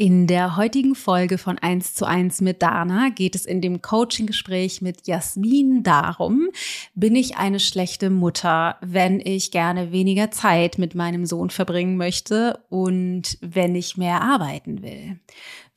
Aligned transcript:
In 0.00 0.28
der 0.28 0.56
heutigen 0.56 0.94
Folge 0.94 1.38
von 1.38 1.58
1 1.58 1.96
zu 1.96 2.04
1 2.06 2.40
mit 2.40 2.62
Dana 2.62 3.08
geht 3.08 3.34
es 3.34 3.44
in 3.44 3.60
dem 3.60 3.82
Coaching-Gespräch 3.82 4.80
mit 4.80 5.08
Jasmin 5.08 5.82
darum, 5.82 6.50
bin 6.94 7.16
ich 7.16 7.36
eine 7.36 7.58
schlechte 7.58 8.08
Mutter, 8.08 8.76
wenn 8.80 9.18
ich 9.18 9.50
gerne 9.50 9.90
weniger 9.90 10.30
Zeit 10.30 10.78
mit 10.78 10.94
meinem 10.94 11.26
Sohn 11.26 11.50
verbringen 11.50 11.96
möchte 11.96 12.60
und 12.68 13.38
wenn 13.40 13.74
ich 13.74 13.96
mehr 13.96 14.22
arbeiten 14.22 14.82
will. 14.82 15.18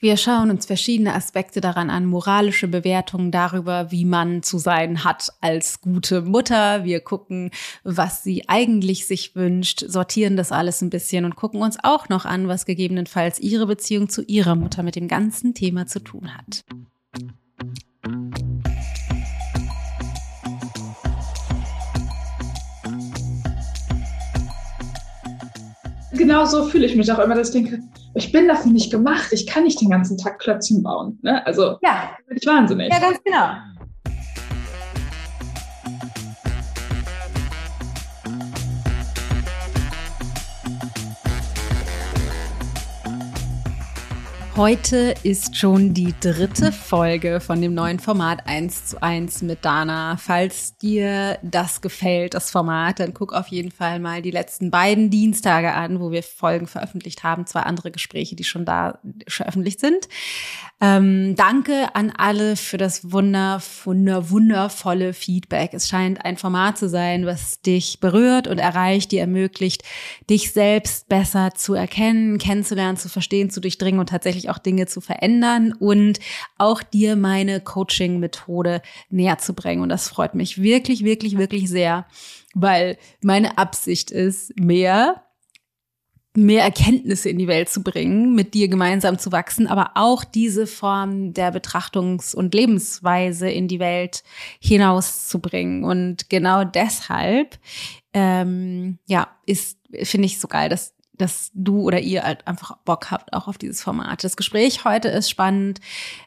Wir 0.04 0.18
schauen 0.18 0.50
uns 0.50 0.66
verschiedene 0.66 1.14
Aspekte 1.14 1.62
daran 1.62 1.92
an, 1.92 2.08
moralische 2.08 2.68
Bewertungen 2.68 3.30
darüber, 3.30 3.92
wie 3.92 4.04
man 4.04 4.42
zu 4.42 4.58
sein 4.58 5.04
hat 5.04 5.30
als 5.42 5.80
gute 5.80 6.24
Mutter. 6.24 6.84
Wir 6.84 7.02
gucken, 7.02 7.52
was 7.84 8.24
sie 8.24 8.50
eigentlich 8.50 9.06
sich 9.06 9.36
wünscht, 9.36 9.86
sortieren 9.88 10.38
das 10.38 10.52
alles 10.52 10.82
ein 10.82 10.90
bisschen 10.90 11.24
und 11.24 11.36
gucken 11.36 11.62
uns 11.62 11.78
auch 11.84 12.10
noch 12.10 12.26
an, 12.26 12.48
was 12.48 12.66
gegebenenfalls 12.66 13.40
ihre 13.40 13.68
Beziehung 13.68 14.10
zu 14.10 14.24
ihrer 14.24 14.56
Mutter 14.56 14.82
mit 14.82 14.96
dem 14.96 15.08
ganzen 15.08 15.54
Thema 15.54 15.86
zu 15.86 16.00
tun 16.00 16.36
hat. 16.36 16.66
Genau 26.14 26.46
so 26.46 26.66
fühle 26.66 26.86
ich 26.86 26.96
mich 26.96 27.12
auch 27.12 27.20
immer, 27.20 27.36
dass 27.36 27.50
ich 27.50 27.54
denke, 27.54 27.80
ich 28.16 28.32
bin 28.32 28.48
dafür 28.48 28.72
nicht 28.72 28.92
gemacht. 28.92 29.30
Ich 29.32 29.48
kann 29.48 29.64
nicht 29.64 29.80
den 29.82 29.90
ganzen 29.90 30.18
Tag 30.18 30.40
Klötzchen 30.40 30.84
bauen. 30.84 31.20
Ne? 31.22 31.46
Also, 31.46 31.78
ja. 31.82 32.12
bin 32.28 32.38
ich 32.38 32.46
wahnsinnig. 32.46 32.92
Ja, 32.92 33.00
ganz 33.00 33.24
genau. 33.24 33.48
Heute 44.62 45.16
ist 45.24 45.58
schon 45.58 45.96
die 45.96 46.14
dritte 46.20 46.72
Folge 46.72 47.40
von 47.40 47.60
dem 47.64 47.74
neuen 47.74 47.98
Format 47.98 48.46
1 48.46 48.86
zu 48.86 49.02
1 49.02 49.42
mit 49.42 49.66
Dana. 49.66 50.18
Falls 50.18 50.78
dir 50.78 51.40
das 51.42 51.82
gefällt, 51.82 52.36
das 52.36 52.52
Format, 52.52 53.00
dann 53.00 53.16
guck 53.16 53.34
auf 53.34 53.48
jeden 53.48 53.72
Fall 53.72 54.00
mal 54.00 54.22
die 54.22 54.30
letzten 54.30 54.70
beiden 54.70 55.10
Dienstage 55.10 55.74
an, 55.74 56.00
wo 56.00 56.12
wir 56.12 56.22
Folgen 56.22 56.68
veröffentlicht 56.68 57.24
haben. 57.24 57.48
Zwei 57.48 57.62
andere 57.62 57.90
Gespräche, 57.90 58.36
die 58.36 58.44
schon 58.44 58.64
da 58.64 59.00
veröffentlicht 59.28 59.80
sind. 59.80 60.08
Ähm, 60.84 61.36
danke 61.36 61.94
an 61.94 62.12
alle 62.18 62.56
für 62.56 62.80
das 62.80 63.12
wunder, 63.12 63.62
wunder, 63.84 64.32
wundervolle 64.32 65.14
Feedback. 65.14 65.76
Es 65.76 65.88
scheint 65.88 66.26
ein 66.26 66.38
Format 66.38 66.80
zu 66.80 66.90
sein, 66.90 67.28
was 67.28 67.62
dich 67.62 68.00
berührt 68.00 68.48
und 68.48 68.58
erreicht, 68.58 69.12
dir 69.12 69.22
ermöglicht, 69.22 69.84
dich 70.28 70.52
selbst 70.52 71.08
besser 71.08 71.52
zu 71.54 71.76
erkennen, 71.76 72.40
kennenzulernen, 72.40 72.98
zu 72.98 73.10
verstehen, 73.10 73.52
zu 73.52 73.62
durchdringen 73.62 74.00
und 74.00 74.10
tatsächlich 74.10 74.50
auch 74.50 74.58
Dinge 74.58 74.88
zu 74.88 75.02
verändern 75.02 75.72
und 75.72 76.20
auch 76.58 76.82
dir 76.82 77.16
meine 77.16 77.62
Coaching-Methode 77.62 78.82
näher 79.12 79.38
zu 79.38 79.54
bringen. 79.54 79.84
Und 79.84 79.90
das 79.90 80.10
freut 80.10 80.34
mich 80.34 80.64
wirklich, 80.64 81.04
wirklich, 81.04 81.38
wirklich 81.38 81.70
sehr, 81.70 82.08
weil 82.56 82.98
meine 83.22 83.60
Absicht 83.60 84.10
ist, 84.10 84.60
mehr 84.60 85.22
mehr 86.34 86.64
Erkenntnisse 86.64 87.30
in 87.30 87.38
die 87.38 87.48
Welt 87.48 87.70
zu 87.70 87.84
bringen, 87.84 88.36
mit 88.36 88.54
dir 88.54 88.70
gemeinsam 88.70 89.20
zu 89.20 89.32
wachsen, 89.32 89.68
aber 89.68 89.92
auch 89.96 90.24
diese 90.24 90.66
Form 90.66 91.34
der 91.34 91.54
Betrachtungs- 91.54 92.34
und 92.34 92.54
Lebensweise 92.54 93.50
in 93.50 93.68
die 93.68 93.80
Welt 93.80 94.24
hinauszubringen. 94.60 95.84
Und 95.84 96.30
genau 96.30 96.64
deshalb, 96.64 97.60
ähm, 98.14 98.98
ja, 99.08 99.28
ist, 99.46 99.78
finde 100.04 100.26
ich 100.26 100.40
so 100.40 100.48
geil, 100.48 100.70
dass 100.70 100.94
dass 101.22 101.52
du 101.54 101.82
oder 101.82 102.00
ihr 102.00 102.24
halt 102.24 102.48
einfach 102.48 102.78
Bock 102.78 103.12
habt 103.12 103.32
auch 103.34 103.48
auf 103.48 103.60
dieses 103.60 103.84
Format. 103.84 104.24
Das 104.24 104.36
Gespräch 104.36 104.86
heute 104.86 105.08
ist 105.08 105.30
spannend, 105.30 105.80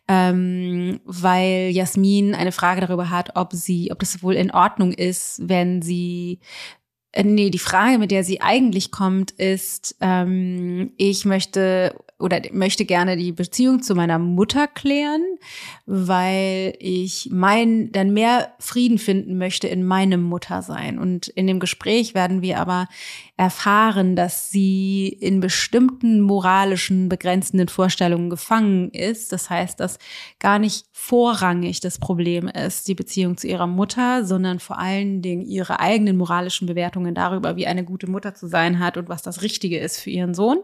ähm, 0.07 1.01
weil 1.05 1.71
Jasmin 1.73 2.35
eine 2.35 2.53
Frage 2.53 2.81
darüber 2.81 3.11
hat, 3.11 3.35
ob 3.35 3.53
sie, 3.53 3.91
ob 3.91 3.99
das 3.99 4.23
wohl 4.23 4.35
in 4.35 4.53
Ordnung 4.53 4.93
ist, 4.93 5.41
wenn 5.49 5.83
sie 5.83 6.39
nee, 7.23 7.51
die 7.51 7.59
Frage, 7.59 7.99
mit 7.99 8.11
der 8.11 8.25
sie 8.25 8.41
eigentlich 8.41 8.91
kommt, 8.91 9.31
ist, 9.33 9.97
ähm, 10.01 10.93
ich 10.97 11.25
möchte 11.25 11.95
oder 12.19 12.41
möchte 12.53 12.85
gerne 12.85 13.17
die 13.17 13.33
Beziehung 13.33 13.83
zu 13.83 13.95
meiner 13.95 14.19
Mutter 14.19 14.67
klären, 14.67 15.23
weil 15.85 16.75
ich 16.79 17.29
mein 17.31 17.91
dann 17.93 18.13
mehr 18.13 18.55
Frieden 18.59 18.99
finden 18.99 19.37
möchte 19.37 19.69
in 19.69 19.85
meinem 19.85 20.23
Muttersein. 20.23 20.99
Und 20.99 21.29
in 21.29 21.47
dem 21.47 21.61
Gespräch 21.61 22.15
werden 22.15 22.41
wir 22.41 22.61
aber 22.61 22.89
erfahren, 23.37 24.15
dass 24.15 24.51
sie 24.51 25.09
in 25.09 25.41
bestimmten 25.41 26.21
moralischen 26.21 27.09
begrenzenden 27.09 27.67
Vorstellungen 27.67 28.31
gefangen 28.31 28.91
ist. 28.91 29.33
Das 29.33 29.51
heißt, 29.51 29.81
dass 29.81 29.99
gar 30.39 30.61
nicht 30.61 30.87
vorrangig 30.93 31.81
das 31.81 31.99
Problem 31.99 32.47
ist, 32.47 32.87
die 32.87 32.95
Beziehung 32.95 33.37
zu 33.37 33.49
ihrer 33.49 33.67
Mutter, 33.67 34.25
sondern 34.25 34.61
vor 34.61 34.79
allen 34.79 35.21
Dingen 35.21 35.43
ihre 35.43 35.81
eigenen 35.81 36.17
moralischen 36.17 36.69
Bewertungen 36.69 37.15
darüber, 37.17 37.57
wie 37.57 37.67
eine 37.67 37.85
gute 37.85 38.09
Mutter 38.09 38.35
zu 38.35 38.47
sein 38.47 38.79
hat 38.79 38.97
und 38.97 39.09
was 39.09 39.23
das 39.23 39.43
Richtige 39.43 39.79
ist 39.79 39.99
für 39.99 40.11
ihren 40.11 40.35
Sohn. 40.35 40.59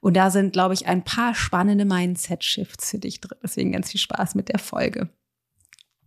Und 0.00 0.16
da 0.16 0.30
sind, 0.30 0.52
glaube 0.52 0.74
ich, 0.74 0.86
ein 0.86 1.02
paar 1.02 1.34
spannende 1.34 1.84
Mindset-Shifts 1.84 2.92
für 2.92 2.98
dich 2.98 3.20
drin. 3.20 3.38
Deswegen 3.42 3.72
ganz 3.72 3.90
viel 3.90 4.00
Spaß 4.00 4.36
mit 4.36 4.50
der 4.50 4.60
Folge. 4.60 5.08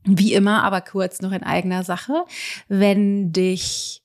Wie 0.05 0.33
immer, 0.33 0.63
aber 0.63 0.79
kurz 0.79 1.21
noch 1.21 1.33
in 1.33 1.43
eigener 1.43 1.83
Sache. 1.83 2.23
Wenn 2.69 3.33
dich 3.33 4.03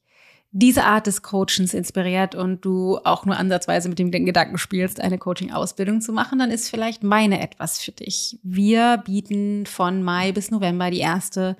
diese 0.54 0.84
Art 0.84 1.06
des 1.06 1.22
Coachings 1.22 1.72
inspiriert 1.72 2.34
und 2.34 2.62
du 2.64 2.98
auch 3.04 3.24
nur 3.24 3.38
ansatzweise 3.38 3.88
mit 3.88 3.98
dem 3.98 4.10
Gedanken 4.10 4.58
spielst, 4.58 5.00
eine 5.00 5.16
Coaching-Ausbildung 5.16 6.02
zu 6.02 6.12
machen, 6.12 6.38
dann 6.38 6.50
ist 6.50 6.68
vielleicht 6.68 7.02
meine 7.02 7.40
etwas 7.40 7.80
für 7.80 7.92
dich. 7.92 8.38
Wir 8.42 8.98
bieten 8.98 9.64
von 9.64 10.02
Mai 10.02 10.32
bis 10.32 10.50
November 10.50 10.90
die 10.90 10.98
erste 10.98 11.56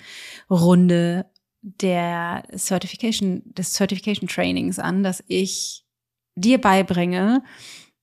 Runde 0.51 1.25
der 1.63 2.43
Certification, 2.55 3.43
des 3.47 3.73
Certification 3.73 4.29
Trainings 4.29 4.79
an, 4.79 5.03
dass 5.03 5.25
ich 5.27 5.87
dir 6.35 6.61
beibringe, 6.61 7.43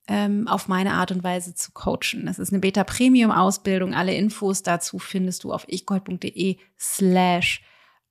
ähm, 0.08 0.48
auf 0.48 0.66
meine 0.66 0.94
Art 0.94 1.12
und 1.12 1.22
Weise 1.22 1.54
zu 1.54 1.70
coachen. 1.70 2.26
Das 2.26 2.40
ist 2.40 2.52
eine 2.52 2.58
Beta-Premium-Ausbildung. 2.58 3.94
Alle 3.94 4.14
Infos 4.14 4.64
dazu 4.64 4.98
findest 4.98 5.44
du 5.44 5.52
auf 5.52 5.68
ichgold.de 5.68 6.56
slash 6.76 7.62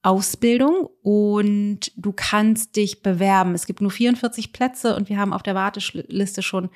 Ausbildung 0.01 0.89
und 1.01 1.91
du 1.97 2.13
kannst 2.13 2.75
dich 2.75 3.01
bewerben. 3.01 3.53
Es 3.53 3.65
gibt 3.65 3.81
nur 3.81 3.91
44 3.91 4.53
Plätze 4.53 4.95
und 4.95 5.09
wir 5.09 5.17
haben 5.17 5.33
auf 5.33 5.43
der 5.43 5.55
Warteliste 5.55 6.41
schon 6.41 6.69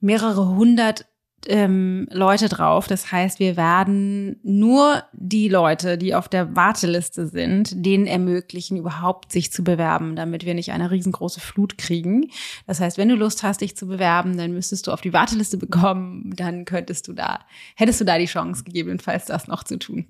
mehrere 0.00 0.48
hundert 0.48 1.06
ähm, 1.46 2.06
Leute 2.10 2.48
drauf. 2.48 2.86
Das 2.86 3.10
heißt, 3.10 3.38
wir 3.38 3.56
werden 3.56 4.38
nur 4.42 5.02
die 5.12 5.48
Leute, 5.48 5.98
die 5.98 6.14
auf 6.14 6.28
der 6.28 6.54
Warteliste 6.54 7.26
sind, 7.26 7.84
denen 7.84 8.06
ermöglichen, 8.06 8.76
überhaupt 8.76 9.32
sich 9.32 9.52
zu 9.52 9.64
bewerben, 9.64 10.16
damit 10.16 10.44
wir 10.44 10.54
nicht 10.54 10.72
eine 10.72 10.90
riesengroße 10.90 11.40
Flut 11.40 11.78
kriegen. 11.78 12.30
Das 12.66 12.80
heißt, 12.80 12.98
wenn 12.98 13.08
du 13.08 13.14
Lust 13.14 13.42
hast, 13.42 13.60
dich 13.60 13.76
zu 13.76 13.86
bewerben, 13.86 14.36
dann 14.36 14.52
müsstest 14.52 14.86
du 14.86 14.92
auf 14.92 15.00
die 15.00 15.12
Warteliste 15.12 15.56
bekommen. 15.56 16.34
Dann 16.36 16.64
könntest 16.64 17.08
du 17.08 17.12
da, 17.12 17.40
hättest 17.76 18.00
du 18.00 18.04
da 18.04 18.18
die 18.18 18.26
Chance, 18.26 18.64
gegebenenfalls 18.64 19.26
das 19.26 19.48
noch 19.48 19.64
zu 19.64 19.78
tun. 19.78 20.06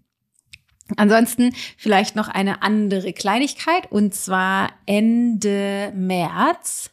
Ansonsten 0.96 1.54
vielleicht 1.76 2.16
noch 2.16 2.28
eine 2.28 2.62
andere 2.62 3.12
Kleinigkeit 3.12 3.90
und 3.90 4.14
zwar 4.14 4.70
Ende 4.86 5.92
März 5.94 6.90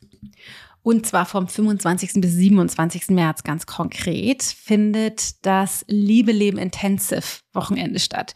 und 0.82 1.06
zwar 1.06 1.26
vom 1.26 1.48
25. 1.48 2.22
bis 2.22 2.34
27. 2.34 3.10
März 3.10 3.44
ganz 3.44 3.66
konkret 3.66 4.44
findet 4.44 5.46
das 5.46 5.86
Liebe 5.88 6.32
Leben 6.32 6.58
Intensive 6.58 7.42
Wochenende 7.54 8.00
statt. 8.00 8.34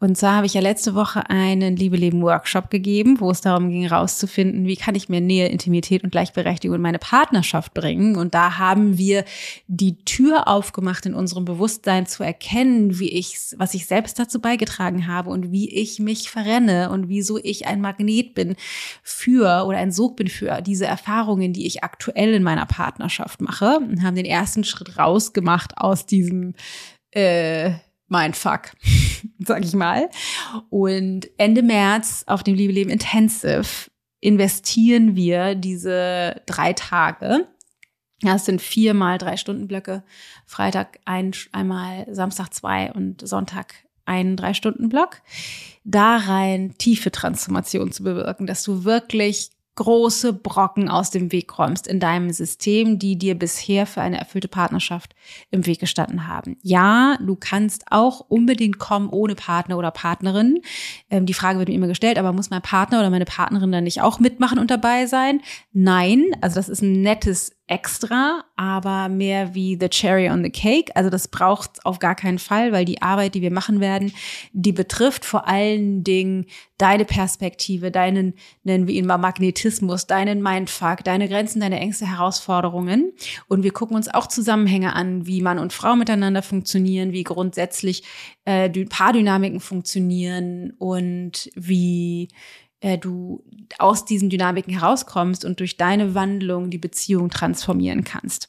Und 0.00 0.16
zwar 0.16 0.36
habe 0.36 0.46
ich 0.46 0.54
ja 0.54 0.62
letzte 0.62 0.94
Woche 0.94 1.28
einen 1.28 1.76
Liebe 1.76 1.96
Leben 1.96 2.22
Workshop 2.22 2.70
gegeben, 2.70 3.20
wo 3.20 3.30
es 3.30 3.42
darum 3.42 3.68
ging, 3.68 3.86
rauszufinden, 3.86 4.66
wie 4.66 4.76
kann 4.76 4.94
ich 4.94 5.10
mir 5.10 5.20
Nähe, 5.20 5.48
Intimität 5.48 6.04
und 6.04 6.10
Gleichberechtigung 6.10 6.76
in 6.76 6.82
meine 6.82 6.98
Partnerschaft 6.98 7.74
bringen. 7.74 8.16
Und 8.16 8.34
da 8.34 8.56
haben 8.56 8.96
wir 8.96 9.24
die 9.66 10.02
Tür 10.04 10.48
aufgemacht, 10.48 11.04
in 11.04 11.14
unserem 11.14 11.44
Bewusstsein 11.44 12.06
zu 12.06 12.22
erkennen, 12.22 12.98
wie 12.98 13.10
ich, 13.10 13.36
was 13.58 13.74
ich 13.74 13.86
selbst 13.86 14.18
dazu 14.18 14.40
beigetragen 14.40 15.06
habe 15.06 15.28
und 15.28 15.52
wie 15.52 15.68
ich 15.68 15.98
mich 15.98 16.30
verrenne 16.30 16.90
und 16.90 17.08
wieso 17.08 17.38
ich 17.38 17.66
ein 17.66 17.82
Magnet 17.82 18.34
bin 18.34 18.56
für 19.02 19.66
oder 19.66 19.78
ein 19.78 19.92
Sog 19.92 20.16
bin 20.16 20.28
für 20.28 20.62
diese 20.62 20.86
Erfahrungen, 20.86 21.52
die 21.52 21.66
ich 21.66 21.84
aktuell 21.84 22.32
in 22.32 22.42
meiner 22.42 22.66
Partnerschaft 22.66 23.42
mache. 23.42 23.76
Und 23.76 24.02
haben 24.02 24.16
den 24.16 24.24
ersten 24.24 24.64
Schritt 24.64 24.98
rausgemacht 24.98 25.76
aus 25.76 26.06
diesem 26.06 26.54
äh, 27.10 27.72
mein 28.08 28.34
Fuck, 28.34 28.72
sag 29.38 29.64
ich 29.64 29.74
mal. 29.74 30.08
Und 30.70 31.28
Ende 31.38 31.62
März 31.62 32.24
auf 32.26 32.42
dem 32.42 32.54
Liebe 32.54 32.72
Leben 32.72 32.90
Intensive 32.90 33.90
investieren 34.20 35.16
wir 35.16 35.54
diese 35.54 36.42
drei 36.46 36.72
Tage. 36.72 37.46
Ja, 38.22 38.36
es 38.36 38.46
sind 38.46 38.62
viermal 38.62 39.18
drei 39.18 39.36
Stunden 39.36 39.68
Blöcke. 39.68 40.02
Freitag 40.46 40.98
ein, 41.04 41.32
einmal, 41.52 42.06
Samstag 42.10 42.52
zwei 42.54 42.92
und 42.92 43.26
Sonntag 43.26 43.74
einen 44.06 44.36
drei 44.36 44.54
Stunden 44.54 44.88
Block. 44.88 45.20
Da 45.84 46.16
rein 46.16 46.74
tiefe 46.78 47.10
Transformation 47.10 47.92
zu 47.92 48.04
bewirken, 48.04 48.46
dass 48.46 48.62
du 48.62 48.84
wirklich 48.84 49.50
große 49.76 50.32
Brocken 50.32 50.88
aus 50.88 51.10
dem 51.10 51.32
Weg 51.32 51.58
räumst 51.58 51.86
in 51.86 52.00
deinem 52.00 52.30
System, 52.30 52.98
die 52.98 53.16
dir 53.16 53.38
bisher 53.38 53.86
für 53.86 54.00
eine 54.00 54.18
erfüllte 54.18 54.48
Partnerschaft 54.48 55.14
im 55.50 55.66
Weg 55.66 55.80
gestanden 55.80 56.26
haben. 56.26 56.56
Ja, 56.62 57.18
du 57.20 57.36
kannst 57.36 57.84
auch 57.90 58.20
unbedingt 58.20 58.78
kommen 58.78 59.08
ohne 59.08 59.34
Partner 59.34 59.78
oder 59.78 59.90
Partnerin. 59.90 60.60
Ähm, 61.10 61.26
die 61.26 61.34
Frage 61.34 61.58
wird 61.58 61.68
mir 61.68 61.74
immer 61.74 61.86
gestellt, 61.86 62.18
aber 62.18 62.32
muss 62.32 62.50
mein 62.50 62.62
Partner 62.62 63.00
oder 63.00 63.10
meine 63.10 63.26
Partnerin 63.26 63.70
dann 63.70 63.84
nicht 63.84 64.02
auch 64.02 64.18
mitmachen 64.18 64.58
und 64.58 64.70
dabei 64.70 65.06
sein? 65.06 65.40
Nein, 65.72 66.24
also 66.40 66.56
das 66.56 66.68
ist 66.68 66.82
ein 66.82 67.02
nettes 67.02 67.55
extra, 67.68 68.44
aber 68.54 69.08
mehr 69.08 69.54
wie 69.54 69.76
the 69.80 69.88
cherry 69.88 70.30
on 70.30 70.44
the 70.44 70.50
cake. 70.50 70.92
Also 70.94 71.10
das 71.10 71.26
braucht 71.26 71.84
auf 71.84 71.98
gar 71.98 72.14
keinen 72.14 72.38
Fall, 72.38 72.70
weil 72.70 72.84
die 72.84 73.02
Arbeit, 73.02 73.34
die 73.34 73.42
wir 73.42 73.50
machen 73.50 73.80
werden, 73.80 74.12
die 74.52 74.72
betrifft 74.72 75.24
vor 75.24 75.48
allen 75.48 76.04
Dingen 76.04 76.46
deine 76.78 77.04
Perspektive, 77.04 77.90
deinen, 77.90 78.34
nennen 78.62 78.86
wir 78.86 78.94
ihn 78.94 79.06
mal 79.06 79.18
Magnetismus, 79.18 80.06
deinen 80.06 80.42
Mindfuck, 80.42 81.02
deine 81.02 81.28
Grenzen, 81.28 81.60
deine 81.60 81.80
Ängste, 81.80 82.06
Herausforderungen. 82.06 83.12
Und 83.48 83.64
wir 83.64 83.72
gucken 83.72 83.96
uns 83.96 84.08
auch 84.08 84.28
Zusammenhänge 84.28 84.94
an, 84.94 85.26
wie 85.26 85.42
Mann 85.42 85.58
und 85.58 85.72
Frau 85.72 85.96
miteinander 85.96 86.42
funktionieren, 86.42 87.12
wie 87.12 87.24
grundsätzlich 87.24 88.04
äh, 88.44 88.68
Paardynamiken 88.68 89.60
funktionieren 89.60 90.72
und 90.78 91.50
wie 91.56 92.28
äh, 92.80 92.98
du 92.98 93.44
aus 93.78 94.04
diesen 94.04 94.30
Dynamiken 94.30 94.72
herauskommst 94.72 95.44
und 95.44 95.60
durch 95.60 95.76
deine 95.76 96.14
Wandlung 96.14 96.70
die 96.70 96.78
Beziehung 96.78 97.30
transformieren 97.30 98.04
kannst. 98.04 98.48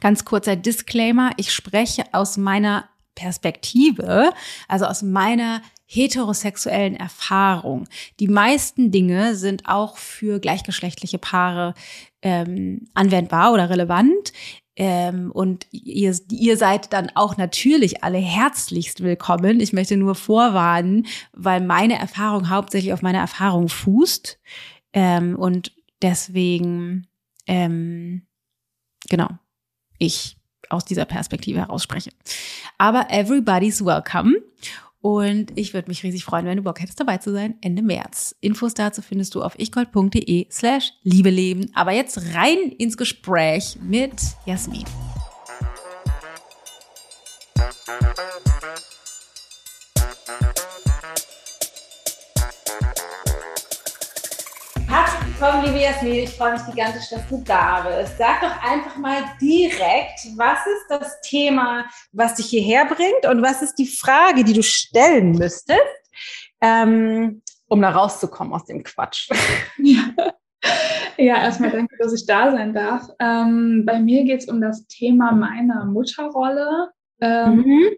Ganz 0.00 0.24
kurzer 0.24 0.56
Disclaimer, 0.56 1.30
ich 1.36 1.52
spreche 1.52 2.04
aus 2.12 2.36
meiner 2.36 2.88
Perspektive, 3.14 4.32
also 4.68 4.86
aus 4.86 5.02
meiner 5.02 5.62
heterosexuellen 5.86 6.96
Erfahrung. 6.96 7.86
Die 8.18 8.28
meisten 8.28 8.90
Dinge 8.90 9.36
sind 9.36 9.66
auch 9.66 9.96
für 9.96 10.40
gleichgeschlechtliche 10.40 11.18
Paare 11.18 11.74
ähm, 12.22 12.88
anwendbar 12.94 13.52
oder 13.52 13.70
relevant. 13.70 14.32
Ähm, 14.76 15.30
und 15.30 15.66
ihr, 15.70 16.16
ihr 16.30 16.56
seid 16.56 16.92
dann 16.92 17.10
auch 17.14 17.36
natürlich 17.36 18.02
alle 18.02 18.18
herzlichst 18.18 19.02
willkommen. 19.02 19.60
Ich 19.60 19.72
möchte 19.72 19.96
nur 19.96 20.14
vorwarnen, 20.14 21.06
weil 21.32 21.60
meine 21.60 21.98
Erfahrung 21.98 22.50
hauptsächlich 22.50 22.92
auf 22.92 23.02
meiner 23.02 23.20
Erfahrung 23.20 23.68
fußt. 23.68 24.38
Ähm, 24.92 25.36
und 25.36 25.72
deswegen, 26.02 27.06
ähm, 27.46 28.22
genau, 29.08 29.28
ich 29.98 30.36
aus 30.70 30.84
dieser 30.84 31.04
Perspektive 31.04 31.60
heraus 31.60 31.82
spreche. 31.82 32.10
Aber 32.78 33.06
everybody's 33.10 33.84
welcome. 33.84 34.34
Und 35.04 35.52
ich 35.54 35.74
würde 35.74 35.88
mich 35.88 36.02
riesig 36.02 36.24
freuen, 36.24 36.46
wenn 36.46 36.56
du 36.56 36.62
Bock 36.62 36.80
hättest, 36.80 36.98
dabei 36.98 37.18
zu 37.18 37.30
sein, 37.30 37.58
Ende 37.60 37.82
März. 37.82 38.34
Infos 38.40 38.72
dazu 38.72 39.02
findest 39.02 39.34
du 39.34 39.42
auf 39.42 39.58
ichgold.de 39.58 40.46
slash 40.50 40.94
liebeleben. 41.02 41.70
Aber 41.74 41.92
jetzt 41.92 42.34
rein 42.34 42.72
ins 42.78 42.96
Gespräch 42.96 43.76
mit 43.82 44.14
Jasmin. 44.46 44.86
Liebe 55.74 55.86
Jasmin. 55.86 56.14
Ich 56.14 56.30
freue 56.30 56.52
mich 56.52 56.64
gigantisch, 56.66 57.08
dass 57.10 57.26
du 57.28 57.42
da 57.44 57.82
bist. 57.82 58.16
Sag 58.16 58.40
doch 58.40 58.62
einfach 58.62 58.96
mal 58.96 59.24
direkt, 59.40 60.20
was 60.36 60.58
ist 60.66 60.86
das 60.88 61.20
Thema, 61.22 61.84
was 62.12 62.36
dich 62.36 62.46
hierher 62.46 62.84
bringt 62.84 63.26
und 63.28 63.42
was 63.42 63.60
ist 63.60 63.74
die 63.74 63.86
Frage, 63.86 64.44
die 64.44 64.52
du 64.52 64.62
stellen 64.62 65.32
müsstest, 65.32 65.80
ähm, 66.60 67.42
um 67.66 67.82
da 67.82 67.90
rauszukommen 67.90 68.52
aus 68.52 68.64
dem 68.66 68.82
Quatsch? 68.82 69.28
Ja. 69.78 70.04
Ja, 71.18 71.42
erstmal 71.42 71.70
danke, 71.70 71.94
dass 71.98 72.14
ich 72.14 72.24
da 72.24 72.50
sein 72.50 72.72
darf. 72.72 73.06
Ähm, 73.18 73.84
bei 73.84 74.00
mir 74.00 74.24
geht 74.24 74.40
es 74.40 74.48
um 74.48 74.62
das 74.62 74.86
Thema 74.86 75.32
meiner 75.32 75.84
Mutterrolle. 75.84 76.90
Ähm, 77.20 77.56
mhm. 77.56 77.88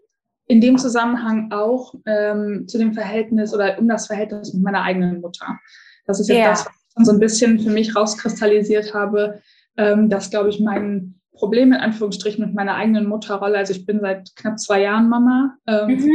In 0.49 0.61
dem 0.61 0.77
Zusammenhang 0.77 1.53
auch 1.53 1.95
ähm, 2.07 2.67
zu 2.67 2.79
dem 2.79 2.93
Verhältnis 2.93 3.55
oder 3.55 3.79
um 3.79 3.89
das 3.89 4.09
Verhältnis 4.09 4.53
mit 4.53 4.65
meiner 4.65 4.83
eigenen 4.83 5.21
Mutter. 5.21 5.59
Das 6.07 6.19
ist 6.19 6.29
jetzt 6.29 6.39
ja. 6.39 6.51
das, 6.51 6.67
was 6.67 6.86
so 7.05 7.13
ein 7.13 7.21
bisschen 7.21 7.59
für 7.59 7.71
mich 7.71 7.95
rauskristallisiert 7.95 8.95
habe, 8.95 9.41
ähm, 9.77 10.09
dass, 10.09 10.31
glaube 10.31 10.49
ich, 10.49 10.61
mein 10.61 11.15
Problem 11.33 11.73
in 11.73 11.81
Anführungsstrichen 11.81 12.45
mit 12.45 12.55
meiner 12.55 12.75
eigenen 12.75 13.07
Mutterrolle, 13.07 13.59
also 13.59 13.73
ich 13.73 13.85
bin 13.85 14.01
seit 14.01 14.35
knapp 14.37 14.59
zwei 14.59 14.83
Jahren 14.83 15.09
Mama, 15.09 15.57
ähm, 15.67 15.89
mhm. 15.89 16.11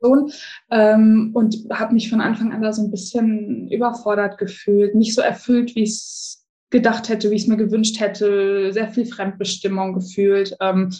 Sohn, 0.00 0.30
ähm, 0.70 1.30
und 1.32 1.56
habe 1.72 1.94
mich 1.94 2.10
von 2.10 2.20
Anfang 2.20 2.52
an 2.52 2.60
da 2.60 2.72
so 2.72 2.82
ein 2.82 2.90
bisschen 2.90 3.70
überfordert 3.70 4.36
gefühlt, 4.36 4.94
nicht 4.94 5.14
so 5.14 5.22
erfüllt, 5.22 5.74
wie 5.74 5.84
ich 5.84 5.90
es 5.90 6.46
gedacht 6.70 7.08
hätte, 7.08 7.30
wie 7.30 7.36
ich 7.36 7.42
es 7.42 7.48
mir 7.48 7.56
gewünscht 7.56 8.00
hätte, 8.00 8.72
sehr 8.72 8.88
viel 8.88 9.06
Fremdbestimmung 9.06 9.94
gefühlt. 9.94 10.56
Ähm, 10.60 10.90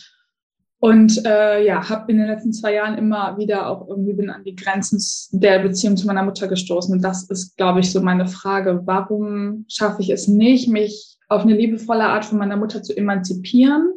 und 0.78 1.24
äh, 1.24 1.64
ja, 1.64 1.88
habe 1.88 2.12
in 2.12 2.18
den 2.18 2.26
letzten 2.26 2.52
zwei 2.52 2.74
Jahren 2.74 2.98
immer 2.98 3.38
wieder 3.38 3.68
auch 3.68 3.88
irgendwie 3.88 4.12
bin 4.12 4.28
an 4.28 4.44
die 4.44 4.54
Grenzen 4.54 5.00
der 5.30 5.60
Beziehung 5.60 5.96
zu 5.96 6.06
meiner 6.06 6.22
Mutter 6.22 6.48
gestoßen. 6.48 6.94
Und 6.94 7.02
das 7.02 7.30
ist, 7.30 7.56
glaube 7.56 7.80
ich, 7.80 7.90
so 7.90 8.02
meine 8.02 8.26
Frage. 8.26 8.82
Warum 8.84 9.64
schaffe 9.68 10.02
ich 10.02 10.10
es 10.10 10.28
nicht, 10.28 10.68
mich 10.68 11.16
auf 11.28 11.42
eine 11.42 11.56
liebevolle 11.56 12.04
Art 12.04 12.24
von 12.24 12.38
meiner 12.38 12.56
Mutter 12.56 12.82
zu 12.82 12.96
emanzipieren, 12.96 13.92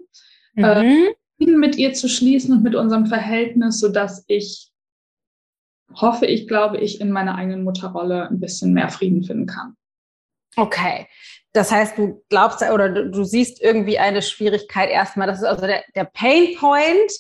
mhm. 0.55 0.63
äh, 0.63 1.15
mit 1.45 1.77
ihr 1.77 1.93
zu 1.93 2.07
schließen 2.07 2.53
und 2.55 2.63
mit 2.63 2.75
unserem 2.75 3.05
Verhältnis, 3.05 3.79
sodass 3.79 4.23
ich 4.27 4.71
hoffe, 5.93 6.25
ich 6.27 6.47
glaube, 6.47 6.77
ich 6.77 7.01
in 7.01 7.11
meiner 7.11 7.35
eigenen 7.35 7.63
Mutterrolle 7.63 8.29
ein 8.29 8.39
bisschen 8.39 8.73
mehr 8.73 8.89
Frieden 8.89 9.23
finden 9.23 9.47
kann. 9.47 9.75
Okay. 10.55 11.07
Das 11.53 11.71
heißt, 11.71 11.97
du 11.97 12.23
glaubst 12.29 12.61
oder 12.61 12.89
du, 12.89 13.23
siehst 13.23 13.61
irgendwie 13.61 13.97
eine 13.97 14.21
Schwierigkeit 14.21 14.89
erstmal. 14.89 15.27
Das 15.27 15.39
ist 15.39 15.45
also 15.45 15.65
der, 15.65 15.83
der 15.95 16.05
Pain 16.05 16.55
Point. 16.57 17.11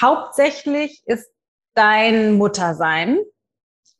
Hauptsächlich 0.00 1.02
ist 1.06 1.30
dein 1.74 2.34
Muttersein. 2.34 3.18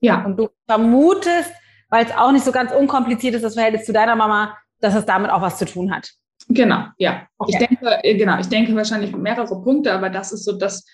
Ja. 0.00 0.24
Und 0.24 0.36
du 0.36 0.48
vermutest, 0.66 1.50
weil 1.88 2.04
es 2.04 2.12
auch 2.12 2.32
nicht 2.32 2.44
so 2.44 2.52
ganz 2.52 2.72
unkompliziert 2.72 3.34
ist, 3.34 3.42
das 3.42 3.54
Verhältnis 3.54 3.86
zu 3.86 3.92
deiner 3.92 4.16
Mama, 4.16 4.56
dass 4.80 4.94
es 4.94 5.06
damit 5.06 5.30
auch 5.30 5.42
was 5.42 5.58
zu 5.58 5.64
tun 5.64 5.94
hat. 5.94 6.10
Genau, 6.48 6.86
ja. 6.98 7.26
Okay. 7.38 7.52
Ich 7.52 7.58
denke, 7.58 7.98
äh, 8.02 8.16
genau, 8.16 8.38
ich 8.38 8.48
denke 8.48 8.74
wahrscheinlich 8.74 9.14
mehrere 9.14 9.62
Punkte, 9.62 9.92
aber 9.92 10.10
das 10.10 10.32
ist 10.32 10.44
so 10.44 10.52
das, 10.52 10.84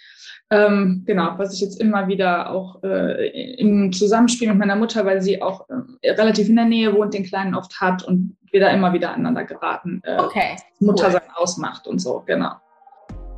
ähm, 0.50 1.02
genau, 1.06 1.34
was 1.38 1.54
ich 1.54 1.60
jetzt 1.60 1.80
immer 1.80 2.06
wieder 2.06 2.50
auch 2.50 2.82
äh, 2.84 3.56
im 3.58 3.92
Zusammenspiel 3.92 4.48
mit 4.48 4.58
meiner 4.58 4.76
Mutter, 4.76 5.04
weil 5.04 5.20
sie 5.20 5.42
auch 5.42 5.66
äh, 6.02 6.10
relativ 6.10 6.48
in 6.48 6.56
der 6.56 6.66
Nähe 6.66 6.94
wohnt, 6.94 7.14
den 7.14 7.24
Kleinen 7.24 7.54
oft 7.54 7.80
hat 7.80 8.04
und 8.04 8.36
wir 8.52 8.60
da 8.60 8.68
immer 8.68 8.92
wieder 8.92 9.10
aneinander 9.12 9.44
geraten, 9.44 10.00
äh, 10.04 10.18
okay. 10.18 10.56
Mutter 10.78 11.10
sein 11.10 11.22
ausmacht 11.34 11.86
und 11.86 11.98
so, 11.98 12.22
genau. 12.26 12.52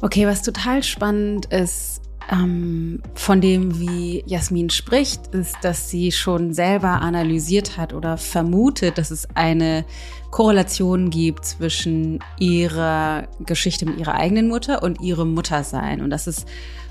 Okay, 0.02 0.26
was 0.26 0.42
total 0.42 0.82
spannend 0.82 1.46
ist, 1.46 2.02
ähm, 2.30 3.02
von 3.14 3.40
dem, 3.40 3.80
wie 3.80 4.22
Jasmin 4.26 4.70
spricht, 4.70 5.28
ist, 5.28 5.56
dass 5.62 5.90
sie 5.90 6.12
schon 6.12 6.52
selber 6.52 7.00
analysiert 7.00 7.76
hat 7.76 7.92
oder 7.94 8.18
vermutet, 8.18 8.98
dass 8.98 9.10
es 9.10 9.26
eine 9.34 9.84
Korrelation 10.30 11.10
gibt 11.10 11.44
zwischen 11.44 12.20
ihrer 12.38 13.28
Geschichte 13.40 13.86
mit 13.86 13.98
ihrer 13.98 14.14
eigenen 14.14 14.48
Mutter 14.48 14.82
und 14.82 15.00
ihrem 15.00 15.32
Muttersein. 15.34 16.02
Und 16.02 16.10
das 16.10 16.26
ist 16.26 16.46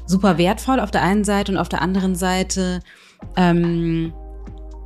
super 0.06 0.38
wertvoll 0.38 0.80
auf 0.80 0.92
der 0.92 1.04
einen 1.04 1.24
Seite 1.24 1.52
und 1.52 1.58
auf 1.58 1.70
der 1.70 1.82
anderen 1.82 2.16
Seite 2.16 2.80
ähm, 3.36 4.14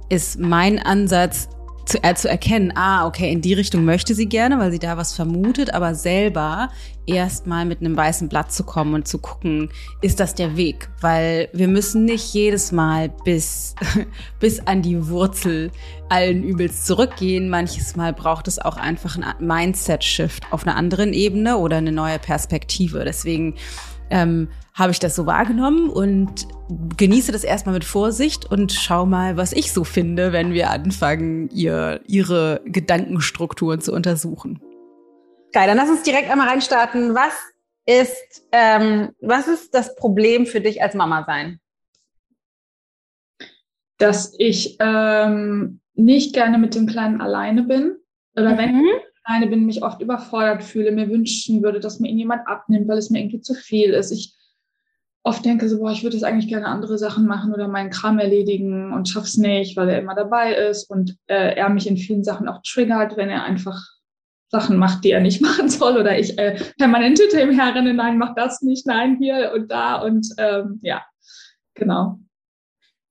ist 0.10 0.39
mein 0.39 0.79
Ansatz 0.79 1.48
zu, 1.86 2.04
äh, 2.04 2.16
zu 2.16 2.30
erkennen, 2.30 2.74
ah, 2.76 3.06
okay, 3.08 3.32
in 3.32 3.42
die 3.42 3.54
Richtung 3.54 3.86
möchte 3.86 4.16
sie 4.16 4.28
gerne, 4.28 4.60
weil 4.60 4.72
sie 4.72 4.80
da 4.80 4.98
was 4.98 5.14
vermutet, 5.14 5.74
aber 5.74 5.96
selber 5.96 6.70
erstmal 7.06 7.66
mit 7.66 7.80
einem 7.80 7.98
weißen 7.98 8.30
Blatt 8.30 8.52
zu 8.52 8.64
kommen 8.64 8.94
und 8.94 9.08
zu 9.08 9.18
gucken, 9.18 9.70
ist 10.02 10.20
das 10.20 10.36
der 10.36 10.56
Weg? 10.56 10.90
Weil 11.02 11.50
wir 11.54 11.68
müssen 11.68 12.06
nicht 12.06 12.34
jedes 12.34 12.72
Mal 12.72 13.10
bis, 13.26 13.76
bis 14.40 14.60
an 14.68 14.82
die 14.82 15.08
Wurzel 15.08 15.72
allen 16.10 16.44
Übels 16.44 16.86
zurückgehen. 16.86 17.50
Manches 17.50 17.96
Mal 17.96 18.14
braucht 18.14 18.48
es 18.48 18.60
auch 18.60 18.78
einfach 18.78 19.18
ein 19.18 19.26
Mindset-Shift 19.40 20.44
auf 20.52 20.68
einer 20.68 20.76
anderen 20.76 21.14
Ebene 21.14 21.58
oder 21.58 21.78
eine 21.78 21.92
neue 21.92 22.20
Perspektive. 22.20 23.04
Deswegen 23.04 23.56
ähm, 24.12 24.50
habe 24.74 24.91
ich 24.91 25.00
das 25.00 25.15
so 25.15 25.25
wahrgenommen 25.25 25.89
und 25.89 26.48
genieße 26.98 27.32
das 27.32 27.44
erstmal 27.44 27.74
mit 27.74 27.84
Vorsicht 27.84 28.46
und 28.46 28.72
schau 28.72 29.06
mal, 29.06 29.38
was 29.38 29.53
ich 29.53 29.74
so 29.74 29.84
finde, 29.84 30.32
wenn 30.32 30.53
wir 30.53 30.70
anfangen, 30.70 31.50
ihr, 31.50 32.01
ihre 32.08 32.62
Gedankenstrukturen 32.65 33.82
zu 33.82 33.94
untersuchen. 33.94 34.62
Geil, 35.51 35.68
dann 35.68 35.77
lass 35.77 35.89
uns 35.89 36.03
direkt 36.03 36.30
einmal 36.30 36.48
reinstarten. 36.48 37.15
Was 37.15 37.34
ist, 37.86 38.48
ähm, 38.51 39.10
was 39.20 39.48
ist 39.48 39.74
das 39.74 39.96
Problem 39.96 40.46
für 40.46 40.62
dich 40.62 40.82
als 40.82 40.94
Mama 40.94 41.25
sein? 41.25 41.60
Dass 43.98 44.34
ich 44.38 44.77
ähm, 44.80 45.82
nicht 45.96 46.34
gerne 46.34 46.58
mit 46.58 46.75
dem 46.75 46.88
Kleinen 46.88 47.22
alleine 47.22 47.63
bin. 47.63 47.98
Oder 48.36 48.53
mhm. 48.53 48.58
wenn 48.58 48.86
alleine 49.24 49.48
bin, 49.48 49.66
mich 49.66 49.84
oft 49.84 50.01
überfordert 50.01 50.63
fühle, 50.63 50.92
mir 50.92 51.10
wünschen 51.10 51.62
würde, 51.63 51.80
dass 51.80 52.00
mir 52.00 52.12
jemand 52.12 52.48
abnimmt, 52.48 52.88
weil 52.88 52.98
es 52.98 53.10
mir 53.10 53.20
irgendwie 53.20 53.42
zu 53.42 53.54
viel 53.54 53.92
ist. 53.92 54.12
Ich 54.12 54.36
oft 55.24 55.46
denke, 55.46 55.70
so, 55.70 55.80
boah, 55.80 55.92
ich 55.92 56.04
würde 56.04 56.16
jetzt 56.16 56.24
eigentlich 56.24 56.48
gerne 56.48 56.68
andere 56.68 56.98
Sachen 56.98 57.25
machen 57.25 57.54
oder 57.54 57.68
meinen 57.68 57.92
Kram 57.92 58.20
erledigen 58.20 58.92
und 58.92 59.08
schaff's 59.08 59.38
nicht, 59.38 59.78
weil 59.78 59.90
er 59.90 60.00
immer 60.00 60.16
dabei 60.16 60.56
ist 60.56 60.90
und 60.90 61.18
äh, 61.28 61.56
er 61.56 61.70
mich 61.70 61.88
in 61.88 61.98
vielen 61.98 62.24
Sachen 62.24 62.48
auch 62.48 62.62
triggert, 62.63 63.18
wenn 63.18 63.30
er 63.30 63.44
einfach 63.44 63.80
Sachen 64.50 64.78
macht, 64.78 65.04
die 65.04 65.12
er 65.12 65.22
nicht 65.22 65.42
machen 65.42 65.70
soll 65.70 65.98
oder 65.98 66.18
ich 66.18 66.38
äh, 66.38 66.60
permanent 66.78 67.20
hinter 67.20 67.44
ihm 67.44 67.58
herrenne, 67.58 67.94
nein, 67.94 68.18
mach 68.18 68.34
das 68.36 68.62
nicht, 68.62 68.88
nein, 68.88 69.18
hier 69.20 69.51
und 69.56 69.72
da 69.72 70.01
und 70.01 70.28
ähm, 70.38 70.80
ja, 70.82 71.04
genau. 71.75 72.20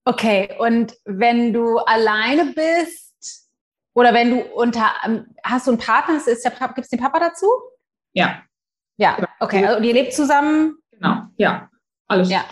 Okay, 0.04 0.48
und 0.58 0.94
wenn 1.04 1.52
du 1.52 1.76
alleine 1.78 2.52
bist 2.54 3.09
oder 4.00 4.14
wenn 4.14 4.30
du 4.30 4.40
unter, 4.40 4.90
ähm, 5.04 5.26
hast 5.44 5.66
du 5.66 5.72
einen 5.72 5.78
Partner, 5.78 6.18
gibt 6.18 6.78
es 6.78 6.88
den 6.88 6.98
Papa 6.98 7.20
dazu? 7.20 7.46
Ja. 8.14 8.42
Ja, 8.96 9.18
okay, 9.40 9.64
also 9.64 9.82
ihr 9.82 9.92
lebt 9.92 10.14
zusammen? 10.14 10.78
Genau, 10.90 11.22
ja. 11.36 11.68
Alles. 12.08 12.30
Ja, 12.30 12.44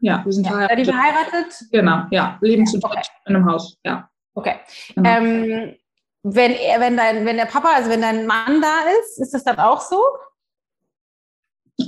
ja 0.00 0.24
wir 0.24 0.32
sind 0.32 0.44
ja. 0.44 0.50
verheiratet. 0.50 0.76
Seid 0.76 0.86
ihr 0.86 0.92
verheiratet? 0.92 1.64
Genau, 1.70 2.02
ja. 2.10 2.38
Leben 2.40 2.66
zu 2.66 2.80
dritt 2.80 2.98
okay. 2.98 3.08
in 3.26 3.36
einem 3.36 3.46
Haus, 3.46 3.78
ja. 3.84 4.08
Okay. 4.34 4.56
Genau. 4.94 5.08
Ähm, 5.08 5.76
wenn, 6.24 6.52
er, 6.52 6.80
wenn, 6.80 6.96
dein, 6.96 7.24
wenn 7.24 7.36
der 7.36 7.46
Papa, 7.46 7.68
also 7.74 7.90
wenn 7.90 8.02
dein 8.02 8.26
Mann 8.26 8.60
da 8.60 8.74
ist, 9.00 9.20
ist 9.20 9.34
das 9.34 9.44
dann 9.44 9.58
auch 9.58 9.80
so? 9.80 10.02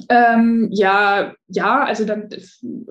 Ähm, 0.08 0.68
ja, 0.70 1.34
ja, 1.48 1.84
also 1.84 2.04
dann 2.04 2.28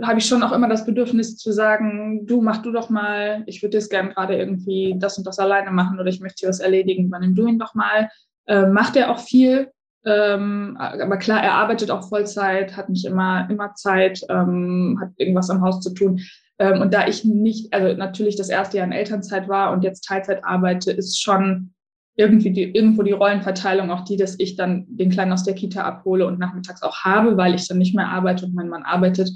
habe 0.01 0.19
ich 0.19 0.25
schon 0.25 0.43
auch 0.43 0.51
immer 0.51 0.67
das 0.67 0.85
Bedürfnis 0.85 1.37
zu 1.37 1.53
sagen, 1.53 2.25
du 2.25 2.41
mach 2.41 2.61
du 2.61 2.71
doch 2.71 2.89
mal, 2.89 3.43
ich 3.45 3.63
würde 3.63 3.77
jetzt 3.77 3.89
gerne 3.89 4.13
gerade 4.13 4.37
irgendwie 4.37 4.95
das 4.97 5.17
und 5.17 5.25
das 5.25 5.39
alleine 5.39 5.71
machen 5.71 5.99
oder 5.99 6.09
ich 6.09 6.19
möchte 6.19 6.41
hier 6.41 6.49
was 6.49 6.59
erledigen, 6.59 7.05
übernimm 7.05 7.35
du 7.35 7.47
ihn 7.47 7.59
doch 7.59 7.73
mal. 7.73 8.09
Äh, 8.47 8.67
macht 8.67 8.97
er 8.97 9.11
auch 9.11 9.19
viel, 9.19 9.71
ähm, 10.05 10.75
aber 10.77 11.17
klar, 11.17 11.41
er 11.41 11.53
arbeitet 11.53 11.91
auch 11.91 12.07
Vollzeit, 12.07 12.75
hat 12.75 12.89
nicht 12.89 13.05
immer, 13.05 13.49
immer 13.49 13.73
Zeit, 13.75 14.21
ähm, 14.29 14.97
hat 15.01 15.11
irgendwas 15.17 15.49
am 15.49 15.61
Haus 15.61 15.81
zu 15.81 15.93
tun. 15.93 16.21
Ähm, 16.57 16.81
und 16.81 16.93
da 16.93 17.07
ich 17.07 17.23
nicht, 17.25 17.73
also 17.73 17.95
natürlich 17.97 18.35
das 18.35 18.49
erste 18.49 18.77
Jahr 18.77 18.87
in 18.87 18.93
Elternzeit 18.93 19.47
war 19.47 19.71
und 19.71 19.83
jetzt 19.83 20.05
Teilzeit 20.05 20.43
arbeite, 20.43 20.91
ist 20.91 21.21
schon 21.21 21.73
irgendwie 22.19 22.51
die, 22.51 22.63
irgendwo 22.63 23.01
die 23.01 23.13
Rollenverteilung 23.13 23.91
auch 23.91 24.03
die, 24.03 24.17
dass 24.17 24.38
ich 24.39 24.57
dann 24.57 24.85
den 24.89 25.09
Kleinen 25.09 25.31
aus 25.31 25.45
der 25.45 25.55
Kita 25.55 25.83
abhole 25.83 26.27
und 26.27 26.38
nachmittags 26.38 26.83
auch 26.83 26.97
habe, 27.05 27.38
weil 27.38 27.55
ich 27.55 27.65
dann 27.65 27.77
nicht 27.77 27.95
mehr 27.95 28.09
arbeite 28.09 28.45
und 28.45 28.53
mein 28.53 28.67
Mann 28.67 28.83
arbeitet. 28.83 29.31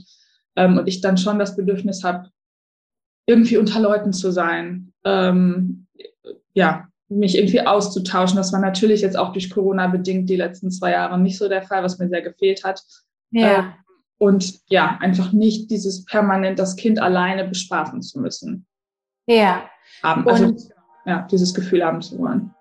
Ähm, 0.57 0.77
und 0.77 0.87
ich 0.87 0.99
dann 0.99 1.17
schon 1.17 1.39
das 1.39 1.55
Bedürfnis 1.55 2.03
habe, 2.03 2.27
irgendwie 3.25 3.55
unter 3.55 3.79
Leuten 3.79 4.11
zu 4.11 4.31
sein. 4.31 4.91
Ähm, 5.05 5.87
ja, 6.53 6.89
mich 7.07 7.37
irgendwie 7.37 7.61
auszutauschen. 7.61 8.35
Das 8.35 8.51
war 8.51 8.59
natürlich 8.59 8.99
jetzt 8.99 9.17
auch 9.17 9.31
durch 9.31 9.49
Corona 9.49 9.87
bedingt 9.87 10.29
die 10.29 10.35
letzten 10.35 10.69
zwei 10.69 10.91
Jahre 10.91 11.17
nicht 11.17 11.37
so 11.37 11.47
der 11.47 11.63
Fall, 11.63 11.83
was 11.83 11.99
mir 11.99 12.09
sehr 12.09 12.21
gefehlt 12.21 12.65
hat. 12.65 12.83
Ja. 13.31 13.59
Ähm, 13.59 13.73
und 14.17 14.59
ja, 14.67 14.97
einfach 14.99 15.31
nicht 15.31 15.71
dieses 15.71 16.03
permanent 16.03 16.59
das 16.59 16.75
Kind 16.75 16.99
alleine 16.99 17.45
bespaßen 17.45 18.01
zu 18.01 18.19
müssen. 18.19 18.65
Ja. 19.25 19.69
Haben. 20.03 20.27
Also 20.27 20.45
und 20.47 20.61
ja, 21.05 21.25
dieses 21.31 21.53
Gefühl 21.53 21.81
haben 21.85 22.01
zu 22.01 22.19
wollen. 22.19 22.53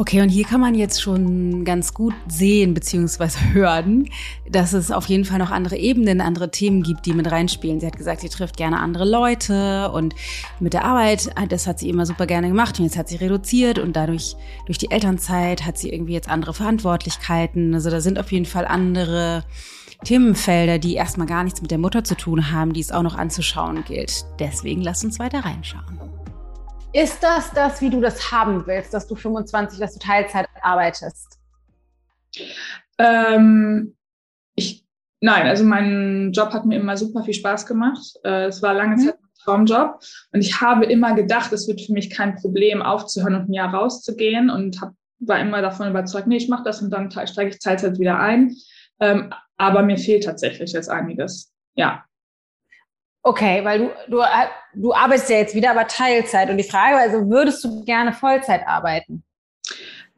Okay, 0.00 0.22
und 0.22 0.30
hier 0.30 0.46
kann 0.46 0.62
man 0.62 0.74
jetzt 0.74 1.02
schon 1.02 1.62
ganz 1.66 1.92
gut 1.92 2.14
sehen 2.26 2.72
bzw. 2.72 3.28
hören, 3.52 4.08
dass 4.48 4.72
es 4.72 4.90
auf 4.90 5.04
jeden 5.10 5.26
Fall 5.26 5.38
noch 5.38 5.50
andere 5.50 5.76
Ebenen, 5.76 6.22
andere 6.22 6.50
Themen 6.50 6.82
gibt, 6.82 7.04
die 7.04 7.12
mit 7.12 7.30
reinspielen. 7.30 7.80
Sie 7.80 7.86
hat 7.86 7.98
gesagt, 7.98 8.22
sie 8.22 8.30
trifft 8.30 8.56
gerne 8.56 8.80
andere 8.80 9.04
Leute 9.04 9.90
und 9.92 10.14
mit 10.58 10.72
der 10.72 10.86
Arbeit, 10.86 11.28
das 11.50 11.66
hat 11.66 11.78
sie 11.78 11.90
immer 11.90 12.06
super 12.06 12.24
gerne 12.24 12.48
gemacht 12.48 12.78
und 12.78 12.86
jetzt 12.86 12.96
hat 12.96 13.10
sie 13.10 13.16
reduziert 13.16 13.78
und 13.78 13.94
dadurch, 13.94 14.36
durch 14.64 14.78
die 14.78 14.90
Elternzeit 14.90 15.66
hat 15.66 15.76
sie 15.76 15.90
irgendwie 15.90 16.14
jetzt 16.14 16.30
andere 16.30 16.54
Verantwortlichkeiten. 16.54 17.74
Also 17.74 17.90
da 17.90 18.00
sind 18.00 18.18
auf 18.18 18.32
jeden 18.32 18.46
Fall 18.46 18.64
andere 18.64 19.44
Themenfelder, 20.04 20.78
die 20.78 20.94
erstmal 20.94 21.26
gar 21.26 21.44
nichts 21.44 21.60
mit 21.60 21.70
der 21.70 21.76
Mutter 21.76 22.04
zu 22.04 22.16
tun 22.16 22.50
haben, 22.50 22.72
die 22.72 22.80
es 22.80 22.90
auch 22.90 23.02
noch 23.02 23.18
anzuschauen 23.18 23.84
gilt. 23.84 24.24
Deswegen 24.38 24.80
lass 24.80 25.04
uns 25.04 25.18
weiter 25.18 25.40
reinschauen. 25.40 26.09
Ist 26.92 27.22
das 27.22 27.52
das, 27.52 27.80
wie 27.80 27.90
du 27.90 28.00
das 28.00 28.32
haben 28.32 28.66
willst, 28.66 28.92
dass 28.92 29.06
du 29.06 29.14
25, 29.14 29.78
dass 29.78 29.94
du 29.94 30.00
Teilzeit 30.00 30.48
arbeitest? 30.60 31.38
Ähm, 32.98 33.96
ich, 34.56 34.84
nein, 35.20 35.46
also 35.46 35.64
mein 35.64 36.32
Job 36.32 36.52
hat 36.52 36.66
mir 36.66 36.80
immer 36.80 36.96
super 36.96 37.22
viel 37.22 37.34
Spaß 37.34 37.66
gemacht. 37.66 38.02
Äh, 38.24 38.46
es 38.46 38.60
war 38.60 38.74
lange 38.74 38.96
mhm. 38.96 39.00
Zeit 39.00 39.14
ein 39.14 39.28
Traumjob 39.44 40.00
und 40.32 40.40
ich 40.40 40.60
habe 40.60 40.84
immer 40.84 41.14
gedacht, 41.14 41.52
es 41.52 41.68
wird 41.68 41.80
für 41.80 41.92
mich 41.92 42.10
kein 42.10 42.34
Problem 42.34 42.82
aufzuhören 42.82 43.36
und 43.36 43.48
ein 43.48 43.54
Jahr 43.54 43.72
rauszugehen 43.72 44.50
und 44.50 44.80
hab, 44.80 44.92
war 45.20 45.38
immer 45.38 45.62
davon 45.62 45.88
überzeugt, 45.88 46.26
nee, 46.26 46.38
ich 46.38 46.48
mache 46.48 46.64
das 46.64 46.82
und 46.82 46.90
dann 46.90 47.10
steige 47.10 47.50
ich 47.50 47.60
Teilzeit 47.60 48.00
wieder 48.00 48.18
ein. 48.18 48.56
Ähm, 48.98 49.32
aber 49.56 49.82
mir 49.82 49.96
fehlt 49.96 50.24
tatsächlich 50.24 50.72
jetzt 50.72 50.88
einiges. 50.88 51.52
Ja. 51.76 52.04
Okay, 53.22 53.64
weil 53.64 53.78
du, 53.78 53.90
du, 54.08 54.22
du 54.74 54.92
arbeitest 54.92 55.30
ja 55.30 55.36
jetzt 55.36 55.54
wieder, 55.54 55.70
aber 55.70 55.86
Teilzeit. 55.86 56.50
Und 56.50 56.56
die 56.56 56.64
Frage, 56.64 56.96
also 56.96 57.28
würdest 57.28 57.62
du 57.64 57.84
gerne 57.84 58.12
Vollzeit 58.12 58.66
arbeiten? 58.66 59.24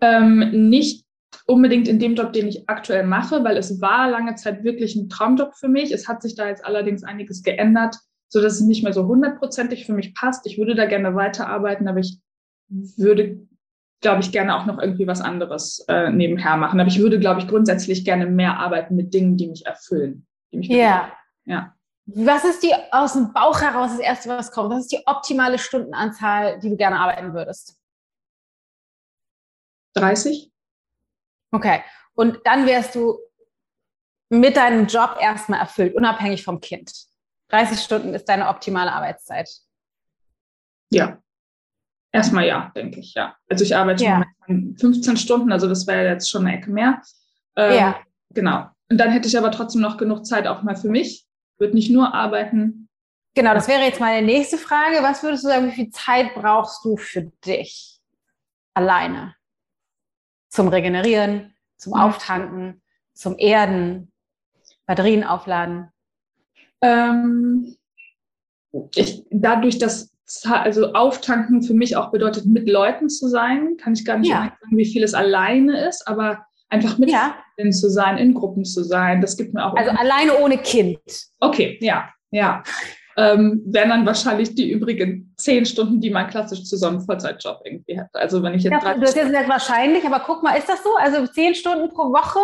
Ähm, 0.00 0.68
nicht 0.68 1.04
unbedingt 1.47 1.88
in 1.88 1.99
dem 1.99 2.14
Job, 2.14 2.32
den 2.32 2.49
ich 2.49 2.68
aktuell 2.68 3.04
mache, 3.04 3.44
weil 3.44 3.56
es 3.56 3.80
war 3.80 4.11
lange 4.11 4.35
Zeit 4.37 4.64
wirklich 4.64 4.97
ein 4.97 5.09
Traumjob 5.09 5.54
für 5.54 5.68
mich. 5.68 5.92
Es 5.92 6.09
hat 6.09 6.23
sich 6.23 6.35
da 6.35 6.49
jetzt 6.49 6.64
allerdings 6.64 7.04
einiges 7.04 7.42
geändert, 7.42 7.97
so 8.28 8.40
dass 8.40 8.54
es 8.54 8.61
nicht 8.61 8.82
mehr 8.82 8.92
so 8.92 9.06
hundertprozentig 9.06 9.87
für 9.87 9.92
mich 9.92 10.14
passt. 10.14 10.47
Ich 10.47 10.59
würde 10.59 10.75
da 10.75 10.87
gerne 10.87 11.14
weiterarbeiten, 11.14 11.88
aber 11.88 12.00
ich 12.00 12.18
würde, 12.68 13.47
glaube 14.00 14.23
ich, 14.23 14.32
gerne 14.32 14.56
auch 14.56 14.66
noch 14.66 14.78
irgendwie 14.78 15.06
was 15.06 15.21
anderes 15.21 15.85
äh, 15.88 16.11
nebenher 16.11 16.56
machen. 16.56 16.80
Aber 16.80 16.88
ich 16.88 17.00
würde, 17.00 17.18
glaube 17.18 17.40
ich, 17.40 17.49
grundsätzlich 17.49 18.04
gerne 18.04 18.26
mehr 18.26 18.59
arbeiten 18.59 18.97
mit 18.97 19.12
Dingen, 19.12 19.37
die 19.37 19.49
mich 19.49 19.66
erfüllen. 19.66 20.26
Die 20.52 20.59
mich 20.59 20.68
ja. 20.68 21.12
Ja. 21.44 21.75
Was 22.06 22.44
ist 22.44 22.62
die 22.62 22.75
aus 22.90 23.12
dem 23.12 23.32
Bauch 23.32 23.61
heraus 23.61 23.92
das 23.92 24.00
erste, 24.00 24.28
was 24.28 24.50
kommt? 24.50 24.71
Was 24.71 24.80
ist 24.80 24.92
die 24.92 25.06
optimale 25.06 25.59
Stundenanzahl, 25.59 26.59
die 26.59 26.71
du 26.71 26.76
gerne 26.76 26.99
arbeiten 26.99 27.32
würdest? 27.32 27.78
30. 29.94 30.50
Okay. 31.52 31.82
Und 32.14 32.40
dann 32.44 32.66
wärst 32.66 32.94
du 32.94 33.18
mit 34.30 34.56
deinem 34.56 34.87
Job 34.87 35.16
erstmal 35.21 35.61
erfüllt, 35.61 35.94
unabhängig 35.94 36.42
vom 36.42 36.61
Kind. 36.61 36.92
30 37.50 37.78
Stunden 37.78 38.14
ist 38.14 38.28
deine 38.28 38.49
optimale 38.49 38.92
Arbeitszeit. 38.92 39.49
Ja. 40.90 41.18
Erstmal 42.11 42.47
ja, 42.47 42.73
denke 42.75 43.00
ich, 43.00 43.14
ja. 43.14 43.37
Also 43.49 43.64
ich 43.64 43.76
arbeite 43.76 44.04
ja. 44.04 44.23
15 44.47 45.16
Stunden, 45.16 45.52
also 45.52 45.68
das 45.68 45.87
wäre 45.87 46.09
jetzt 46.09 46.28
schon 46.28 46.47
eine 46.47 46.59
Ecke 46.59 46.71
mehr. 46.71 47.00
Ähm, 47.56 47.78
ja. 47.78 48.00
Genau. 48.30 48.66
Und 48.90 48.99
dann 48.99 49.11
hätte 49.11 49.28
ich 49.28 49.38
aber 49.38 49.50
trotzdem 49.50 49.80
noch 49.82 49.97
genug 49.97 50.26
Zeit 50.26 50.47
auch 50.47 50.62
mal 50.62 50.76
für 50.76 50.88
mich 50.88 51.26
würde 51.62 51.75
nicht 51.75 51.90
nur 51.90 52.12
arbeiten. 52.12 52.88
Genau, 53.35 53.54
das 53.54 53.69
wäre 53.69 53.83
jetzt 53.83 54.00
meine 54.00 54.26
nächste 54.26 54.59
Frage. 54.59 54.97
Was 55.02 55.23
würdest 55.23 55.45
du 55.45 55.49
sagen, 55.49 55.69
wie 55.69 55.75
viel 55.75 55.90
Zeit 55.90 56.35
brauchst 56.35 56.85
du 56.85 56.99
für 56.99 57.23
dich 57.47 58.00
alleine? 58.75 59.35
Zum 60.50 60.69
Regenerieren, 60.69 61.54
zum 61.78 61.95
Auftanken, 61.95 62.83
zum 63.14 63.38
Erden, 63.38 64.12
Batterien 64.85 65.25
aufladen? 65.25 65.90
Ähm, 66.83 67.76
ich, 68.95 69.25
dadurch, 69.31 69.78
dass 69.78 70.12
also 70.45 70.92
Auftanken 70.92 71.62
für 71.62 71.75
mich 71.75 71.97
auch 71.97 72.11
bedeutet, 72.11 72.45
mit 72.47 72.69
Leuten 72.69 73.09
zu 73.09 73.28
sein, 73.28 73.76
kann 73.78 73.95
ich 73.95 74.04
gar 74.04 74.19
nicht 74.19 74.31
ja. 74.31 74.57
sagen, 74.61 74.76
wie 74.76 74.90
viel 74.90 75.02
es 75.02 75.14
alleine 75.14 75.87
ist, 75.87 76.07
aber 76.07 76.47
Einfach 76.73 76.97
mit 76.97 77.11
ja. 77.11 77.37
Zu 77.71 77.90
sein, 77.90 78.19
in 78.19 78.35
Gruppen 78.35 78.64
zu 78.64 78.83
sein, 78.83 79.21
das 79.21 79.37
gibt 79.37 79.54
mir 79.54 79.64
auch. 79.64 79.76
Also 79.76 79.90
alleine 79.90 80.38
ohne 80.38 80.59
Kind. 80.59 80.99
Okay, 81.38 81.78
ja, 81.81 82.09
ja. 82.31 82.62
Ähm, 83.16 83.62
wären 83.66 83.90
dann 83.90 84.07
wahrscheinlich 84.07 84.54
die 84.54 84.71
übrigen 84.71 85.35
zehn 85.37 85.66
Stunden, 85.66 86.00
die 86.00 86.09
man 86.11 86.28
klassisch 86.28 86.64
zu 86.64 86.78
so 86.78 86.87
einem 86.87 87.02
Vollzeitjob 87.02 87.61
irgendwie 87.62 88.00
hat. 88.00 88.09
Also 88.14 88.42
wenn 88.42 88.54
ich 88.54 88.62
jetzt 88.62 88.73
ja, 88.73 88.95
Das 88.95 89.11
ist 89.11 89.16
jetzt 89.16 89.49
wahrscheinlich, 89.49 90.04
aber 90.07 90.21
guck 90.21 90.42
mal, 90.42 90.57
ist 90.57 90.69
das 90.69 90.83
so? 90.83 90.97
Also 90.97 91.26
zehn 91.26 91.54
Stunden 91.54 91.90
pro 91.90 92.04
Woche? 92.04 92.40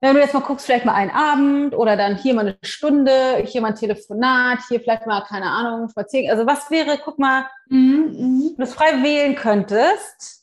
Wenn 0.00 0.14
du 0.14 0.20
jetzt 0.20 0.34
mal 0.34 0.40
guckst, 0.40 0.66
vielleicht 0.66 0.84
mal 0.84 0.94
einen 0.94 1.10
Abend 1.10 1.74
oder 1.74 1.96
dann 1.96 2.16
hier 2.16 2.34
mal 2.34 2.42
eine 2.42 2.56
Stunde, 2.62 3.42
hier 3.44 3.60
mal 3.60 3.68
ein 3.68 3.74
Telefonat, 3.74 4.60
hier 4.68 4.80
vielleicht 4.80 5.06
mal, 5.06 5.22
keine 5.22 5.46
Ahnung, 5.46 5.88
spazieren. 5.88 6.30
Also 6.30 6.46
was 6.46 6.70
wäre, 6.70 6.98
guck 7.04 7.18
mal, 7.18 7.46
mhm, 7.68 8.12
mhm. 8.12 8.42
wenn 8.50 8.56
du 8.56 8.62
es 8.62 8.74
frei 8.74 9.02
wählen 9.02 9.34
könntest, 9.34 10.37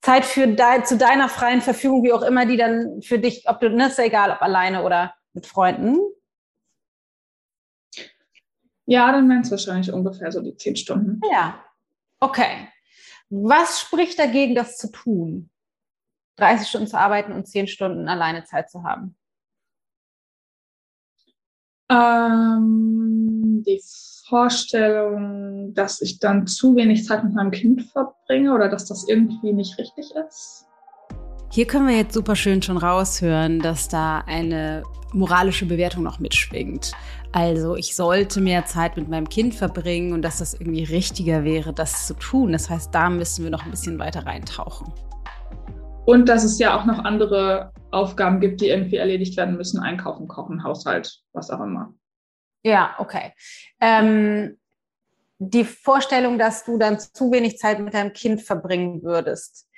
Zeit 0.00 0.24
für 0.24 0.46
de 0.46 0.84
zu 0.84 0.96
deiner 0.96 1.28
freien 1.28 1.60
Verfügung, 1.60 2.04
wie 2.04 2.12
auch 2.12 2.22
immer 2.22 2.46
die 2.46 2.56
dann 2.56 3.02
für 3.02 3.18
dich, 3.18 3.48
ob 3.48 3.60
du, 3.60 3.70
ne, 3.70 3.88
ist 3.88 3.98
ja 3.98 4.04
egal, 4.04 4.30
ob 4.30 4.42
alleine 4.42 4.84
oder 4.84 5.14
mit 5.32 5.46
Freunden. 5.46 5.98
Ja, 8.86 9.12
dann 9.12 9.28
wären 9.28 9.42
es 9.42 9.50
wahrscheinlich 9.50 9.92
ungefähr 9.92 10.32
so 10.32 10.40
die 10.40 10.56
zehn 10.56 10.76
Stunden. 10.76 11.20
Ja, 11.30 11.62
okay. 12.20 12.68
Was 13.28 13.80
spricht 13.80 14.18
dagegen, 14.18 14.54
das 14.54 14.78
zu 14.78 14.90
tun? 14.90 15.50
30 16.36 16.68
Stunden 16.68 16.86
zu 16.86 16.98
arbeiten 16.98 17.32
und 17.32 17.46
10 17.46 17.66
Stunden 17.66 18.08
alleine 18.08 18.44
Zeit 18.44 18.70
zu 18.70 18.84
haben? 18.84 19.16
Ähm, 21.90 23.62
die 23.66 23.82
Vorstellung, 24.28 25.72
dass 25.74 26.00
ich 26.00 26.18
dann 26.18 26.46
zu 26.46 26.76
wenig 26.76 27.04
Zeit 27.04 27.24
mit 27.24 27.34
meinem 27.34 27.50
Kind 27.50 27.82
verbringe 27.82 28.52
oder 28.52 28.68
dass 28.68 28.86
das 28.86 29.08
irgendwie 29.08 29.52
nicht 29.52 29.78
richtig 29.78 30.10
ist. 30.26 30.66
Hier 31.50 31.66
können 31.66 31.88
wir 31.88 31.96
jetzt 31.96 32.12
super 32.12 32.36
schön 32.36 32.60
schon 32.60 32.76
raushören, 32.76 33.60
dass 33.60 33.88
da 33.88 34.18
eine 34.26 34.82
moralische 35.14 35.64
Bewertung 35.64 36.02
noch 36.02 36.18
mitschwingt. 36.18 36.92
Also 37.32 37.74
ich 37.74 37.96
sollte 37.96 38.40
mehr 38.42 38.66
Zeit 38.66 38.96
mit 38.96 39.08
meinem 39.08 39.28
Kind 39.28 39.54
verbringen 39.54 40.12
und 40.12 40.22
dass 40.22 40.38
das 40.38 40.54
irgendwie 40.54 40.84
richtiger 40.84 41.44
wäre, 41.44 41.72
das 41.72 42.06
zu 42.06 42.14
tun. 42.14 42.52
Das 42.52 42.68
heißt, 42.68 42.94
da 42.94 43.08
müssen 43.08 43.44
wir 43.44 43.50
noch 43.50 43.64
ein 43.64 43.70
bisschen 43.70 43.98
weiter 43.98 44.26
reintauchen. 44.26 44.92
Und 46.04 46.28
dass 46.28 46.44
es 46.44 46.58
ja 46.58 46.78
auch 46.78 46.84
noch 46.84 47.04
andere 47.04 47.72
Aufgaben 47.90 48.40
gibt, 48.40 48.60
die 48.60 48.68
irgendwie 48.68 48.96
erledigt 48.96 49.36
werden 49.36 49.56
müssen. 49.56 49.80
Einkaufen, 49.80 50.28
kochen, 50.28 50.62
Haushalt, 50.62 51.20
was 51.32 51.50
auch 51.50 51.60
immer. 51.60 51.94
Ja, 52.62 52.96
okay. 52.98 53.32
Ähm, 53.80 54.58
die 55.38 55.64
Vorstellung, 55.64 56.38
dass 56.38 56.64
du 56.64 56.78
dann 56.78 56.98
zu 56.98 57.30
wenig 57.30 57.58
Zeit 57.58 57.78
mit 57.78 57.94
deinem 57.94 58.12
Kind 58.12 58.42
verbringen 58.42 59.02
würdest, 59.02 59.68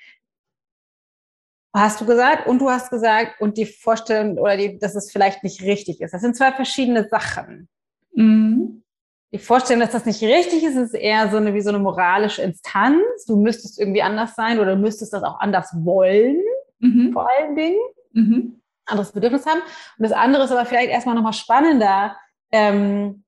hast 1.75 2.01
du 2.01 2.07
gesagt 2.07 2.47
und 2.47 2.61
du 2.61 2.71
hast 2.71 2.91
gesagt 2.91 3.41
und 3.41 3.57
die 3.57 3.67
Vorstellung 3.67 4.39
oder 4.39 4.57
die, 4.57 4.79
dass 4.79 4.95
es 4.95 5.13
vielleicht 5.13 5.45
nicht 5.45 5.63
richtig 5.63 6.01
ist. 6.01 6.13
Das 6.13 6.23
sind 6.23 6.37
zwei 6.37 6.53
verschiedene 6.53 7.09
Sachen. 7.09 7.69
Mhm. 8.13 8.83
Die 9.33 9.39
Vorstellung, 9.39 9.81
dass 9.81 9.93
das 9.93 10.07
nicht 10.07 10.23
richtig 10.23 10.65
ist, 10.65 10.75
ist 10.75 10.95
eher 10.95 11.31
so 11.31 11.37
eine 11.37 11.55
wie 11.55 11.61
so 11.61 11.69
eine 11.69 11.79
moralische 11.79 12.43
Instanz. 12.43 13.25
Du 13.27 13.37
müsstest 13.37 13.79
irgendwie 13.79 14.03
anders 14.03 14.35
sein 14.35 14.59
oder 14.59 14.75
du 14.75 14.81
müsstest 14.81 15.13
das 15.13 15.23
auch 15.23 15.39
anders 15.39 15.71
wollen, 15.85 16.41
mhm. 16.81 17.13
vor 17.13 17.29
allen 17.31 17.55
Dingen. 17.55 17.79
Mhm. 18.13 18.61
Anderes 18.87 19.13
Bedürfnis 19.13 19.47
haben. 19.47 19.61
Und 19.61 20.03
das 20.03 20.11
andere 20.11 20.45
ist 20.45 20.51
aber 20.51 20.67
vielleicht 20.67 20.91
erstmal 20.91 21.15
nochmal 21.15 21.33
spannender. 21.33 22.17
Ähm, 22.53 23.25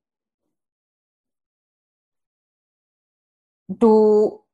du, 3.69 4.45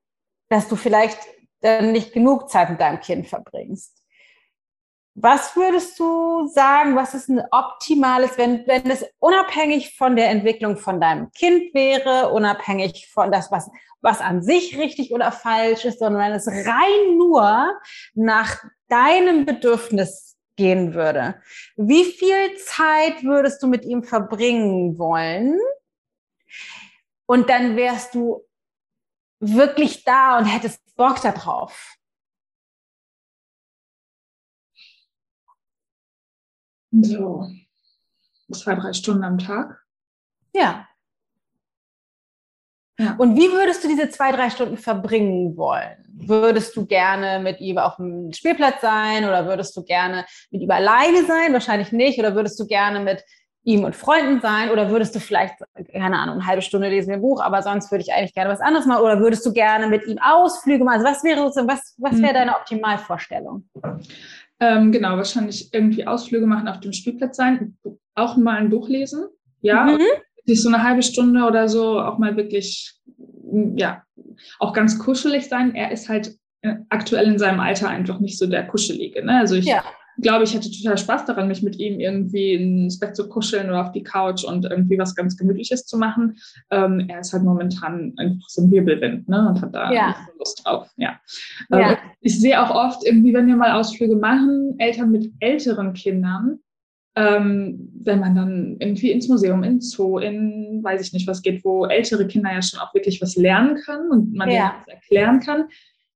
dass 0.49 0.69
du 0.69 0.77
vielleicht 0.77 1.19
dann 1.61 1.93
nicht 1.93 2.13
genug 2.13 2.49
Zeit 2.51 2.71
mit 2.71 2.81
deinem 2.81 3.01
Kind 3.01 3.27
verbringst. 3.27 3.99
Was 5.21 5.57
würdest 5.57 5.99
du 5.99 6.47
sagen, 6.47 6.95
was 6.95 7.13
ist 7.13 7.29
ein 7.29 7.43
optimales, 7.51 8.39
wenn, 8.39 8.65
wenn 8.69 8.89
es 8.89 9.05
unabhängig 9.19 9.97
von 9.97 10.15
der 10.15 10.31
Entwicklung 10.31 10.77
von 10.77 11.01
deinem 11.01 11.33
Kind 11.33 11.75
wäre, 11.75 12.31
unabhängig 12.33 13.09
von 13.13 13.33
das, 13.33 13.51
was, 13.51 13.69
was 14.01 14.21
an 14.21 14.43
sich 14.43 14.79
richtig 14.79 15.13
oder 15.13 15.33
falsch 15.33 15.85
ist, 15.85 15.99
sondern 15.99 16.23
wenn 16.23 16.33
es 16.33 16.47
rein 16.47 17.17
nur 17.17 17.77
nach 18.15 18.63
deinem 18.87 19.45
Bedürfnis 19.45 20.38
gehen 20.59 20.93
würde? 20.93 21.41
Wie 21.77 22.05
viel 22.05 22.57
Zeit 22.59 23.23
würdest 23.23 23.63
du 23.63 23.69
mit 23.69 23.85
ihm 23.85 24.03
verbringen 24.03 24.99
wollen? 24.99 25.59
Und 27.27 27.49
dann 27.49 27.77
wärst 27.77 28.15
du 28.15 28.45
wirklich 29.41 30.05
da 30.05 30.39
und 30.39 30.47
hättest 30.47 30.81
Bock 30.97 31.23
darauf. 31.23 31.97
So, 36.91 37.49
zwei, 38.53 38.75
drei 38.75 38.93
Stunden 38.93 39.23
am 39.23 39.39
Tag. 39.39 39.85
Ja. 40.55 40.88
Ja. 42.99 43.15
Und 43.17 43.37
wie 43.37 43.53
würdest 43.53 43.85
du 43.85 43.89
diese 43.89 44.11
zwei, 44.11 44.33
drei 44.33 44.51
Stunden 44.51 44.77
verbringen 44.77 45.57
wollen? 45.57 46.05
Würdest 46.13 46.77
du 46.77 46.85
gerne 46.85 47.41
mit 47.41 47.61
ihm 47.61 47.79
auf 47.79 47.97
dem 47.97 48.33
Spielplatz 48.33 48.81
sein 48.81 49.25
oder 49.25 49.47
würdest 49.47 49.77
du 49.77 49.85
gerne 49.85 50.25
mit 50.51 50.63
ihm 50.63 50.71
alleine 50.71 51.25
sein? 51.25 51.53
Wahrscheinlich 51.53 51.93
nicht. 51.93 52.19
Oder 52.19 52.35
würdest 52.35 52.59
du 52.59 52.67
gerne 52.67 52.99
mit 52.99 53.25
ihm 53.63 53.85
und 53.85 53.95
Freunden 53.95 54.41
sein? 54.41 54.71
Oder 54.71 54.91
würdest 54.91 55.15
du 55.15 55.21
vielleicht, 55.21 55.55
keine 55.93 56.19
Ahnung, 56.19 56.37
eine 56.37 56.47
halbe 56.47 56.63
Stunde 56.63 56.89
lesen 56.89 57.09
wir 57.11 57.17
ein 57.17 57.23
Buch, 57.23 57.41
aber 57.41 57.63
sonst 57.63 57.93
würde 57.93 58.03
ich 58.03 58.13
eigentlich 58.13 58.35
gerne 58.35 58.51
was 58.51 58.61
anderes 58.61 58.87
machen? 58.87 59.05
Oder 59.05 59.21
würdest 59.21 59.47
du 59.47 59.53
gerne 59.53 59.87
mit 59.87 60.05
ihm 60.09 60.19
Ausflüge 60.19 60.83
machen? 60.83 61.05
Also 61.05 61.07
was 61.07 61.23
wäre 61.23 61.41
was, 61.45 61.95
was 61.99 62.21
wäre 62.21 62.33
mhm. 62.33 62.37
deine 62.37 62.57
Optimalvorstellung? 62.57 63.69
Ähm, 64.59 64.91
genau, 64.91 65.17
wahrscheinlich 65.17 65.73
irgendwie 65.73 66.05
Ausflüge 66.05 66.47
machen, 66.47 66.67
auf 66.67 66.81
dem 66.81 66.93
Spielplatz 66.93 67.37
sein, 67.37 67.79
auch 68.17 68.37
mal 68.37 68.57
ein 68.57 68.71
Buch 68.71 68.89
lesen. 68.89 69.27
Ja, 69.61 69.85
mhm. 69.85 70.01
Sich 70.49 70.63
so 70.63 70.69
eine 70.69 70.83
halbe 70.83 71.03
Stunde 71.03 71.45
oder 71.45 71.69
so 71.69 72.01
auch 72.01 72.19
mal 72.19 72.37
wirklich, 72.37 72.95
ja, 73.77 74.03
auch 74.59 74.73
ganz 74.73 74.99
kuschelig 74.99 75.49
sein. 75.49 75.75
Er 75.75 75.93
ist 75.93 76.09
halt 76.09 76.35
äh, 76.63 76.77
aktuell 76.89 77.27
in 77.27 77.39
seinem 77.39 77.61
Alter 77.61 77.89
einfach 77.89 78.19
nicht 78.19 78.39
so 78.39 78.47
der 78.47 78.67
Kuschelige. 78.67 79.25
Ne? 79.25 79.39
Also 79.39 79.55
ich 79.55 79.67
ja 79.67 79.83
glaube, 80.21 80.45
ich 80.45 80.55
hätte 80.55 80.71
total 80.71 80.99
Spaß 80.99 81.25
daran, 81.27 81.49
mich 81.49 81.63
mit 81.63 81.79
ihm 81.79 82.01
irgendwie 82.01 82.55
ins 82.55 82.99
Bett 82.99 83.15
zu 83.15 83.29
kuscheln 83.29 83.69
oder 83.69 83.83
auf 83.83 83.93
die 83.93 84.03
Couch 84.03 84.45
und 84.45 84.65
irgendwie 84.65 84.99
was 84.99 85.15
ganz 85.15 85.37
Gemütliches 85.37 85.87
zu 85.87 85.97
machen. 85.97 86.37
Ähm, 86.71 87.07
er 87.09 87.21
ist 87.21 87.33
halt 87.33 87.45
momentan 87.45 88.15
einfach 88.17 88.49
so 88.49 88.63
ein 88.63 88.71
Wirbelwind 88.71 89.29
ne, 89.29 89.49
und 89.49 89.61
hat 89.61 89.75
da 89.75 89.93
ja. 89.93 90.17
Lust 90.39 90.65
drauf. 90.65 90.89
Ja. 90.97 91.19
ja. 91.71 91.93
Ähm, 91.93 91.97
ich 92.21 92.41
sehe 92.41 92.61
auch 92.61 92.71
oft 92.71 93.05
irgendwie, 93.07 93.33
wenn 93.33 93.47
wir 93.47 93.57
mal 93.57 93.73
Ausflüge 93.73 94.17
machen, 94.17 94.75
Eltern 94.79 95.11
mit 95.11 95.33
älteren 95.41 95.93
Kindern, 95.93 96.59
ähm, 97.19 97.91
wenn 98.05 98.21
man 98.21 98.37
dann 98.37 98.77
irgendwie 98.79 99.11
ins 99.11 99.29
Museum, 99.29 99.65
ins 99.65 99.91
Zoo, 99.91 100.19
in 100.19 100.81
weiß 100.85 101.01
ich 101.05 101.13
nicht 101.13 101.27
was 101.27 101.43
geht, 101.43 101.65
wo 101.65 101.85
ältere 101.85 102.29
Kinder 102.29 102.53
ja 102.53 102.63
schon 102.63 102.79
auch 102.79 102.95
wirklich 102.95 103.21
was 103.21 103.35
lernen 103.35 103.77
kann 103.85 104.09
und 104.11 104.33
man 104.35 104.49
ja. 104.49 104.77
was 104.79 104.95
erklären 104.95 105.41
kann, 105.41 105.65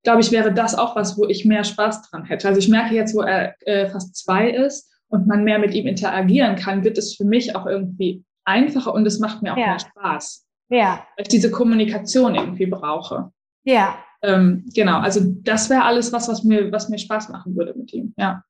glaube 0.04 0.20
ich, 0.20 0.30
wäre 0.30 0.54
das 0.54 0.76
auch 0.76 0.94
was, 0.94 1.18
wo 1.18 1.26
ich 1.26 1.44
mehr 1.44 1.64
Spaß 1.64 2.08
dran 2.08 2.24
hätte. 2.24 2.46
Also 2.46 2.60
ich 2.60 2.68
merke 2.68 2.94
jetzt, 2.94 3.16
wo 3.16 3.22
er 3.22 3.56
äh, 3.66 3.88
fast 3.88 4.14
zwei 4.14 4.50
ist 4.50 4.90
und 5.08 5.26
man 5.26 5.42
mehr 5.42 5.58
mit 5.58 5.74
ihm 5.74 5.88
interagieren 5.88 6.54
kann, 6.54 6.84
wird 6.84 6.98
es 6.98 7.16
für 7.16 7.24
mich 7.24 7.56
auch 7.56 7.66
irgendwie 7.66 8.24
einfacher 8.44 8.94
und 8.94 9.04
es 9.04 9.18
macht 9.18 9.42
mir 9.42 9.54
auch 9.54 9.58
ja. 9.58 9.66
mehr 9.66 9.80
Spaß. 9.80 10.46
Ja. 10.68 11.06
Weil 11.16 11.22
ich 11.22 11.28
diese 11.28 11.50
Kommunikation 11.50 12.36
irgendwie 12.36 12.66
brauche. 12.66 13.32
Ja. 13.64 13.98
Ähm, 14.22 14.64
genau, 14.72 15.00
also 15.00 15.20
das 15.42 15.68
wäre 15.68 15.82
alles 15.82 16.12
was, 16.12 16.28
was 16.28 16.44
mir, 16.44 16.70
was 16.70 16.88
mir 16.88 16.98
Spaß 16.98 17.28
machen 17.30 17.56
würde 17.56 17.74
mit 17.76 17.92
ihm, 17.92 18.14
ja. 18.16 18.44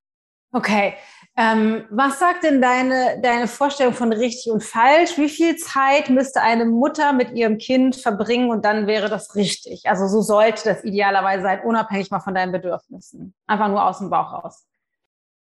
Okay. 0.53 0.95
Ähm, 1.35 1.87
was 1.90 2.18
sagt 2.18 2.45
denn 2.45 2.61
deine, 2.61 3.18
deine 3.23 3.49
Vorstellung 3.49 3.95
von 3.95 4.12
richtig 4.12 4.53
und 4.53 4.62
falsch? 4.62 5.16
Wie 5.16 5.31
viel 5.31 5.57
Zeit 5.57 6.11
müsste 6.11 6.42
eine 6.42 6.66
Mutter 6.66 7.14
mit 7.14 7.33
ihrem 7.33 7.57
Kind 7.57 7.97
verbringen 7.97 8.51
und 8.51 8.66
dann 8.66 8.87
wäre 8.87 9.09
das 9.09 9.35
richtig? 9.35 9.88
Also 9.88 10.09
so 10.09 10.21
sollte 10.21 10.64
das 10.64 10.85
idealerweise 10.85 11.42
sein, 11.42 11.61
unabhängig 11.61 12.11
mal 12.11 12.21
von 12.21 12.35
deinen 12.35 12.53
Bedürfnissen. 12.53 13.35
Einfach 13.47 13.68
nur 13.68 13.83
aus 13.83 13.99
dem 13.99 14.11
Bauch 14.11 14.33
raus. 14.33 14.66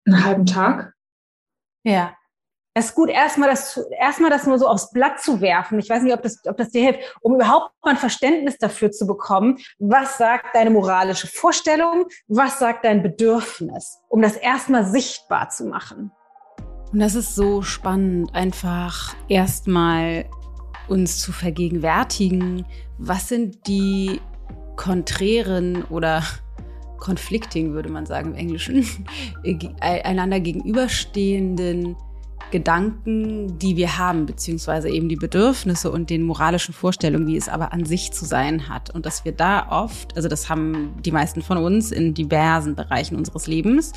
Einen 0.07 0.25
halben 0.25 0.47
Tag? 0.47 0.95
Ja. 1.83 2.15
Es 2.77 2.87
ist 2.87 2.97
gut, 2.97 3.09
erstmal 3.09 3.49
das, 3.49 3.81
erstmal 4.01 4.31
das 4.31 4.49
nur 4.49 4.59
so 4.59 4.67
aufs 4.67 4.91
Blatt 4.91 5.21
zu 5.21 5.41
werfen. 5.41 5.79
Ich 5.79 5.89
weiß 5.89 6.03
nicht, 6.03 6.13
ob 6.13 6.23
das, 6.23 6.45
ob 6.45 6.57
das 6.57 6.71
dir 6.71 6.83
hilft, 6.83 7.17
um 7.21 7.37
überhaupt 7.37 7.71
mal 7.85 7.93
ein 7.93 7.97
Verständnis 7.97 8.59
dafür 8.59 8.91
zu 8.91 9.07
bekommen. 9.07 9.59
Was 9.79 10.19
sagt 10.19 10.57
deine 10.57 10.71
moralische 10.71 11.29
Vorstellung? 11.29 12.07
Was 12.27 12.59
sagt 12.59 12.85
dein 12.85 13.01
Bedürfnis? 13.01 14.01
Um 14.09 14.23
das 14.23 14.35
erstmal 14.35 14.85
sichtbar 14.87 15.51
zu 15.51 15.67
machen. 15.67 16.11
Und 16.93 16.99
das 16.99 17.15
ist 17.15 17.37
so 17.37 17.63
spannend, 17.63 18.35
einfach 18.35 19.15
erstmal 19.29 20.25
uns 20.89 21.21
zu 21.21 21.31
vergegenwärtigen, 21.31 22.67
was 22.99 23.29
sind 23.29 23.69
die 23.69 24.21
konträren 24.75 25.85
oder 25.85 26.25
conflicting, 26.99 27.73
würde 27.73 27.89
man 27.89 28.05
sagen 28.05 28.31
im 28.31 28.37
Englischen, 28.37 28.85
einander 29.81 30.41
gegenüberstehenden 30.41 31.95
Gedanken, 32.55 33.59
die 33.59 33.77
wir 33.77 33.99
haben, 33.99 34.27
beziehungsweise 34.27 34.89
eben 34.89 35.09
die 35.09 35.17
Bedürfnisse 35.17 35.91
und 35.91 36.09
den 36.09 36.23
moralischen 36.23 36.73
Vorstellungen, 36.73 37.27
wie 37.27 37.37
es 37.37 37.49
aber 37.49 37.73
an 37.73 37.85
sich 37.85 38.13
zu 38.13 38.25
sein 38.25 38.69
hat. 38.69 38.91
Und 38.91 39.07
dass 39.07 39.25
wir 39.25 39.33
da 39.33 39.67
oft, 39.71 40.15
also 40.15 40.29
das 40.29 40.49
haben 40.49 40.95
die 41.05 41.11
meisten 41.11 41.43
von 41.43 41.59
uns 41.59 41.91
in 41.91 42.15
diversen 42.15 42.77
Bereichen 42.77 43.17
unseres 43.17 43.49
Lebens 43.49 43.93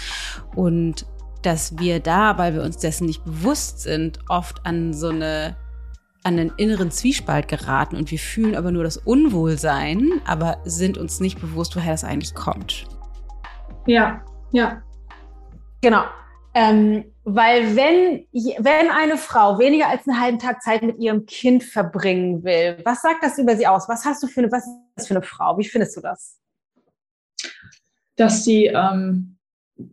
und 0.56 1.06
dass 1.44 1.78
wir 1.78 2.00
da, 2.00 2.40
weil 2.40 2.56
wir 2.56 2.64
uns 2.64 2.78
dessen 2.78 3.06
nicht 3.06 3.24
bewusst 3.24 3.82
sind, 3.82 4.22
oft 4.28 4.66
an 4.66 4.92
so 4.92 5.10
eine 5.10 5.56
an 6.24 6.40
einen 6.40 6.52
inneren 6.58 6.90
Zwiespalt 6.90 7.48
geraten 7.48 7.96
und 7.96 8.10
wir 8.10 8.18
fühlen 8.18 8.56
aber 8.56 8.72
nur 8.72 8.84
das 8.84 8.98
Unwohlsein, 8.98 10.20
aber 10.26 10.58
sind 10.66 10.98
uns 10.98 11.20
nicht 11.20 11.40
bewusst, 11.40 11.76
woher 11.76 11.92
das 11.92 12.04
eigentlich 12.04 12.34
kommt. 12.34 12.88
Ja, 13.86 14.22
ja. 14.52 14.82
Genau. 15.82 16.06
Ähm, 16.56 17.06
weil 17.30 17.76
wenn, 17.76 18.26
wenn 18.32 18.90
eine 18.90 19.18
Frau 19.18 19.60
weniger 19.60 19.90
als 19.90 20.08
einen 20.08 20.22
halben 20.22 20.40
Tag 20.40 20.62
Zeit 20.62 20.82
mit 20.82 20.98
ihrem 20.98 21.26
Kind 21.26 21.62
verbringen 21.62 22.46
will, 22.46 22.80
was 22.86 23.02
sagt 23.02 23.22
das 23.22 23.38
über 23.38 23.58
sie 23.58 23.68
aus? 23.68 23.90
Was 23.90 24.06
hast 24.06 24.24
du 24.24 24.28
für 24.28 24.40
eine, 24.40 24.52
was 24.52 24.66
ist 24.66 24.74
das 24.96 25.08
für 25.08 25.16
eine 25.16 25.24
Frau? 25.24 25.58
Wie 25.58 25.66
findest 25.66 25.98
du 25.98 26.02
das? 26.02 26.40
Dass 28.16 28.46
sie 28.46 28.68
ähm, 28.68 29.36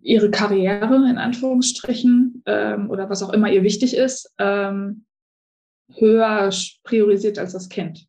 ihre 0.00 0.30
Karriere 0.30 0.94
in 1.10 1.18
Anführungsstrichen 1.18 2.44
ähm, 2.46 2.88
oder 2.88 3.10
was 3.10 3.20
auch 3.24 3.32
immer 3.32 3.50
ihr 3.50 3.64
wichtig 3.64 3.96
ist, 3.96 4.32
ähm, 4.38 5.04
höher 5.92 6.50
priorisiert 6.84 7.40
als 7.40 7.52
das 7.52 7.68
Kind. 7.68 8.06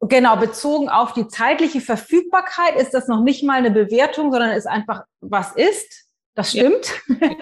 Genau, 0.00 0.36
bezogen 0.36 0.88
auf 0.88 1.12
die 1.12 1.28
zeitliche 1.28 1.80
Verfügbarkeit 1.80 2.74
ist 2.74 2.92
das 2.92 3.06
noch 3.06 3.22
nicht 3.22 3.44
mal 3.44 3.58
eine 3.58 3.70
Bewertung, 3.70 4.32
sondern 4.32 4.50
ist 4.50 4.66
einfach, 4.66 5.04
was 5.20 5.54
ist. 5.54 6.08
Das 6.34 6.50
stimmt. 6.50 6.92
Ja. 7.20 7.30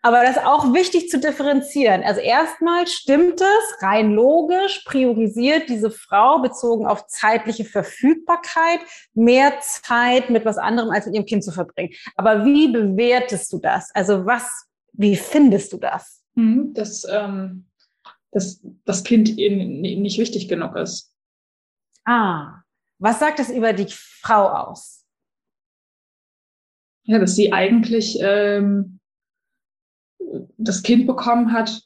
Aber 0.00 0.22
das 0.22 0.36
ist 0.36 0.44
auch 0.44 0.72
wichtig 0.72 1.10
zu 1.10 1.18
differenzieren. 1.18 2.02
Also 2.04 2.20
erstmal 2.20 2.86
stimmt 2.86 3.40
es 3.40 3.82
rein 3.82 4.12
logisch, 4.12 4.84
priorisiert 4.84 5.68
diese 5.68 5.90
Frau 5.90 6.40
bezogen 6.40 6.86
auf 6.86 7.08
zeitliche 7.08 7.64
Verfügbarkeit 7.64 8.80
mehr 9.14 9.58
Zeit 9.60 10.30
mit 10.30 10.44
was 10.44 10.56
anderem 10.56 10.90
als 10.90 11.06
mit 11.06 11.16
ihrem 11.16 11.26
Kind 11.26 11.44
zu 11.44 11.50
verbringen. 11.50 11.92
Aber 12.14 12.44
wie 12.44 12.68
bewertest 12.68 13.52
du 13.52 13.58
das? 13.58 13.90
Also 13.92 14.24
was, 14.24 14.48
wie 14.92 15.16
findest 15.16 15.72
du 15.72 15.78
das? 15.78 16.22
Mhm, 16.36 16.72
dass, 16.74 17.04
ähm, 17.10 17.66
dass 18.30 18.60
das 18.84 19.02
Kind 19.02 19.34
nicht 19.36 20.18
wichtig 20.18 20.48
genug 20.48 20.76
ist. 20.76 21.12
Ah, 22.04 22.62
was 22.98 23.18
sagt 23.18 23.40
es 23.40 23.50
über 23.50 23.72
die 23.72 23.88
Frau 23.90 24.48
aus? 24.48 24.97
Ja, 27.08 27.18
dass 27.18 27.34
sie 27.34 27.52
eigentlich 27.52 28.18
ähm, 28.20 29.00
das 30.58 30.82
Kind 30.82 31.06
bekommen 31.06 31.52
hat, 31.52 31.82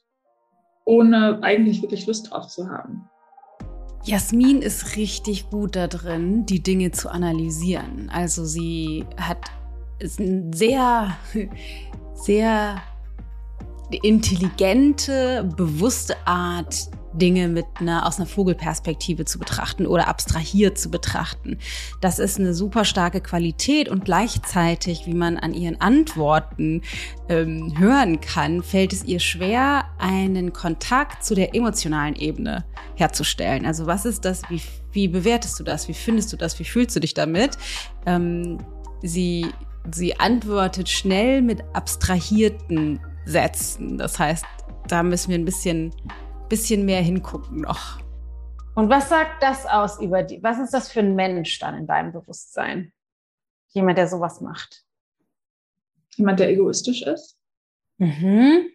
ohne 0.84 1.42
eigentlich 1.42 1.80
wirklich 1.80 2.06
Lust 2.06 2.30
drauf 2.30 2.48
zu 2.48 2.68
haben. 2.68 3.08
Jasmin 4.04 4.62
ist 4.62 4.96
richtig 4.96 5.48
gut 5.48 5.76
da 5.76 5.86
drin, 5.86 6.44
die 6.44 6.60
Dinge 6.60 6.90
zu 6.90 7.08
analysieren. 7.08 8.10
Also 8.12 8.44
sie 8.44 9.06
hat 9.16 9.48
ist 10.02 10.20
eine 10.20 10.50
sehr, 10.52 11.16
sehr 12.14 12.82
intelligente, 14.02 15.48
bewusste 15.56 16.16
Art, 16.26 16.88
Dinge 17.12 17.48
mit 17.48 17.66
einer, 17.78 18.06
aus 18.06 18.18
einer 18.18 18.26
Vogelperspektive 18.26 19.24
zu 19.24 19.38
betrachten 19.38 19.86
oder 19.86 20.08
abstrahiert 20.08 20.78
zu 20.78 20.90
betrachten. 20.90 21.58
Das 22.00 22.18
ist 22.18 22.38
eine 22.38 22.54
super 22.54 22.84
starke 22.84 23.20
Qualität 23.20 23.88
und 23.88 24.04
gleichzeitig, 24.04 25.06
wie 25.06 25.14
man 25.14 25.36
an 25.36 25.54
ihren 25.54 25.80
Antworten 25.80 26.82
ähm, 27.28 27.74
hören 27.78 28.20
kann, 28.20 28.62
fällt 28.62 28.92
es 28.92 29.04
ihr 29.04 29.20
schwer, 29.20 29.84
einen 29.98 30.52
Kontakt 30.52 31.24
zu 31.24 31.34
der 31.34 31.54
emotionalen 31.54 32.16
Ebene 32.16 32.64
herzustellen. 32.94 33.66
Also 33.66 33.86
was 33.86 34.04
ist 34.04 34.24
das? 34.24 34.42
Wie, 34.48 34.60
wie 34.92 35.08
bewertest 35.08 35.58
du 35.58 35.64
das? 35.64 35.88
Wie 35.88 35.94
findest 35.94 36.32
du 36.32 36.36
das? 36.36 36.58
Wie 36.58 36.64
fühlst 36.64 36.94
du 36.96 37.00
dich 37.00 37.14
damit? 37.14 37.58
Ähm, 38.06 38.58
sie, 39.02 39.46
sie 39.90 40.18
antwortet 40.18 40.88
schnell 40.88 41.42
mit 41.42 41.62
abstrahierten 41.72 43.00
Sätzen. 43.24 43.98
Das 43.98 44.18
heißt, 44.18 44.44
da 44.88 45.02
müssen 45.02 45.30
wir 45.30 45.38
ein 45.38 45.44
bisschen 45.44 45.92
bisschen 46.52 46.84
mehr 46.84 47.00
hingucken 47.00 47.62
noch. 47.62 47.98
Und 48.74 48.90
was 48.90 49.08
sagt 49.08 49.42
das 49.42 49.64
aus 49.64 49.98
über 50.02 50.22
die? 50.22 50.42
Was 50.42 50.58
ist 50.58 50.74
das 50.74 50.92
für 50.92 51.00
ein 51.00 51.14
Mensch 51.14 51.58
dann 51.58 51.78
in 51.78 51.86
deinem 51.86 52.12
Bewusstsein? 52.12 52.92
Jemand, 53.70 53.96
der 53.96 54.06
sowas 54.06 54.42
macht. 54.42 54.84
Jemand, 56.16 56.40
der 56.40 56.50
egoistisch 56.50 57.00
ist. 57.04 57.38
Mhm. 57.96 58.68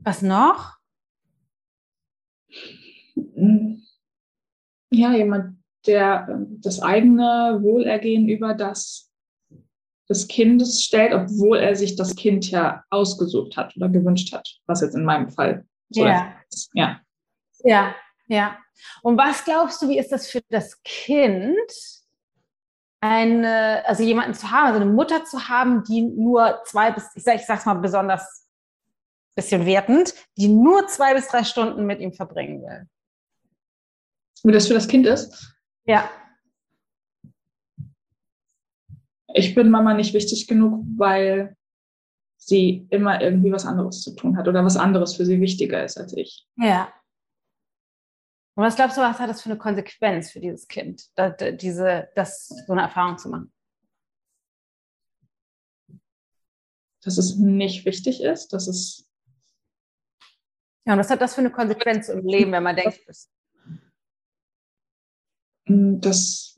Was 0.00 0.20
noch? 0.20 0.76
Ja, 4.90 5.14
jemand, 5.14 5.56
der 5.86 6.26
ähm, 6.30 6.60
das 6.60 6.82
eigene 6.82 7.60
Wohlergehen 7.62 8.28
über 8.28 8.52
das 8.52 9.10
des 10.10 10.28
Kindes 10.28 10.82
stellt, 10.82 11.14
obwohl 11.14 11.56
er 11.56 11.76
sich 11.76 11.96
das 11.96 12.14
Kind 12.14 12.50
ja 12.50 12.84
ausgesucht 12.90 13.56
hat 13.56 13.74
oder 13.74 13.88
gewünscht 13.88 14.34
hat, 14.34 14.60
was 14.66 14.82
jetzt 14.82 14.94
in 14.94 15.06
meinem 15.06 15.30
Fall 15.30 15.64
so 15.92 16.06
ja. 16.06 16.34
Ja. 16.72 17.00
Ja, 17.64 17.94
ja. 18.26 18.58
Und 19.02 19.16
was 19.16 19.44
glaubst 19.44 19.80
du, 19.82 19.88
wie 19.88 19.98
ist 19.98 20.10
das 20.10 20.28
für 20.28 20.40
das 20.48 20.82
Kind, 20.82 21.56
eine, 23.00 23.82
also 23.86 24.02
jemanden 24.02 24.34
zu 24.34 24.50
haben, 24.50 24.66
also 24.66 24.80
eine 24.80 24.90
Mutter 24.90 25.24
zu 25.24 25.48
haben, 25.48 25.82
die 25.84 26.02
nur 26.02 26.62
zwei 26.64 26.92
bis, 26.92 27.04
ich, 27.14 27.24
sag, 27.24 27.36
ich 27.36 27.46
sag's 27.46 27.66
mal 27.66 27.74
besonders 27.74 28.48
bisschen 29.34 29.66
wertend, 29.66 30.14
die 30.36 30.48
nur 30.48 30.86
zwei 30.88 31.14
bis 31.14 31.26
drei 31.28 31.42
Stunden 31.42 31.86
mit 31.86 32.00
ihm 32.00 32.12
verbringen 32.12 32.62
will? 32.62 32.88
Wie 34.44 34.52
das 34.52 34.68
für 34.68 34.74
das 34.74 34.88
Kind 34.88 35.06
ist? 35.06 35.56
Ja. 35.84 36.10
Ich 39.34 39.54
bin 39.54 39.70
Mama 39.70 39.94
nicht 39.94 40.14
wichtig 40.14 40.46
genug, 40.46 40.84
weil 40.96 41.56
sie 42.46 42.86
immer 42.90 43.20
irgendwie 43.20 43.52
was 43.52 43.66
anderes 43.66 44.00
zu 44.02 44.14
tun 44.14 44.36
hat 44.36 44.48
oder 44.48 44.64
was 44.64 44.76
anderes 44.76 45.14
für 45.14 45.24
sie 45.24 45.40
wichtiger 45.40 45.84
ist 45.84 45.96
als 45.96 46.12
ich. 46.16 46.46
Ja. 46.56 46.92
Und 48.54 48.64
was 48.64 48.76
glaubst 48.76 48.96
du, 48.96 49.00
was 49.00 49.18
hat 49.18 49.30
das 49.30 49.42
für 49.42 49.50
eine 49.50 49.58
Konsequenz 49.58 50.30
für 50.30 50.40
dieses 50.40 50.68
Kind, 50.68 51.08
das, 51.14 51.34
diese, 51.56 52.08
das, 52.14 52.48
so 52.48 52.72
eine 52.72 52.82
Erfahrung 52.82 53.16
zu 53.16 53.30
machen? 53.30 53.52
Dass 57.02 57.16
es 57.16 57.36
nicht 57.36 57.84
wichtig 57.84 58.22
ist, 58.22 58.52
dass 58.52 58.66
es. 58.66 59.08
Ja, 60.84 60.94
und 60.94 60.98
was 60.98 61.10
hat 61.10 61.20
das 61.20 61.34
für 61.34 61.40
eine 61.40 61.50
Konsequenz 61.50 62.08
im 62.08 62.26
Leben, 62.26 62.52
wenn 62.52 62.62
man 62.62 62.76
denkt, 62.76 63.00
dass 65.66 66.51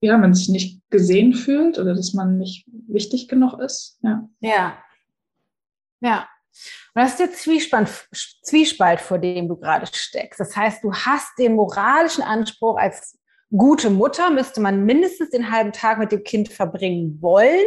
ja, 0.00 0.16
man 0.18 0.34
sich 0.34 0.48
nicht 0.48 0.80
gesehen 0.90 1.34
fühlt 1.34 1.78
oder 1.78 1.94
dass 1.94 2.12
man 2.12 2.38
nicht 2.38 2.66
wichtig 2.86 3.28
genug 3.28 3.58
ist. 3.60 3.98
Ja. 4.02 4.28
Ja. 4.40 4.78
Ja. 6.00 6.28
Und 6.94 7.02
das 7.02 7.10
ist 7.12 7.20
der 7.20 7.32
Zwiespalt, 7.32 7.88
Zwiespalt, 8.42 9.00
vor 9.00 9.18
dem 9.18 9.48
du 9.48 9.56
gerade 9.56 9.86
steckst. 9.86 10.40
Das 10.40 10.56
heißt, 10.56 10.82
du 10.82 10.92
hast 10.92 11.38
den 11.38 11.54
moralischen 11.54 12.22
Anspruch, 12.22 12.78
als 12.78 13.18
gute 13.50 13.90
Mutter 13.90 14.30
müsste 14.30 14.60
man 14.60 14.84
mindestens 14.84 15.30
den 15.30 15.50
halben 15.50 15.72
Tag 15.72 15.98
mit 15.98 16.12
dem 16.12 16.24
Kind 16.24 16.48
verbringen 16.48 17.18
wollen, 17.20 17.66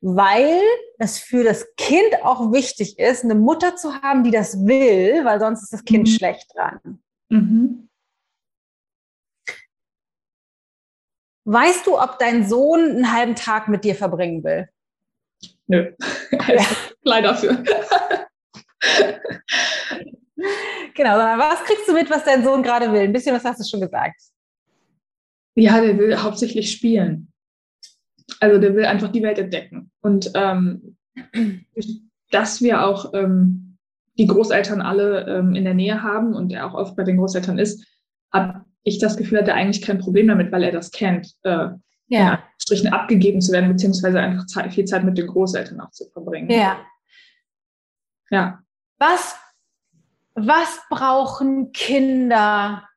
weil 0.00 0.60
es 0.98 1.18
für 1.18 1.42
das 1.42 1.66
Kind 1.76 2.22
auch 2.22 2.52
wichtig 2.52 2.98
ist, 2.98 3.24
eine 3.24 3.34
Mutter 3.34 3.76
zu 3.76 3.94
haben, 4.02 4.22
die 4.22 4.30
das 4.30 4.66
will, 4.66 5.24
weil 5.24 5.40
sonst 5.40 5.62
ist 5.62 5.72
das 5.72 5.84
Kind 5.84 6.06
mhm. 6.06 6.12
schlecht 6.12 6.54
dran. 6.54 7.00
Mhm. 7.28 7.88
Weißt 11.48 11.86
du, 11.86 11.96
ob 11.96 12.18
dein 12.18 12.44
Sohn 12.48 12.80
einen 12.80 13.12
halben 13.12 13.36
Tag 13.36 13.68
mit 13.68 13.84
dir 13.84 13.94
verbringen 13.94 14.42
will? 14.42 14.68
Nö, 15.68 15.92
ja. 16.32 16.64
leider 17.02 17.36
für. 17.36 17.62
genau, 20.94 21.16
was 21.16 21.62
kriegst 21.62 21.88
du 21.88 21.92
mit, 21.92 22.10
was 22.10 22.24
dein 22.24 22.42
Sohn 22.42 22.64
gerade 22.64 22.92
will? 22.92 23.02
Ein 23.02 23.12
bisschen 23.12 23.34
was 23.34 23.44
hast 23.44 23.60
du 23.60 23.64
schon 23.64 23.80
gesagt. 23.80 24.20
Ja, 25.54 25.80
der 25.80 25.96
will 25.96 26.16
hauptsächlich 26.16 26.72
spielen. 26.72 27.32
Also 28.40 28.60
der 28.60 28.74
will 28.74 28.84
einfach 28.84 29.12
die 29.12 29.22
Welt 29.22 29.38
entdecken. 29.38 29.92
Und 30.00 30.32
ähm, 30.34 30.96
dass 32.32 32.60
wir 32.60 32.84
auch 32.84 33.14
ähm, 33.14 33.78
die 34.18 34.26
Großeltern 34.26 34.82
alle 34.82 35.26
ähm, 35.28 35.54
in 35.54 35.62
der 35.62 35.74
Nähe 35.74 36.02
haben 36.02 36.34
und 36.34 36.52
er 36.52 36.66
auch 36.66 36.74
oft 36.74 36.96
bei 36.96 37.04
den 37.04 37.18
Großeltern 37.18 37.60
ist, 37.60 37.86
ab 38.30 38.65
ich 38.86 38.98
das 38.98 39.16
Gefühl 39.16 39.40
hatte, 39.40 39.52
eigentlich 39.52 39.82
kein 39.82 39.98
Problem 39.98 40.28
damit, 40.28 40.52
weil 40.52 40.62
er 40.62 40.70
das 40.70 40.92
kennt, 40.92 41.34
äh, 41.42 41.68
ja. 42.06 42.42
Strichen 42.56 42.92
abgegeben 42.92 43.40
zu 43.40 43.50
werden, 43.50 43.68
beziehungsweise 43.68 44.20
einfach 44.20 44.46
Zeit, 44.46 44.72
viel 44.72 44.84
Zeit 44.84 45.02
mit 45.02 45.18
den 45.18 45.26
Großeltern 45.26 45.80
auch 45.80 45.90
zu 45.90 46.08
verbringen. 46.10 46.48
Ja. 46.48 46.86
Ja. 48.30 48.62
Was, 48.98 49.36
was 50.34 50.80
brauchen 50.88 51.72
Kinder 51.72 52.88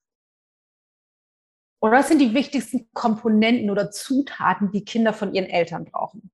oder 1.81 1.93
was 1.93 2.09
sind 2.09 2.19
die 2.19 2.35
wichtigsten 2.35 2.89
Komponenten 2.93 3.71
oder 3.71 3.89
Zutaten, 3.89 4.71
die 4.71 4.85
Kinder 4.85 5.13
von 5.13 5.33
ihren 5.33 5.49
Eltern 5.49 5.85
brauchen? 5.85 6.29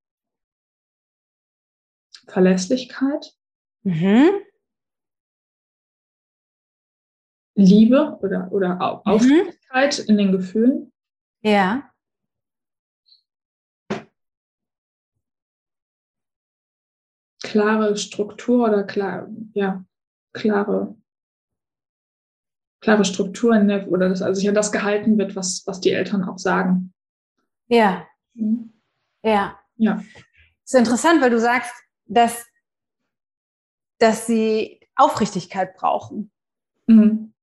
Verlässlichkeit. 2.28 3.34
Mhm. 3.84 4.32
Liebe 7.56 8.18
oder, 8.22 8.52
oder. 8.52 8.82
Aufmerksamkeit 9.06 10.00
mhm. 10.00 10.06
in 10.08 10.18
den 10.18 10.32
Gefühlen. 10.32 10.91
Ja. 11.41 11.89
Klare 17.41 17.96
Struktur 17.96 18.68
oder 18.68 18.84
klar, 18.84 19.30
ja, 19.54 19.86
klare, 20.34 20.96
klare 22.82 23.06
Strukturen 23.06 23.70
oder 23.88 24.10
dass 24.10 24.22
also 24.22 24.39
sich 24.39 24.50
an 24.50 24.56
das 24.56 24.72
gehalten 24.72 25.18
wird, 25.18 25.36
was, 25.36 25.63
was 25.65 25.80
die 25.80 25.91
Eltern 25.91 26.24
auch 26.24 26.38
sagen. 26.38 26.94
Ja. 27.68 28.08
Mhm. 28.34 28.74
Ja. 29.24 29.60
Ja. 29.78 29.96
Das 29.96 30.74
ist 30.74 30.80
interessant, 30.80 31.22
weil 31.22 31.30
du 31.30 31.39
sagst, 31.39 31.74
dass, 32.06 32.46
dass 34.00 34.28
sie 34.28 34.80
Aufrichtigkeit 34.96 35.76
brauchen. 35.76 36.32
Mhm. 36.88 37.35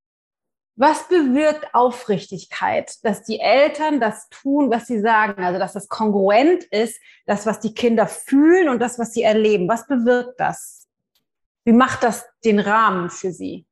Was 0.74 1.06
bewirkt 1.08 1.74
Aufrichtigkeit, 1.74 2.94
dass 3.04 3.22
die 3.24 3.40
Eltern 3.40 4.00
das 4.00 4.28
tun, 4.30 4.70
was 4.70 4.87
sie 4.87 5.00
sagen, 5.00 5.44
also 5.44 5.58
dass 5.58 5.74
das 5.74 5.88
kongruent 5.88 6.64
ist, 6.64 6.98
das, 7.26 7.44
was 7.44 7.61
die 7.61 7.74
Kinder 7.74 8.06
fühlen 8.06 8.70
und 8.70 8.80
das, 8.80 8.98
was 8.98 9.12
sie 9.12 9.22
erleben? 9.22 9.68
Was 9.68 9.87
bewirkt 9.87 10.40
das? 10.40 10.88
Wie 11.64 11.72
macht 11.72 12.02
das 12.02 12.24
den 12.44 12.58
Rahmen 12.58 13.11
für 13.11 13.32
sie? 13.32 13.66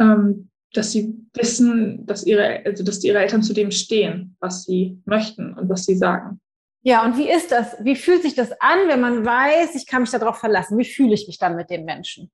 Ähm, 0.00 0.50
dass 0.72 0.92
sie 0.92 1.14
wissen, 1.34 2.06
dass 2.06 2.24
ihre, 2.24 2.64
also 2.64 2.82
dass 2.82 3.04
ihre 3.04 3.18
Eltern 3.18 3.42
zu 3.42 3.52
dem 3.52 3.70
stehen, 3.70 4.36
was 4.40 4.64
sie 4.64 5.00
möchten 5.04 5.52
und 5.52 5.68
was 5.68 5.84
sie 5.84 5.96
sagen. 5.96 6.40
Ja, 6.82 7.04
und 7.04 7.16
wie 7.18 7.30
ist 7.30 7.52
das? 7.52 7.76
Wie 7.84 7.94
fühlt 7.94 8.22
sich 8.22 8.34
das 8.34 8.52
an, 8.52 8.88
wenn 8.88 9.00
man 9.00 9.24
weiß, 9.24 9.74
ich 9.74 9.86
kann 9.86 10.00
mich 10.02 10.10
darauf 10.10 10.38
verlassen? 10.38 10.78
Wie 10.78 10.84
fühle 10.84 11.14
ich 11.14 11.26
mich 11.26 11.38
dann 11.38 11.56
mit 11.56 11.68
den 11.68 11.84
Menschen? 11.84 12.32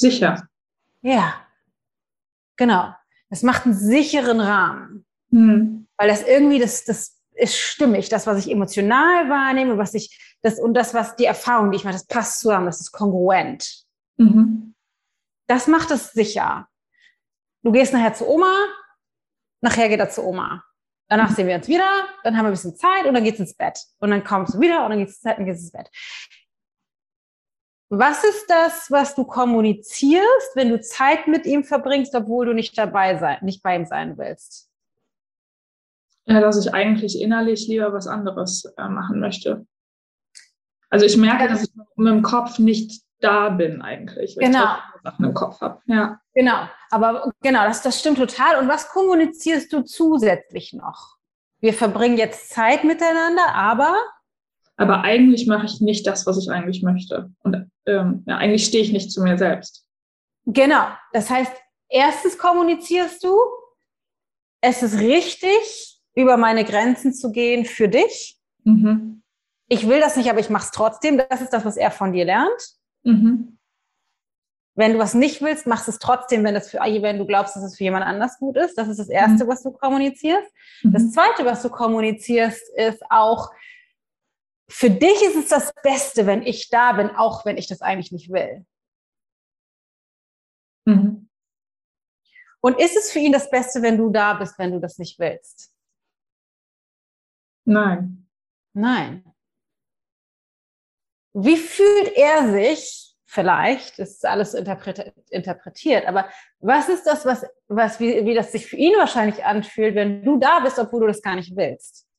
Sicher. 0.00 0.48
Ja, 1.02 1.34
genau. 2.56 2.94
Das 3.28 3.42
macht 3.42 3.64
einen 3.64 3.74
sicheren 3.74 4.40
Rahmen. 4.40 5.06
Hm. 5.30 5.86
Weil 5.96 6.08
das 6.08 6.22
irgendwie, 6.22 6.58
das, 6.58 6.84
das 6.84 7.20
ist 7.34 7.56
stimmig. 7.56 8.08
Das, 8.08 8.26
was 8.26 8.44
ich 8.44 8.50
emotional 8.50 9.28
wahrnehme, 9.28 9.78
was 9.78 9.94
ich, 9.94 10.36
das 10.42 10.58
und 10.58 10.74
das, 10.74 10.94
was 10.94 11.16
die 11.16 11.26
Erfahrung, 11.26 11.70
die 11.70 11.76
ich 11.76 11.84
mache, 11.84 11.94
das 11.94 12.06
passt 12.06 12.40
zusammen, 12.40 12.66
das 12.66 12.80
ist 12.80 12.92
kongruent. 12.92 13.84
Mhm. 14.16 14.74
Das 15.46 15.66
macht 15.66 15.90
es 15.90 16.12
sicher. 16.12 16.68
Du 17.62 17.72
gehst 17.72 17.92
nachher 17.92 18.14
zu 18.14 18.26
Oma, 18.26 18.54
nachher 19.60 19.88
geht 19.88 20.00
er 20.00 20.08
zu 20.08 20.24
Oma. 20.24 20.64
Danach 21.08 21.34
sehen 21.34 21.48
wir 21.48 21.56
uns 21.56 21.66
wieder, 21.66 22.06
dann 22.22 22.36
haben 22.36 22.44
wir 22.44 22.50
ein 22.50 22.52
bisschen 22.52 22.76
Zeit 22.76 23.04
und 23.04 23.14
dann 23.14 23.24
geht's 23.24 23.40
ins 23.40 23.54
Bett. 23.54 23.78
Und 23.98 24.10
dann 24.10 24.22
kommst 24.22 24.54
du 24.54 24.60
wieder 24.60 24.84
und 24.84 24.90
dann 24.90 24.98
geht's 25.00 25.14
ins 25.14 25.22
Bett 25.22 25.38
und 25.38 25.44
geht's 25.44 25.60
ins 25.60 25.72
Bett. 25.72 25.90
Was 27.92 28.22
ist 28.22 28.48
das, 28.48 28.88
was 28.90 29.16
du 29.16 29.24
kommunizierst, 29.24 30.54
wenn 30.54 30.68
du 30.68 30.80
Zeit 30.80 31.26
mit 31.26 31.44
ihm 31.44 31.64
verbringst, 31.64 32.14
obwohl 32.14 32.46
du 32.46 32.52
nicht 32.52 32.78
dabei 32.78 33.18
sein, 33.18 33.38
nicht 33.42 33.64
bei 33.64 33.74
ihm 33.74 33.84
sein 33.84 34.16
willst? 34.16 34.70
Ja, 36.24 36.40
dass 36.40 36.64
ich 36.64 36.72
eigentlich 36.72 37.20
innerlich 37.20 37.66
lieber 37.66 37.92
was 37.92 38.06
anderes 38.06 38.64
äh, 38.76 38.88
machen 38.88 39.18
möchte. 39.18 39.66
Also 40.88 41.04
ich 41.04 41.16
merke, 41.16 41.48
dass 41.48 41.64
ich 41.64 41.70
mit 41.96 42.08
dem 42.08 42.22
Kopf 42.22 42.60
nicht 42.60 43.02
da 43.18 43.48
bin 43.48 43.82
eigentlich, 43.82 44.36
genau. 44.36 44.76
ich 44.94 45.02
Sachen 45.02 45.24
im 45.24 45.34
Kopf 45.34 45.60
habe. 45.60 45.80
Ja. 45.86 46.20
Genau, 46.32 46.68
aber 46.90 47.32
genau, 47.42 47.64
das, 47.64 47.82
das 47.82 47.98
stimmt 47.98 48.18
total. 48.18 48.60
Und 48.60 48.68
was 48.68 48.88
kommunizierst 48.88 49.72
du 49.72 49.82
zusätzlich 49.82 50.72
noch? 50.74 51.16
Wir 51.58 51.74
verbringen 51.74 52.18
jetzt 52.18 52.50
Zeit 52.50 52.84
miteinander, 52.84 53.52
aber 53.52 53.96
aber 54.80 55.02
eigentlich 55.02 55.46
mache 55.46 55.66
ich 55.66 55.82
nicht 55.82 56.06
das, 56.06 56.26
was 56.26 56.38
ich 56.38 56.50
eigentlich 56.50 56.82
möchte. 56.82 57.30
Und 57.42 57.70
ähm, 57.90 58.24
ja, 58.26 58.36
eigentlich 58.36 58.64
stehe 58.66 58.82
ich 58.82 58.92
nicht 58.92 59.10
zu 59.12 59.22
mir 59.22 59.38
selbst. 59.38 59.86
Genau. 60.46 60.86
Das 61.12 61.30
heißt, 61.30 61.52
erstens 61.88 62.38
kommunizierst 62.38 63.22
du, 63.22 63.36
es 64.60 64.82
ist 64.82 64.98
richtig, 64.98 66.00
über 66.14 66.36
meine 66.36 66.64
Grenzen 66.64 67.14
zu 67.14 67.32
gehen 67.32 67.64
für 67.64 67.88
dich. 67.88 68.38
Mhm. 68.64 69.22
Ich 69.68 69.88
will 69.88 70.00
das 70.00 70.16
nicht, 70.16 70.28
aber 70.28 70.40
ich 70.40 70.50
mache 70.50 70.64
es 70.64 70.70
trotzdem. 70.70 71.18
Das 71.18 71.40
ist 71.40 71.52
das, 71.52 71.64
was 71.64 71.76
er 71.76 71.90
von 71.90 72.12
dir 72.12 72.24
lernt. 72.24 72.74
Mhm. 73.04 73.58
Wenn 74.74 74.94
du 74.94 74.98
was 74.98 75.14
nicht 75.14 75.42
willst, 75.42 75.66
machst 75.66 75.88
es 75.88 75.98
trotzdem, 75.98 76.44
wenn, 76.44 76.54
das 76.54 76.70
für, 76.70 76.78
wenn 76.78 77.18
du 77.18 77.26
glaubst, 77.26 77.54
dass 77.54 77.62
es 77.62 77.76
für 77.76 77.84
jemand 77.84 78.04
anders 78.04 78.38
gut 78.38 78.56
ist. 78.56 78.76
Das 78.76 78.88
ist 78.88 78.98
das 78.98 79.08
Erste, 79.08 79.44
mhm. 79.44 79.48
was 79.48 79.62
du 79.62 79.70
kommunizierst. 79.72 80.50
Mhm. 80.82 80.92
Das 80.92 81.10
Zweite, 81.12 81.44
was 81.44 81.62
du 81.62 81.68
kommunizierst, 81.68 82.62
ist 82.76 83.02
auch, 83.10 83.50
für 84.70 84.90
dich 84.90 85.22
ist 85.22 85.36
es 85.36 85.48
das 85.48 85.72
Beste, 85.82 86.26
wenn 86.26 86.42
ich 86.42 86.68
da 86.70 86.92
bin, 86.92 87.10
auch 87.10 87.44
wenn 87.44 87.58
ich 87.58 87.66
das 87.66 87.82
eigentlich 87.82 88.12
nicht 88.12 88.30
will. 88.30 88.64
Mhm. 90.86 91.28
Und 92.60 92.78
ist 92.78 92.96
es 92.96 93.10
für 93.10 93.18
ihn 93.18 93.32
das 93.32 93.50
Beste, 93.50 93.82
wenn 93.82 93.98
du 93.98 94.10
da 94.10 94.34
bist, 94.34 94.58
wenn 94.58 94.72
du 94.72 94.80
das 94.80 94.98
nicht 94.98 95.18
willst? 95.18 95.74
Nein. 97.64 98.28
Nein. 98.72 99.24
Wie 101.32 101.56
fühlt 101.56 102.16
er 102.16 102.52
sich 102.52 103.16
vielleicht? 103.24 103.98
Das 103.98 104.10
ist 104.10 104.26
alles 104.26 104.54
interpretiert, 104.54 106.06
aber 106.06 106.28
was 106.58 106.88
ist 106.88 107.04
das, 107.04 107.24
was, 107.24 107.46
was 107.68 107.98
wie, 107.98 108.24
wie 108.24 108.34
das 108.34 108.52
sich 108.52 108.66
für 108.66 108.76
ihn 108.76 108.96
wahrscheinlich 108.98 109.44
anfühlt, 109.44 109.94
wenn 109.94 110.24
du 110.24 110.38
da 110.38 110.60
bist, 110.60 110.78
obwohl 110.78 111.00
du 111.00 111.06
das 111.06 111.22
gar 111.22 111.36
nicht 111.36 111.56
willst? 111.56 112.09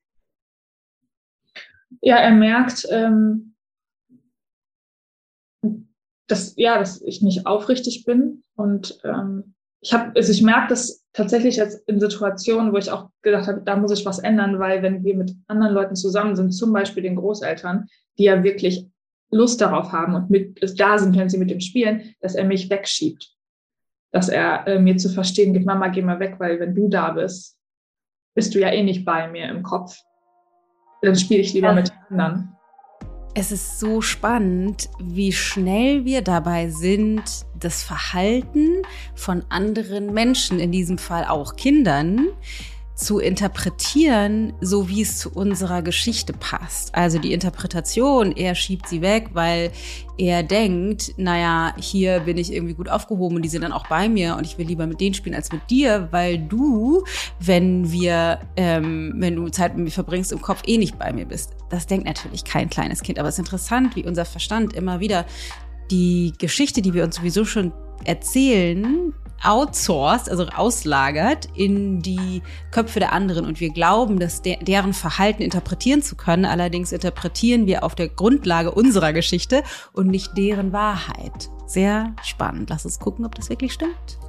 Ja, 2.00 2.18
er 2.18 2.32
merkt, 2.32 2.88
ähm, 2.90 3.56
dass, 6.28 6.54
ja, 6.56 6.78
dass 6.80 7.02
ich 7.02 7.22
nicht 7.22 7.46
aufrichtig 7.46 8.06
bin. 8.06 8.44
Und 8.56 9.00
ähm, 9.04 9.54
ich 9.82 9.94
habe, 9.94 10.14
also 10.16 10.32
ich 10.32 10.42
merke 10.42 10.70
das 10.70 11.06
tatsächlich 11.12 11.58
jetzt 11.58 11.88
in 11.88 12.00
Situationen, 12.00 12.72
wo 12.72 12.78
ich 12.78 12.90
auch 12.90 13.10
gedacht 13.22 13.48
habe, 13.48 13.62
da 13.62 13.76
muss 13.76 13.92
ich 13.92 14.06
was 14.06 14.20
ändern, 14.20 14.60
weil 14.60 14.82
wenn 14.82 15.04
wir 15.04 15.16
mit 15.16 15.36
anderen 15.48 15.74
Leuten 15.74 15.96
zusammen 15.96 16.36
sind, 16.36 16.52
zum 16.52 16.72
Beispiel 16.72 17.04
den 17.04 17.18
Großeltern, 17.18 17.88
die 18.18 18.24
ja 18.24 18.44
wirklich 18.44 18.88
Lust 19.32 19.62
darauf 19.62 19.92
haben 19.92 20.16
und 20.16 20.30
mit 20.30 20.60
da 20.80 20.98
sind, 20.98 21.18
wenn 21.18 21.30
sie 21.30 21.38
mit 21.38 21.50
dem 21.50 21.62
spielen, 21.62 22.16
dass 22.22 22.36
er 22.36 22.46
mich 22.46 22.70
wegschiebt. 22.70 23.36
Dass 24.12 24.30
er 24.30 24.68
äh, 24.68 24.80
mir 24.80 24.98
zu 24.98 25.10
verstehen 25.10 25.54
gibt, 25.54 25.66
Mama, 25.66 25.88
geh 25.88 26.02
mal 26.02 26.20
weg, 26.20 26.36
weil 26.38 26.60
wenn 26.60 26.76
du 26.76 26.90
da 26.90 27.12
bist, 27.12 27.58
bist 28.36 28.54
du 28.54 28.60
ja 28.60 28.70
eh 28.70 28.84
nicht 28.84 29.06
bei 29.06 29.30
mir 29.30 29.50
im 29.50 29.64
Kopf 29.64 29.98
dann 31.02 31.16
spiele 31.16 31.42
ich 31.42 31.54
lieber 31.54 31.68
ja. 31.68 31.74
mit 31.74 31.92
anderen. 32.10 32.56
Es 33.34 33.52
ist 33.52 33.80
so 33.80 34.02
spannend, 34.02 34.90
wie 35.00 35.32
schnell 35.32 36.04
wir 36.04 36.22
dabei 36.22 36.70
sind, 36.70 37.24
das 37.58 37.82
Verhalten 37.82 38.82
von 39.16 39.44
anderen 39.48 40.14
Menschen, 40.14 40.60
in 40.60 40.72
diesem 40.72 40.98
Fall 40.98 41.26
auch 41.26 41.56
Kindern, 41.56 42.28
zu 43.02 43.20
interpretieren, 43.20 44.54
so 44.62 44.88
wie 44.88 45.02
es 45.02 45.18
zu 45.18 45.32
unserer 45.32 45.82
Geschichte 45.82 46.34
passt. 46.34 46.94
Also 46.96 47.20
die 47.20 47.34
Interpretation, 47.34 48.32
er 48.32 48.56
schiebt 48.56 48.88
sie 48.88 49.02
weg, 49.02 49.32
weil 49.34 49.72
er 50.18 50.44
denkt, 50.44 51.14
naja, 51.18 51.74
hier 51.80 52.22
bin 52.22 52.38
ich 52.38 52.54
irgendwie 52.54 52.76
gut 52.76 52.90
aufgehoben 52.90 53.38
und 53.38 53.42
die 53.42 53.50
sind 53.50 53.64
dann 53.64 53.72
auch 53.72 53.88
bei 53.88 54.08
mir 54.08 54.36
und 54.38 54.46
ich 54.46 54.58
will 54.58 54.68
lieber 54.68 54.86
mit 54.86 55.02
denen 55.02 55.16
spielen 55.16 55.36
als 55.36 55.52
mit 55.52 55.70
dir, 55.70 56.08
weil 56.12 56.38
du, 56.38 57.04
wenn 57.40 57.92
wir, 57.92 58.40
ähm, 58.56 59.14
wenn 59.18 59.36
du 59.36 59.50
Zeit 59.50 59.76
mit 59.76 59.86
mir 59.86 59.92
verbringst, 59.92 60.32
im 60.32 60.42
Kopf 60.42 60.62
eh 60.68 60.78
nicht 60.78 61.00
bei 61.00 61.12
mir 61.12 61.26
bist. 61.26 61.56
Das 61.70 61.88
denkt 61.88 62.06
natürlich 62.06 62.44
kein 62.44 62.70
kleines 62.70 63.02
Kind, 63.02 63.18
aber 63.18 63.30
es 63.30 63.36
ist 63.36 63.40
interessant, 63.40 63.96
wie 63.96 64.06
unser 64.06 64.26
Verstand 64.26 64.74
immer 64.74 65.00
wieder 65.00 65.26
die 65.90 66.34
Geschichte, 66.38 66.82
die 66.82 66.94
wir 66.94 67.04
uns 67.04 67.16
sowieso 67.16 67.46
schon 67.46 67.74
erzählen, 68.06 69.14
outsourced, 69.44 70.30
also 70.30 70.46
auslagert 70.48 71.48
in 71.56 72.02
die 72.02 72.42
Köpfe 72.72 73.00
der 73.00 73.14
anderen 73.14 73.46
und 73.46 73.60
wir 73.60 73.72
glauben, 73.72 74.20
dass 74.20 74.42
de 74.42 74.64
deren 74.64 74.94
Verhalten 74.94 75.42
interpretieren 75.42 76.02
zu 76.02 76.16
können. 76.16 76.46
Allerdings 76.46 76.92
interpretieren 76.92 77.66
wir 77.66 77.84
auf 77.84 77.96
der 77.96 78.10
Grundlage 78.10 78.72
unserer 78.72 79.14
Geschichte 79.14 79.64
und 79.94 80.08
nicht 80.08 80.38
deren 80.38 80.74
Wahrheit. 80.74 81.50
Sehr 81.66 82.14
spannend. 82.24 82.70
Lass 82.70 82.86
uns 82.86 83.00
gucken, 83.00 83.26
ob 83.26 83.36
das 83.36 83.50
wirklich 83.50 83.74
stimmt. 83.74 84.20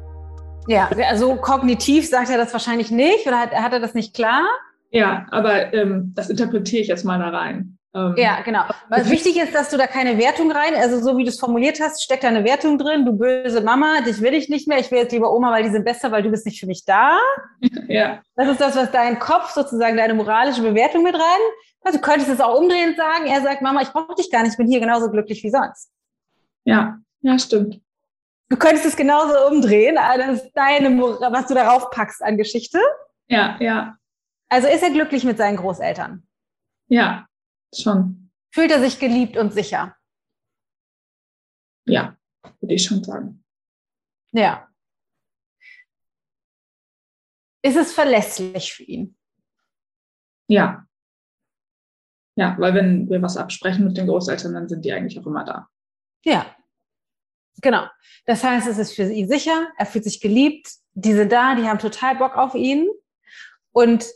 Ja, 0.69 0.89
also 1.09 1.37
kognitiv 1.37 2.09
sagt 2.09 2.31
er 2.31 2.37
das 2.37 2.53
wahrscheinlich 2.53 2.91
nicht 2.91 3.27
oder 3.27 3.39
hat, 3.39 3.53
hat 3.53 3.73
er 3.73 3.81
das 3.81 3.95
nicht 3.95 4.15
klar? 4.15 4.45
Ja, 4.91 5.27
aber 5.31 5.73
ähm, 5.75 6.13
das 6.15 6.31
interpretiere 6.31 6.83
ich 6.83 6.89
jetzt 6.89 7.05
mal 7.05 7.19
da 7.19 7.31
rein. 7.31 7.79
Ähm, 7.95 8.15
ja, 8.17 8.41
genau. 8.41 8.63
Was 8.89 9.11
wichtig 9.11 9.37
ist, 9.37 9.55
dass 9.55 9.69
du 9.69 9.77
da 9.77 9.87
keine 9.87 10.17
Wertung 10.17 10.51
rein, 10.51 10.75
also 10.75 10.99
so 11.01 11.19
wie 11.19 11.25
du 11.25 11.29
es 11.29 11.39
formuliert 11.39 11.79
hast, 11.81 12.03
steckt 12.03 12.25
da 12.25 12.29
eine 12.29 12.45
Wertung 12.45 12.79
drin. 12.79 13.05
Du 13.05 13.13
böse 13.13 13.61
Mama, 13.61 14.01
dich 14.01 14.21
will 14.23 14.33
ich 14.33 14.49
nicht 14.49 14.67
mehr. 14.67 14.79
Ich 14.79 14.91
will 14.91 14.99
jetzt 14.99 15.13
lieber 15.13 15.33
Oma, 15.33 15.53
weil 15.53 15.63
die 15.63 15.71
sind 15.71 15.85
besser, 15.85 16.11
weil 16.11 16.23
du 16.23 16.31
bist 16.31 16.47
nicht 16.47 16.61
für 16.61 16.67
mich 16.67 16.85
da. 16.85 17.19
Ja. 17.89 18.23
Das 18.37 18.49
ist 18.49 18.61
das, 18.61 18.75
was 18.75 18.91
dein 18.91 19.19
Kopf 19.19 19.51
sozusagen 19.51 19.97
deine 19.97 20.15
moralische 20.15 20.63
Bewertung 20.63 21.03
mit 21.03 21.15
rein. 21.15 21.41
Also 21.83 21.99
du 21.99 22.05
könntest 22.05 22.31
es 22.31 22.41
auch 22.41 22.59
umdrehend 22.59 22.97
sagen. 22.97 23.27
Er 23.27 23.43
sagt, 23.43 23.61
Mama, 23.61 23.83
ich 23.83 23.91
brauche 23.91 24.15
dich 24.15 24.31
gar 24.31 24.43
nicht, 24.43 24.53
ich 24.53 24.57
bin 24.57 24.67
hier 24.67 24.81
genauso 24.81 25.11
glücklich 25.11 25.43
wie 25.43 25.51
sonst. 25.51 25.91
Ja, 26.65 26.99
ja, 27.21 27.39
stimmt. 27.39 27.81
Du 28.49 28.57
könntest 28.57 28.87
es 28.87 28.97
genauso 28.97 29.35
umdrehen. 29.51 29.99
Ist 30.33 30.53
deine, 30.55 30.99
was 30.99 31.47
du 31.47 31.55
darauf 31.55 31.91
packst 31.91 32.23
an 32.23 32.39
Geschichte. 32.39 32.79
Ja, 33.29 33.57
ja. 33.61 33.97
Also 34.49 34.69
ist 34.69 34.83
er 34.83 34.91
glücklich 34.91 35.25
mit 35.25 35.37
seinen 35.39 35.57
Großeltern? 35.57 36.23
Ja, 36.89 37.27
Schon. 37.75 38.31
Fühlt 38.53 38.71
er 38.71 38.81
sich 38.81 38.99
geliebt 38.99 39.37
und 39.37 39.53
sicher? 39.53 39.97
Ja, 41.87 42.17
würde 42.61 42.75
ich 42.75 42.85
schon 42.85 43.03
sagen. 43.03 43.45
Ja. 44.33 44.69
Ist 47.65 47.77
es 47.77 47.93
verlässlich 47.93 48.73
für 48.73 48.83
ihn? 48.83 49.17
Ja. 50.49 50.87
Ja, 52.37 52.57
weil 52.59 52.75
wenn 52.75 53.09
wir 53.09 53.21
was 53.23 53.37
absprechen 53.37 53.85
mit 53.85 53.97
den 53.97 54.07
Großeltern, 54.07 54.55
dann 54.55 54.69
sind 54.69 54.85
die 54.85 54.93
eigentlich 54.93 55.19
auch 55.19 55.27
immer 55.27 55.45
da. 55.45 55.69
Ja. 56.25 56.57
Genau. 57.61 57.87
Das 58.27 58.43
heißt, 58.43 58.67
es 58.67 58.79
ist 58.79 58.95
für 58.95 59.11
ihn 59.11 59.29
sicher, 59.29 59.71
er 59.77 59.87
fühlt 59.87 60.05
sich 60.05 60.21
geliebt, 60.21 60.69
die 60.95 61.13
sind 61.13 61.31
da, 61.33 61.55
die 61.55 61.69
haben 61.69 61.79
total 61.79 62.17
Bock 62.17 62.37
auf 62.37 62.55
ihn 62.55 62.89
und 63.73 64.07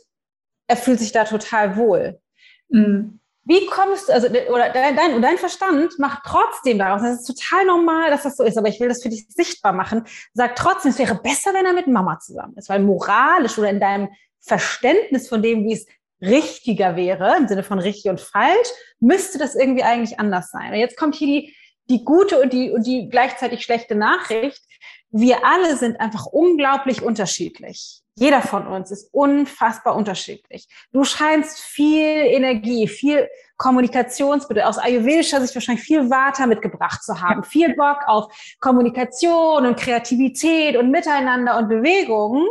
er 0.67 0.77
fühlt 0.77 0.99
sich 0.99 1.11
da 1.11 1.23
total 1.23 1.75
wohl. 1.75 2.21
Mhm. 2.69 3.19
Wie 3.47 3.65
kommst 3.67 4.09
du, 4.09 4.13
also, 4.13 4.27
oder 4.27 4.69
dein, 4.73 5.21
dein 5.21 5.37
Verstand 5.37 5.97
macht 5.99 6.23
trotzdem 6.25 6.79
daraus, 6.79 7.01
das 7.01 7.21
ist 7.21 7.27
total 7.27 7.65
normal, 7.65 8.09
dass 8.09 8.23
das 8.23 8.35
so 8.35 8.43
ist, 8.43 8.57
aber 8.57 8.67
ich 8.67 8.79
will 8.81 8.89
das 8.89 9.01
für 9.01 9.07
dich 9.07 9.25
sichtbar 9.29 9.71
machen, 9.71 10.03
sagt 10.33 10.57
trotzdem, 10.57 10.91
es 10.91 10.99
wäre 10.99 11.15
besser, 11.15 11.53
wenn 11.53 11.65
er 11.65 11.71
mit 11.71 11.87
Mama 11.87 12.19
zusammen 12.19 12.57
ist, 12.57 12.67
weil 12.67 12.81
moralisch 12.81 13.57
oder 13.57 13.69
in 13.69 13.79
deinem 13.79 14.09
Verständnis 14.41 15.29
von 15.29 15.41
dem, 15.41 15.63
wie 15.63 15.73
es 15.73 15.85
richtiger 16.21 16.97
wäre, 16.97 17.37
im 17.37 17.47
Sinne 17.47 17.63
von 17.63 17.79
richtig 17.79 18.09
und 18.09 18.19
falsch, 18.19 18.67
müsste 18.99 19.37
das 19.37 19.55
irgendwie 19.55 19.83
eigentlich 19.83 20.19
anders 20.19 20.51
sein. 20.51 20.73
Und 20.73 20.79
jetzt 20.79 20.97
kommt 20.97 21.15
hier 21.15 21.27
die, 21.27 21.55
die 21.89 22.03
gute 22.03 22.41
und 22.41 22.51
die, 22.51 22.71
und 22.71 22.85
die 22.85 23.07
gleichzeitig 23.07 23.63
schlechte 23.63 23.95
Nachricht. 23.95 24.61
wir 25.09 25.45
alle 25.45 25.77
sind 25.77 26.01
einfach 26.01 26.25
unglaublich 26.25 27.01
unterschiedlich. 27.01 28.01
Jeder 28.19 28.41
von 28.41 28.65
uns 28.65 28.89
ist 28.89 29.13
unfassbar 29.13 29.95
unterschiedlich. 29.95 30.67
Du 30.91 31.03
scheinst 31.03 31.59
viel 31.59 32.25
Energie, 32.25 32.87
viel 32.87 33.29
Kommunikationsbedürfnis, 33.57 34.77
aus 34.77 34.83
ayurvedischer 34.83 35.39
Sicht 35.39 35.53
wahrscheinlich 35.53 35.83
viel 35.83 36.09
Vata 36.09 36.47
mitgebracht 36.47 37.03
zu 37.03 37.21
haben, 37.21 37.43
viel 37.43 37.75
Bock 37.75 37.99
auf 38.07 38.33
Kommunikation 38.59 39.67
und 39.67 39.77
Kreativität 39.79 40.77
und 40.77 40.89
Miteinander 40.89 41.59
und 41.59 41.69
Bewegung. 41.69 42.47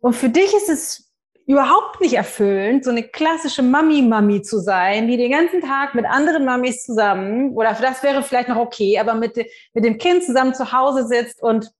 Und 0.00 0.12
für 0.12 0.28
dich 0.28 0.52
ist 0.52 0.68
es 0.68 1.10
überhaupt 1.46 2.00
nicht 2.02 2.12
erfüllend, 2.12 2.84
so 2.84 2.90
eine 2.90 3.02
klassische 3.02 3.62
Mami-Mami 3.62 4.42
zu 4.42 4.58
sein, 4.60 5.08
die 5.08 5.16
den 5.16 5.32
ganzen 5.32 5.62
Tag 5.62 5.94
mit 5.94 6.04
anderen 6.04 6.44
Mamis 6.44 6.84
zusammen, 6.84 7.54
oder 7.56 7.72
das 7.72 8.02
wäre 8.02 8.22
vielleicht 8.22 8.50
noch 8.50 8.58
okay, 8.58 8.98
aber 8.98 9.14
mit, 9.14 9.36
mit 9.72 9.84
dem 9.84 9.96
Kind 9.96 10.24
zusammen 10.24 10.54
zu 10.54 10.72
Hause 10.72 11.06
sitzt 11.06 11.42
und 11.42 11.72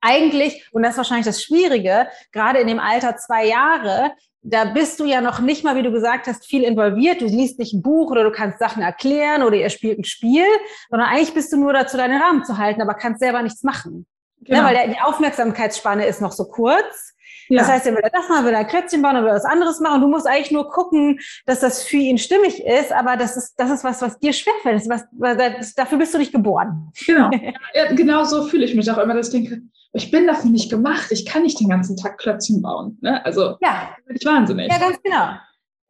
eigentlich, 0.00 0.68
und 0.72 0.82
das 0.82 0.92
ist 0.92 0.98
wahrscheinlich 0.98 1.26
das 1.26 1.42
Schwierige, 1.42 2.08
gerade 2.32 2.58
in 2.58 2.68
dem 2.68 2.78
Alter 2.78 3.16
zwei 3.16 3.46
Jahre, 3.46 4.12
da 4.48 4.64
bist 4.64 5.00
du 5.00 5.04
ja 5.04 5.20
noch 5.20 5.40
nicht 5.40 5.64
mal, 5.64 5.74
wie 5.74 5.82
du 5.82 5.90
gesagt 5.90 6.28
hast, 6.28 6.46
viel 6.46 6.62
involviert. 6.62 7.20
Du 7.20 7.26
liest 7.26 7.58
nicht 7.58 7.74
ein 7.74 7.82
Buch 7.82 8.12
oder 8.12 8.22
du 8.22 8.30
kannst 8.30 8.60
Sachen 8.60 8.82
erklären 8.82 9.42
oder 9.42 9.56
ihr 9.56 9.70
spielt 9.70 9.98
ein 9.98 10.04
Spiel, 10.04 10.46
sondern 10.88 11.08
eigentlich 11.08 11.34
bist 11.34 11.52
du 11.52 11.56
nur 11.56 11.72
dazu, 11.72 11.96
deinen 11.96 12.20
Rahmen 12.20 12.44
zu 12.44 12.56
halten, 12.56 12.80
aber 12.80 12.94
kannst 12.94 13.20
selber 13.20 13.42
nichts 13.42 13.64
machen. 13.64 14.06
Genau. 14.42 14.58
Ja, 14.58 14.64
weil 14.64 14.90
die 14.90 15.00
Aufmerksamkeitsspanne 15.00 16.06
ist 16.06 16.20
noch 16.20 16.32
so 16.32 16.44
kurz. 16.44 17.14
Ja. 17.48 17.60
Das 17.60 17.68
heißt, 17.68 17.86
er 17.86 17.94
will 17.94 18.02
das 18.02 18.28
machen, 18.28 18.44
will 18.44 18.54
ein 18.54 18.66
Klötzchen 18.66 19.02
bauen, 19.02 19.16
er 19.16 19.24
will 19.24 19.30
was 19.30 19.44
anderes 19.44 19.80
machen. 19.80 20.00
Du 20.00 20.08
musst 20.08 20.26
eigentlich 20.26 20.50
nur 20.50 20.68
gucken, 20.70 21.20
dass 21.44 21.60
das 21.60 21.84
für 21.84 21.96
ihn 21.96 22.18
stimmig 22.18 22.64
ist, 22.64 22.92
aber 22.92 23.16
das 23.16 23.36
ist, 23.36 23.54
das 23.56 23.70
ist 23.70 23.84
was, 23.84 24.02
was 24.02 24.18
dir 24.18 24.32
schwerfällt. 24.32 24.80
Das, 24.80 24.88
was, 24.88 25.36
das, 25.36 25.74
dafür 25.74 25.98
bist 25.98 26.14
du 26.14 26.18
nicht 26.18 26.32
geboren. 26.32 26.92
Genau. 27.06 27.30
Ja, 27.74 27.92
genau 27.92 28.24
so 28.24 28.46
fühle 28.46 28.64
ich 28.64 28.74
mich 28.74 28.90
auch 28.90 28.98
immer, 28.98 29.14
dass 29.14 29.28
ich 29.28 29.32
denke, 29.32 29.62
ich 29.96 30.10
bin 30.10 30.26
dafür 30.26 30.50
nicht 30.50 30.70
gemacht. 30.70 31.10
Ich 31.10 31.26
kann 31.26 31.42
nicht 31.42 31.58
den 31.60 31.68
ganzen 31.68 31.96
Tag 31.96 32.18
Klötzchen 32.18 32.62
bauen. 32.62 32.98
Ne? 33.00 33.24
Also, 33.24 33.56
ja. 33.60 33.96
bin 34.06 34.16
ich 34.16 34.26
wahnsinnig. 34.26 34.70
Ja, 34.70 34.78
ganz 34.78 35.02
genau. 35.02 35.36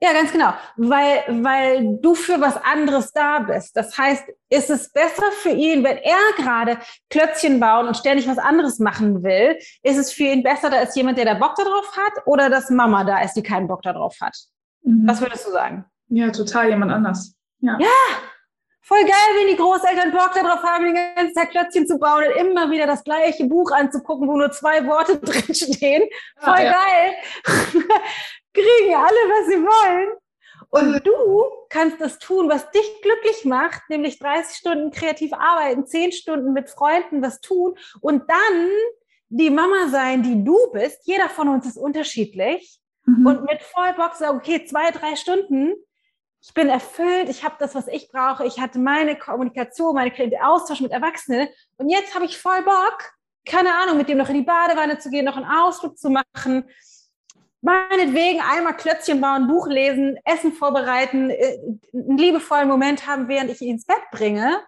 Ja, 0.01 0.13
ganz 0.13 0.31
genau. 0.31 0.53
Weil, 0.77 1.25
weil 1.43 1.99
du 2.03 2.15
für 2.15 2.39
was 2.41 2.57
anderes 2.63 3.13
da 3.13 3.39
bist. 3.39 3.77
Das 3.77 3.97
heißt, 3.97 4.25
ist 4.51 4.69
es 4.69 4.93
besser 4.93 5.33
für 5.33 5.51
ihn, 5.51 5.83
wenn 5.85 5.97
er 5.97 6.19
gerade 6.37 6.79
Klötzchen 7.09 7.61
bauen 7.61 7.87
und 7.87 7.97
ständig 7.97 8.29
was 8.29 8.37
anderes 8.37 8.79
machen 8.79 9.23
will, 9.23 9.57
ist 9.83 9.97
es 9.97 10.13
für 10.13 10.25
ihn 10.25 10.43
besser, 10.43 10.69
da 10.69 10.81
ist 10.81 10.97
jemand, 10.97 11.17
der 11.17 11.25
da 11.25 11.35
Bock 11.35 11.55
darauf 11.57 11.97
hat 11.97 12.27
oder 12.27 12.51
dass 12.51 12.69
Mama 12.69 13.05
da 13.05 13.23
ist, 13.23 13.35
die 13.35 13.43
keinen 13.43 13.69
Bock 13.69 13.83
darauf 13.83 14.21
hat? 14.21 14.37
Mhm. 14.83 15.09
Was 15.09 15.23
würdest 15.23 15.47
du 15.47 15.51
sagen? 15.51 15.87
Ja, 16.09 16.31
total 16.31 16.69
jemand 16.69 16.93
anders. 16.93 17.35
Ja. 17.61 17.79
ja, 17.81 17.89
voll 18.87 19.03
geil, 19.03 19.31
wenn 19.37 19.49
die 19.49 19.57
Großeltern 19.57 20.13
Bock 20.13 20.33
darauf 20.33 20.63
haben, 20.63 20.85
den 20.85 20.95
ganzen 20.95 21.35
Tag 21.35 21.51
Klötzchen 21.51 21.87
zu 21.89 21.99
bauen 21.99 22.25
und 22.25 22.37
immer 22.37 22.71
wieder 22.71 22.87
das 22.87 23.03
gleiche 23.03 23.45
Buch 23.45 23.73
anzugucken, 23.73 24.29
wo 24.29 24.37
nur 24.37 24.53
zwei 24.53 24.87
Worte 24.87 25.19
drinstehen. 25.23 26.09
Voll 26.39 26.61
ja, 26.61 26.73
geil. 26.73 27.15
Kriegen 28.55 28.95
alle, 28.95 29.23
was 29.29 29.49
sie 29.49 29.63
wollen. 29.63 30.09
Und 30.71 31.07
du 31.07 31.13
kannst 31.69 32.01
das 32.01 32.19
tun, 32.19 32.49
was 32.49 32.71
dich 32.71 33.03
glücklich 33.03 33.45
macht, 33.45 33.83
nämlich 33.89 34.19
30 34.19 34.57
Stunden 34.57 34.91
kreativ 34.91 35.33
arbeiten, 35.33 35.87
10 35.87 36.13
Stunden 36.13 36.53
mit 36.53 36.71
Freunden 36.71 37.23
was 37.23 37.41
tun 37.41 37.77
und 38.01 38.23
dann 38.29 38.71
die 39.29 39.51
Mama 39.51 39.89
sein, 39.89 40.23
die 40.23 40.45
du 40.45 40.57
bist. 40.73 41.01
Jeder 41.05 41.29
von 41.29 41.49
uns 41.49 41.67
ist 41.67 41.77
unterschiedlich. 41.77 42.79
Mhm. 43.05 43.27
Und 43.27 43.43
mit 43.45 43.63
voll 43.63 43.93
Bock 43.95 44.15
sagen, 44.15 44.39
okay, 44.39 44.65
zwei, 44.65 44.91
drei 44.91 45.17
Stunden 45.17 45.75
ich 46.47 46.55
bin 46.55 46.69
erfüllt, 46.69 47.29
ich 47.29 47.43
habe 47.43 47.57
das, 47.59 47.75
was 47.75 47.89
ich 47.89 48.09
brauche, 48.09 48.47
ich 48.47 48.61
hatte 48.61 48.79
meine 48.79 49.19
Kommunikation, 49.19 49.97
meine 49.97 50.13
Austausch 50.45 50.81
mit 50.81 50.93
Erwachsenen. 50.93 51.49
Und 51.77 51.89
jetzt 51.89 52.15
habe 52.15 52.25
ich 52.25 52.39
voll 52.39 52.63
Bock, 52.63 53.13
keine 53.45 53.75
Ahnung, 53.75 53.97
mit 53.97 54.09
dem 54.09 54.17
noch 54.17 54.29
in 54.29 54.37
die 54.37 54.43
Badewanne 54.43 54.99
zu 54.99 55.11
gehen, 55.11 55.25
noch 55.25 55.37
einen 55.37 55.45
Ausflug 55.45 55.99
zu 55.99 56.09
machen, 56.09 56.65
meinetwegen 57.63 58.41
einmal 58.41 58.77
Klötzchen 58.77 59.21
bauen, 59.21 59.49
Buch 59.49 59.67
lesen, 59.67 60.19
Essen 60.25 60.53
vorbereiten, 60.53 61.31
äh, 61.31 61.59
einen 61.93 62.17
liebevollen 62.17 62.69
Moment 62.69 63.09
haben, 63.09 63.27
während 63.27 63.51
ich 63.51 63.61
ihn 63.61 63.73
ins 63.73 63.85
Bett 63.85 64.03
bringe. 64.13 64.61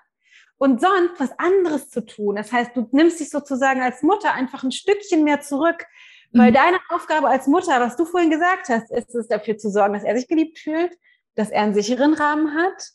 Und 0.57 0.81
sonst 0.81 1.21
was 1.21 1.39
anderes 1.39 1.91
zu 1.91 2.05
tun. 2.05 2.35
Das 2.35 2.51
heißt, 2.51 2.77
du 2.77 2.89
nimmst 2.91 3.21
dich 3.21 3.31
sozusagen 3.31 3.81
als 3.83 4.03
Mutter 4.03 4.33
einfach 4.33 4.65
ein 4.65 4.73
Stückchen 4.73 5.23
mehr 5.23 5.41
zurück, 5.43 5.87
weil 6.33 6.51
mhm. 6.51 6.55
deine 6.55 6.79
Aufgabe 6.89 7.29
als 7.29 7.47
Mutter, 7.47 7.81
was 7.81 7.95
du 7.95 8.05
vorhin 8.05 8.31
gesagt 8.31 8.69
hast, 8.69 8.91
ist 8.91 9.15
es 9.15 9.29
dafür 9.29 9.57
zu 9.57 9.71
sorgen, 9.71 9.95
dass 9.95 10.03
er 10.03 10.17
sich 10.17 10.27
geliebt 10.27 10.59
fühlt, 10.59 10.93
dass 11.39 11.51
er 11.51 11.63
einen 11.63 11.75
sicheren 11.75 12.15
Rahmen 12.15 12.55
hat, 12.55 12.91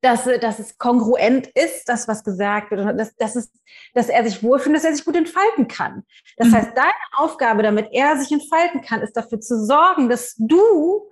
dass, 0.00 0.24
dass 0.40 0.58
es 0.58 0.78
kongruent 0.78 1.46
ist, 1.48 1.88
das, 1.88 2.08
was 2.08 2.24
gesagt 2.24 2.70
wird, 2.70 2.80
und 2.80 2.96
dass, 2.96 3.14
dass, 3.16 3.36
es, 3.36 3.52
dass 3.92 4.08
er 4.08 4.24
sich 4.24 4.42
wohlfühlt, 4.42 4.76
dass 4.76 4.84
er 4.84 4.94
sich 4.94 5.04
gut 5.04 5.16
entfalten 5.16 5.68
kann. 5.68 6.04
Das 6.36 6.48
mhm. 6.48 6.54
heißt, 6.54 6.70
deine 6.76 6.92
Aufgabe, 7.16 7.62
damit 7.62 7.88
er 7.92 8.16
sich 8.16 8.32
entfalten 8.32 8.80
kann, 8.80 9.02
ist 9.02 9.16
dafür 9.16 9.40
zu 9.40 9.62
sorgen, 9.62 10.08
dass 10.08 10.34
du 10.38 11.10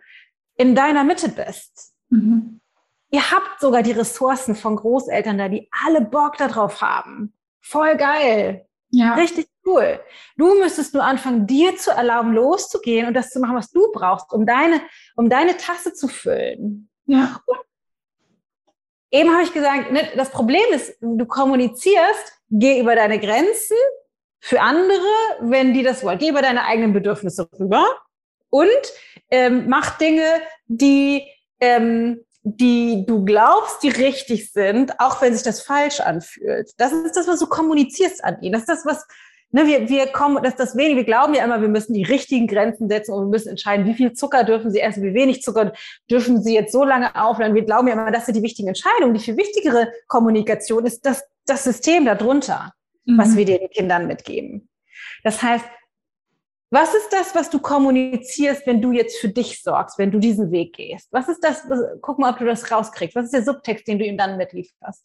in 0.56 0.74
deiner 0.74 1.04
Mitte 1.04 1.28
bist. 1.28 1.92
Mhm. 2.08 2.60
Ihr 3.10 3.30
habt 3.30 3.60
sogar 3.60 3.82
die 3.82 3.92
Ressourcen 3.92 4.54
von 4.54 4.76
Großeltern 4.76 5.36
da, 5.36 5.48
die 5.48 5.68
alle 5.84 6.00
Bock 6.00 6.36
darauf 6.38 6.80
haben. 6.80 7.34
Voll 7.60 7.96
geil. 7.96 8.66
Ja. 8.90 9.14
Richtig 9.14 9.48
cool. 9.66 10.00
Du 10.36 10.58
müsstest 10.58 10.94
nur 10.94 11.04
anfangen, 11.04 11.46
dir 11.46 11.76
zu 11.76 11.90
erlauben, 11.90 12.32
loszugehen 12.32 13.06
und 13.06 13.14
das 13.14 13.30
zu 13.30 13.40
machen, 13.40 13.56
was 13.56 13.70
du 13.70 13.90
brauchst, 13.92 14.32
um 14.32 14.46
deine, 14.46 14.80
um 15.16 15.28
deine 15.28 15.56
Tasse 15.56 15.92
zu 15.92 16.08
füllen. 16.08 16.88
Ja. 17.06 17.40
Und 17.46 17.58
eben 19.10 19.32
habe 19.32 19.42
ich 19.42 19.52
gesagt, 19.52 19.92
ne, 19.92 20.08
das 20.16 20.30
Problem 20.30 20.64
ist, 20.72 20.96
du 21.00 21.26
kommunizierst, 21.26 22.40
geh 22.50 22.80
über 22.80 22.94
deine 22.94 23.18
Grenzen 23.18 23.76
für 24.40 24.60
andere, 24.60 25.00
wenn 25.40 25.72
die 25.72 25.82
das 25.82 26.04
wollen. 26.04 26.18
Geh 26.18 26.28
über 26.28 26.42
deine 26.42 26.64
eigenen 26.64 26.92
Bedürfnisse 26.92 27.48
rüber 27.58 27.84
und 28.50 28.68
ähm, 29.30 29.68
mach 29.68 29.98
Dinge, 29.98 30.24
die 30.66 31.24
ähm, 31.60 32.24
die 32.44 33.06
du 33.06 33.24
glaubst, 33.24 33.82
die 33.82 33.88
richtig 33.88 34.52
sind, 34.52 35.00
auch 35.00 35.22
wenn 35.22 35.32
sich 35.32 35.42
das 35.42 35.62
falsch 35.62 36.00
anfühlt. 36.00 36.72
Das 36.76 36.92
ist 36.92 37.16
das, 37.16 37.26
was 37.26 37.40
du 37.40 37.46
kommunizierst 37.46 38.22
an 38.22 38.40
ihn. 38.42 38.52
Das 38.52 38.62
ist 38.62 38.68
das, 38.68 38.84
was 38.84 39.06
ne, 39.54 39.66
wir, 39.66 39.88
wir 39.88 40.06
kommen, 40.08 40.42
das 40.42 40.56
das 40.56 40.76
wenig. 40.76 40.96
Wir 40.96 41.04
glauben 41.04 41.32
ja 41.32 41.44
immer, 41.44 41.60
wir 41.60 41.68
müssen 41.68 41.94
die 41.94 42.02
richtigen 42.02 42.48
Grenzen 42.48 42.88
setzen 42.88 43.12
und 43.12 43.26
wir 43.26 43.30
müssen 43.30 43.50
entscheiden, 43.50 43.86
wie 43.86 43.94
viel 43.94 44.12
Zucker 44.12 44.42
dürfen 44.42 44.72
sie 44.72 44.80
essen, 44.80 45.04
wie 45.04 45.14
wenig 45.14 45.42
Zucker 45.42 45.72
dürfen 46.10 46.42
sie 46.42 46.54
jetzt 46.54 46.72
so 46.72 46.84
lange 46.84 47.14
aufladen. 47.14 47.54
Wir 47.54 47.64
glauben 47.64 47.86
ja 47.86 47.94
immer, 47.94 48.10
das 48.10 48.26
sind 48.26 48.36
die 48.36 48.42
wichtigen 48.42 48.68
Entscheidungen. 48.68 49.14
Die 49.14 49.20
viel 49.20 49.36
wichtigere 49.36 49.92
Kommunikation 50.08 50.84
ist 50.84 51.06
das, 51.06 51.22
das 51.46 51.62
System 51.62 52.04
darunter, 52.04 52.72
mhm. 53.04 53.16
was 53.16 53.36
wir 53.36 53.44
den 53.44 53.70
Kindern 53.70 54.08
mitgeben. 54.08 54.68
Das 55.22 55.40
heißt, 55.40 55.64
was 56.70 56.92
ist 56.92 57.10
das, 57.12 57.36
was 57.36 57.50
du 57.50 57.60
kommunizierst, 57.60 58.66
wenn 58.66 58.82
du 58.82 58.90
jetzt 58.90 59.20
für 59.20 59.28
dich 59.28 59.62
sorgst, 59.62 59.96
wenn 59.98 60.10
du 60.10 60.18
diesen 60.18 60.50
Weg 60.50 60.74
gehst? 60.74 61.06
Was 61.12 61.28
ist 61.28 61.44
das? 61.44 61.62
Guck 62.00 62.18
mal, 62.18 62.32
ob 62.32 62.38
du 62.38 62.44
das 62.44 62.72
rauskriegst. 62.72 63.14
Was 63.14 63.26
ist 63.26 63.34
der 63.34 63.44
Subtext, 63.44 63.86
den 63.86 64.00
du 64.00 64.04
ihm 64.04 64.18
dann 64.18 64.36
mitlieferst? 64.36 65.04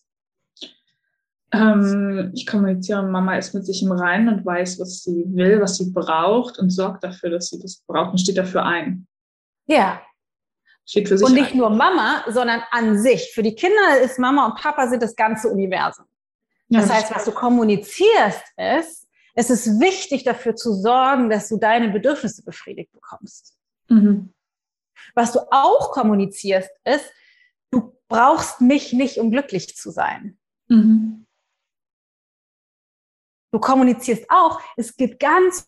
Ähm, 1.52 2.32
ich 2.36 2.46
kommuniziere, 2.46 3.04
Mama 3.04 3.38
ist 3.38 3.54
mit 3.54 3.66
sich 3.66 3.82
im 3.82 3.92
Reinen 3.92 4.30
und 4.30 4.46
weiß, 4.46 4.80
was 4.80 5.04
sie 5.04 5.26
will, 5.30 5.60
was 5.62 5.78
sie 5.78 5.92
braucht 5.92 6.60
und 6.60 6.70
sorgt 6.70 7.04
dafür, 7.04 7.32
dass 7.32 7.48
sie 7.48 7.60
das 7.60 7.82
braucht 7.88 8.12
und 8.12 8.20
steht 8.20 8.38
dafür 8.38 8.66
ein. 8.66 9.08
Ja. 9.66 10.02
Steht 10.86 11.08
für 11.08 11.18
sich 11.18 11.28
und 11.28 11.34
nicht 11.34 11.52
ein. 11.52 11.58
nur 11.58 11.70
Mama, 11.72 12.24
sondern 12.28 12.62
an 12.72 13.00
sich. 13.00 13.32
Für 13.34 13.44
die 13.44 13.56
Kinder 13.56 14.00
ist 14.02 14.20
Mama 14.20 14.46
und 14.46 14.56
Papa 14.56 14.88
sind 14.88 15.02
das 15.02 15.16
ganze 15.16 15.48
Universum. 15.50 16.06
Ja, 16.68 16.82
das 16.82 16.92
heißt, 16.92 17.16
was 17.16 17.26
du 17.26 17.32
kommunizierst, 17.32 18.44
ist, 18.58 19.08
es 19.34 19.50
ist 19.50 19.80
wichtig 19.80 20.24
dafür 20.24 20.56
zu 20.56 20.74
sorgen, 20.74 21.30
dass 21.30 21.50
du 21.50 21.58
deine 21.58 21.90
Bedürfnisse 21.90 22.44
befriedigt 22.44 22.92
bekommst. 22.92 23.56
Mhm. 23.88 24.34
Was 25.16 25.32
du 25.32 25.40
auch 25.52 25.92
kommunizierst, 25.92 26.70
ist, 26.84 27.12
du 27.72 27.98
brauchst 28.08 28.62
mich 28.62 28.94
nicht, 28.94 29.18
um 29.18 29.32
glücklich 29.32 29.76
zu 29.76 29.92
sein. 29.92 30.38
Mhm. 30.68 31.26
Du 33.52 33.60
kommunizierst 33.60 34.26
auch, 34.30 34.62
es 34.78 34.96
gibt 34.96 35.20
ganz 35.20 35.68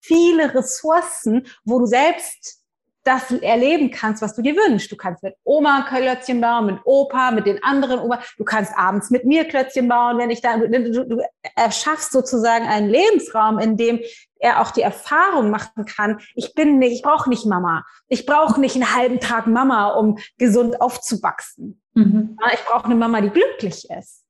viele 0.00 0.54
Ressourcen, 0.54 1.46
wo 1.64 1.78
du 1.78 1.86
selbst 1.86 2.58
das 3.04 3.30
erleben 3.30 3.90
kannst, 3.90 4.20
was 4.20 4.34
du 4.34 4.42
dir 4.42 4.54
wünschst. 4.54 4.92
Du 4.92 4.96
kannst 4.96 5.22
mit 5.22 5.34
Oma 5.42 5.86
Klötzchen 5.88 6.40
bauen, 6.40 6.66
mit 6.66 6.80
Opa, 6.84 7.30
mit 7.30 7.46
den 7.46 7.62
anderen 7.62 8.00
Oma. 8.00 8.20
Du 8.36 8.44
kannst 8.44 8.76
abends 8.76 9.10
mit 9.10 9.24
mir 9.24 9.46
Klötzchen 9.46 9.88
bauen, 9.88 10.18
wenn 10.18 10.30
ich 10.30 10.42
da, 10.42 10.58
du, 10.58 10.68
du 11.06 11.22
erschaffst 11.56 12.12
sozusagen 12.12 12.66
einen 12.66 12.90
Lebensraum, 12.90 13.58
in 13.58 13.76
dem 13.78 14.00
er 14.40 14.60
auch 14.60 14.70
die 14.70 14.82
Erfahrung 14.82 15.50
machen 15.50 15.86
kann, 15.86 16.20
ich 16.34 16.54
bin 16.54 16.78
nicht, 16.78 16.92
ich 16.92 17.02
brauche 17.02 17.30
nicht 17.30 17.46
Mama. 17.46 17.84
Ich 18.08 18.26
brauche 18.26 18.60
nicht 18.60 18.74
einen 18.74 18.94
halben 18.94 19.20
Tag 19.20 19.46
Mama, 19.46 19.88
um 19.94 20.18
gesund 20.36 20.80
aufzuwachsen. 20.80 21.80
Mhm. 21.94 22.38
Ich 22.52 22.64
brauche 22.66 22.84
eine 22.84 22.94
Mama, 22.94 23.20
die 23.20 23.30
glücklich 23.30 23.88
ist. 23.90 24.27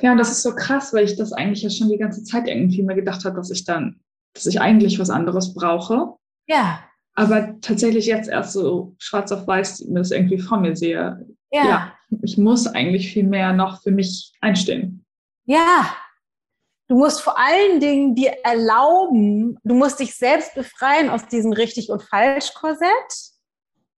Ja, 0.00 0.12
und 0.12 0.18
das 0.18 0.30
ist 0.30 0.42
so 0.42 0.54
krass, 0.54 0.92
weil 0.92 1.04
ich 1.04 1.16
das 1.16 1.32
eigentlich 1.32 1.62
ja 1.62 1.70
schon 1.70 1.88
die 1.88 1.98
ganze 1.98 2.24
Zeit 2.24 2.48
irgendwie 2.48 2.82
mir 2.82 2.94
gedacht 2.94 3.24
habe, 3.24 3.36
dass 3.36 3.50
ich 3.50 3.64
dann, 3.64 4.00
dass 4.34 4.46
ich 4.46 4.60
eigentlich 4.60 4.98
was 4.98 5.10
anderes 5.10 5.54
brauche. 5.54 6.14
Ja 6.46 6.80
aber 7.20 7.60
tatsächlich 7.60 8.06
jetzt 8.06 8.28
erst 8.28 8.52
so 8.52 8.94
schwarz 8.98 9.30
auf 9.30 9.46
weiß 9.46 9.84
mir 9.86 9.98
das 9.98 10.10
irgendwie 10.10 10.38
vor 10.38 10.58
mir 10.58 10.76
sehe. 10.76 11.26
Ja. 11.50 11.64
ja. 11.64 11.92
ich 12.22 12.38
muss 12.38 12.66
eigentlich 12.66 13.12
viel 13.12 13.24
mehr 13.24 13.52
noch 13.52 13.82
für 13.82 13.90
mich 13.90 14.32
einstehen. 14.40 15.04
Ja, 15.44 15.94
du 16.88 16.96
musst 16.96 17.20
vor 17.20 17.38
allen 17.38 17.80
Dingen 17.80 18.14
dir 18.14 18.32
erlauben, 18.44 19.58
du 19.64 19.74
musst 19.74 20.00
dich 20.00 20.14
selbst 20.14 20.54
befreien 20.54 21.10
aus 21.10 21.26
diesem 21.26 21.52
richtig 21.52 21.90
und 21.90 22.02
falsch 22.02 22.54
Korsett 22.54 22.88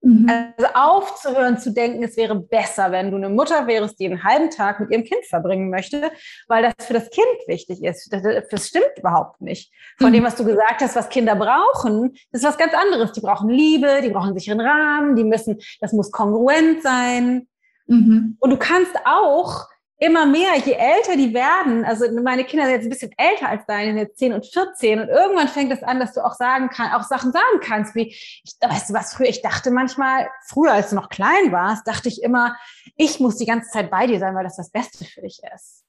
Mhm. 0.02 0.28
Also 0.28 0.74
aufzuhören 0.74 1.58
zu 1.58 1.72
denken, 1.72 2.02
es 2.02 2.16
wäre 2.16 2.34
besser, 2.34 2.90
wenn 2.90 3.12
du 3.12 3.16
eine 3.16 3.28
Mutter 3.28 3.68
wärst, 3.68 4.00
die 4.00 4.06
einen 4.06 4.24
halben 4.24 4.50
Tag 4.50 4.80
mit 4.80 4.90
ihrem 4.90 5.04
Kind 5.04 5.24
verbringen 5.26 5.70
möchte, 5.70 6.10
weil 6.48 6.64
das 6.64 6.86
für 6.86 6.92
das 6.92 7.08
Kind 7.10 7.24
wichtig 7.46 7.82
ist. 7.84 8.12
Das, 8.12 8.22
das 8.50 8.68
stimmt 8.68 8.98
überhaupt 8.98 9.40
nicht. 9.40 9.72
Von 9.98 10.08
mhm. 10.10 10.14
dem, 10.14 10.24
was 10.24 10.34
du 10.34 10.44
gesagt 10.44 10.80
hast, 10.80 10.96
was 10.96 11.08
Kinder 11.08 11.36
brauchen, 11.36 12.14
ist 12.32 12.44
was 12.44 12.58
ganz 12.58 12.74
anderes. 12.74 13.12
Die 13.12 13.20
brauchen 13.20 13.48
Liebe, 13.48 14.00
die 14.02 14.10
brauchen 14.10 14.36
sicheren 14.36 14.60
Rahmen, 14.60 15.14
die 15.14 15.24
müssen, 15.24 15.58
das 15.80 15.92
muss 15.92 16.10
kongruent 16.10 16.82
sein. 16.82 17.46
Mhm. 17.86 18.36
Und 18.40 18.50
du 18.50 18.56
kannst 18.56 18.94
auch 19.04 19.66
immer 20.02 20.26
mehr, 20.26 20.56
je 20.56 20.72
älter 20.72 21.16
die 21.16 21.32
werden, 21.32 21.84
also 21.84 22.04
meine 22.22 22.44
Kinder 22.44 22.64
sind 22.64 22.74
jetzt 22.74 22.86
ein 22.86 22.90
bisschen 22.90 23.14
älter 23.16 23.48
als 23.48 23.64
deine, 23.66 24.00
jetzt 24.00 24.18
10 24.18 24.32
und 24.32 24.44
14 24.44 24.98
und 24.98 25.08
irgendwann 25.08 25.46
fängt 25.46 25.72
es 25.72 25.84
an, 25.84 26.00
dass 26.00 26.12
du 26.12 26.24
auch 26.24 26.34
sagen 26.34 26.70
kannst, 26.70 26.94
auch 26.94 27.04
Sachen 27.04 27.30
sagen 27.30 27.60
kannst, 27.60 27.94
wie, 27.94 28.08
ich, 28.08 28.56
weißt 28.60 28.90
du 28.90 28.94
was, 28.94 29.14
früher, 29.14 29.28
ich 29.28 29.42
dachte 29.42 29.70
manchmal, 29.70 30.28
früher 30.44 30.72
als 30.72 30.90
du 30.90 30.96
noch 30.96 31.08
klein 31.08 31.52
warst, 31.52 31.86
dachte 31.86 32.08
ich 32.08 32.20
immer, 32.20 32.56
ich 32.96 33.20
muss 33.20 33.36
die 33.36 33.46
ganze 33.46 33.70
Zeit 33.70 33.92
bei 33.92 34.08
dir 34.08 34.18
sein, 34.18 34.34
weil 34.34 34.42
das 34.42 34.56
das 34.56 34.70
Beste 34.70 35.04
für 35.04 35.20
dich 35.20 35.40
ist. 35.54 35.84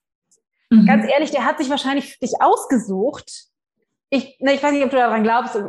Mhm. 0.69 0.85
Ganz 0.85 1.11
ehrlich, 1.11 1.31
der 1.31 1.45
hat 1.45 1.57
sich 1.57 1.71
wahrscheinlich 1.71 2.13
für 2.13 2.19
dich 2.19 2.39
ausgesucht. 2.39 3.45
Ich, 4.11 4.37
ne, 4.39 4.53
ich 4.53 4.61
weiß 4.61 4.73
nicht, 4.73 4.83
ob 4.83 4.91
du 4.91 4.97
daran 4.97 5.23
glaubst, 5.23 5.59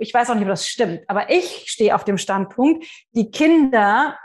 ich 0.00 0.12
weiß 0.12 0.28
auch 0.28 0.34
nicht, 0.34 0.42
ob 0.42 0.48
das 0.48 0.66
stimmt, 0.66 1.02
aber 1.06 1.30
ich 1.30 1.66
stehe 1.70 1.94
auf 1.94 2.02
dem 2.02 2.18
Standpunkt, 2.18 2.84
die 3.12 3.30
Kinder 3.30 4.18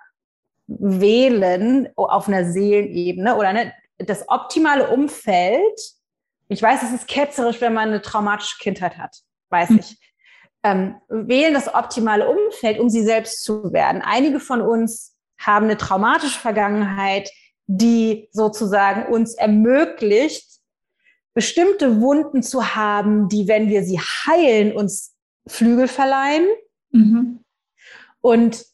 wählen 0.68 1.90
auf 1.96 2.28
einer 2.28 2.46
Seelenebene 2.46 3.36
oder 3.36 3.54
ne, 3.54 3.74
das 3.98 4.28
optimale 4.30 4.90
Umfeld. 4.90 5.80
Ich 6.50 6.62
weiß, 6.62 6.84
es 6.84 6.94
ist 6.94 7.08
ketzerisch, 7.08 7.62
wenn 7.62 7.74
man 7.74 7.90
eine 7.90 8.02
traumatische 8.02 8.58
Kindheit 8.60 8.98
hat, 8.98 9.18
weiß 9.50 9.70
mhm. 9.72 9.80
ich. 9.80 9.98
Ähm, 10.64 10.96
wählen 11.08 11.54
das 11.54 11.74
optimale 11.74 12.28
Umfeld, 12.28 12.80
um 12.80 12.90
sie 12.90 13.04
selbst 13.04 13.44
zu 13.44 13.72
werden. 13.72 14.02
Einige 14.02 14.40
von 14.40 14.62
uns 14.62 15.16
haben 15.40 15.66
eine 15.66 15.78
traumatische 15.78 16.40
Vergangenheit, 16.40 17.30
die 17.68 18.28
sozusagen 18.32 19.12
uns 19.12 19.36
ermöglicht, 19.36 20.46
bestimmte 21.34 22.02
Wunden 22.02 22.42
zu 22.42 22.76
haben, 22.76 23.30
die, 23.30 23.48
wenn 23.48 23.70
wir 23.70 23.84
sie 23.84 24.00
heilen, 24.00 24.76
uns 24.76 25.16
Flügel 25.46 25.88
verleihen. 25.88 26.48
Mhm. 26.92 27.44
Und 28.22 28.66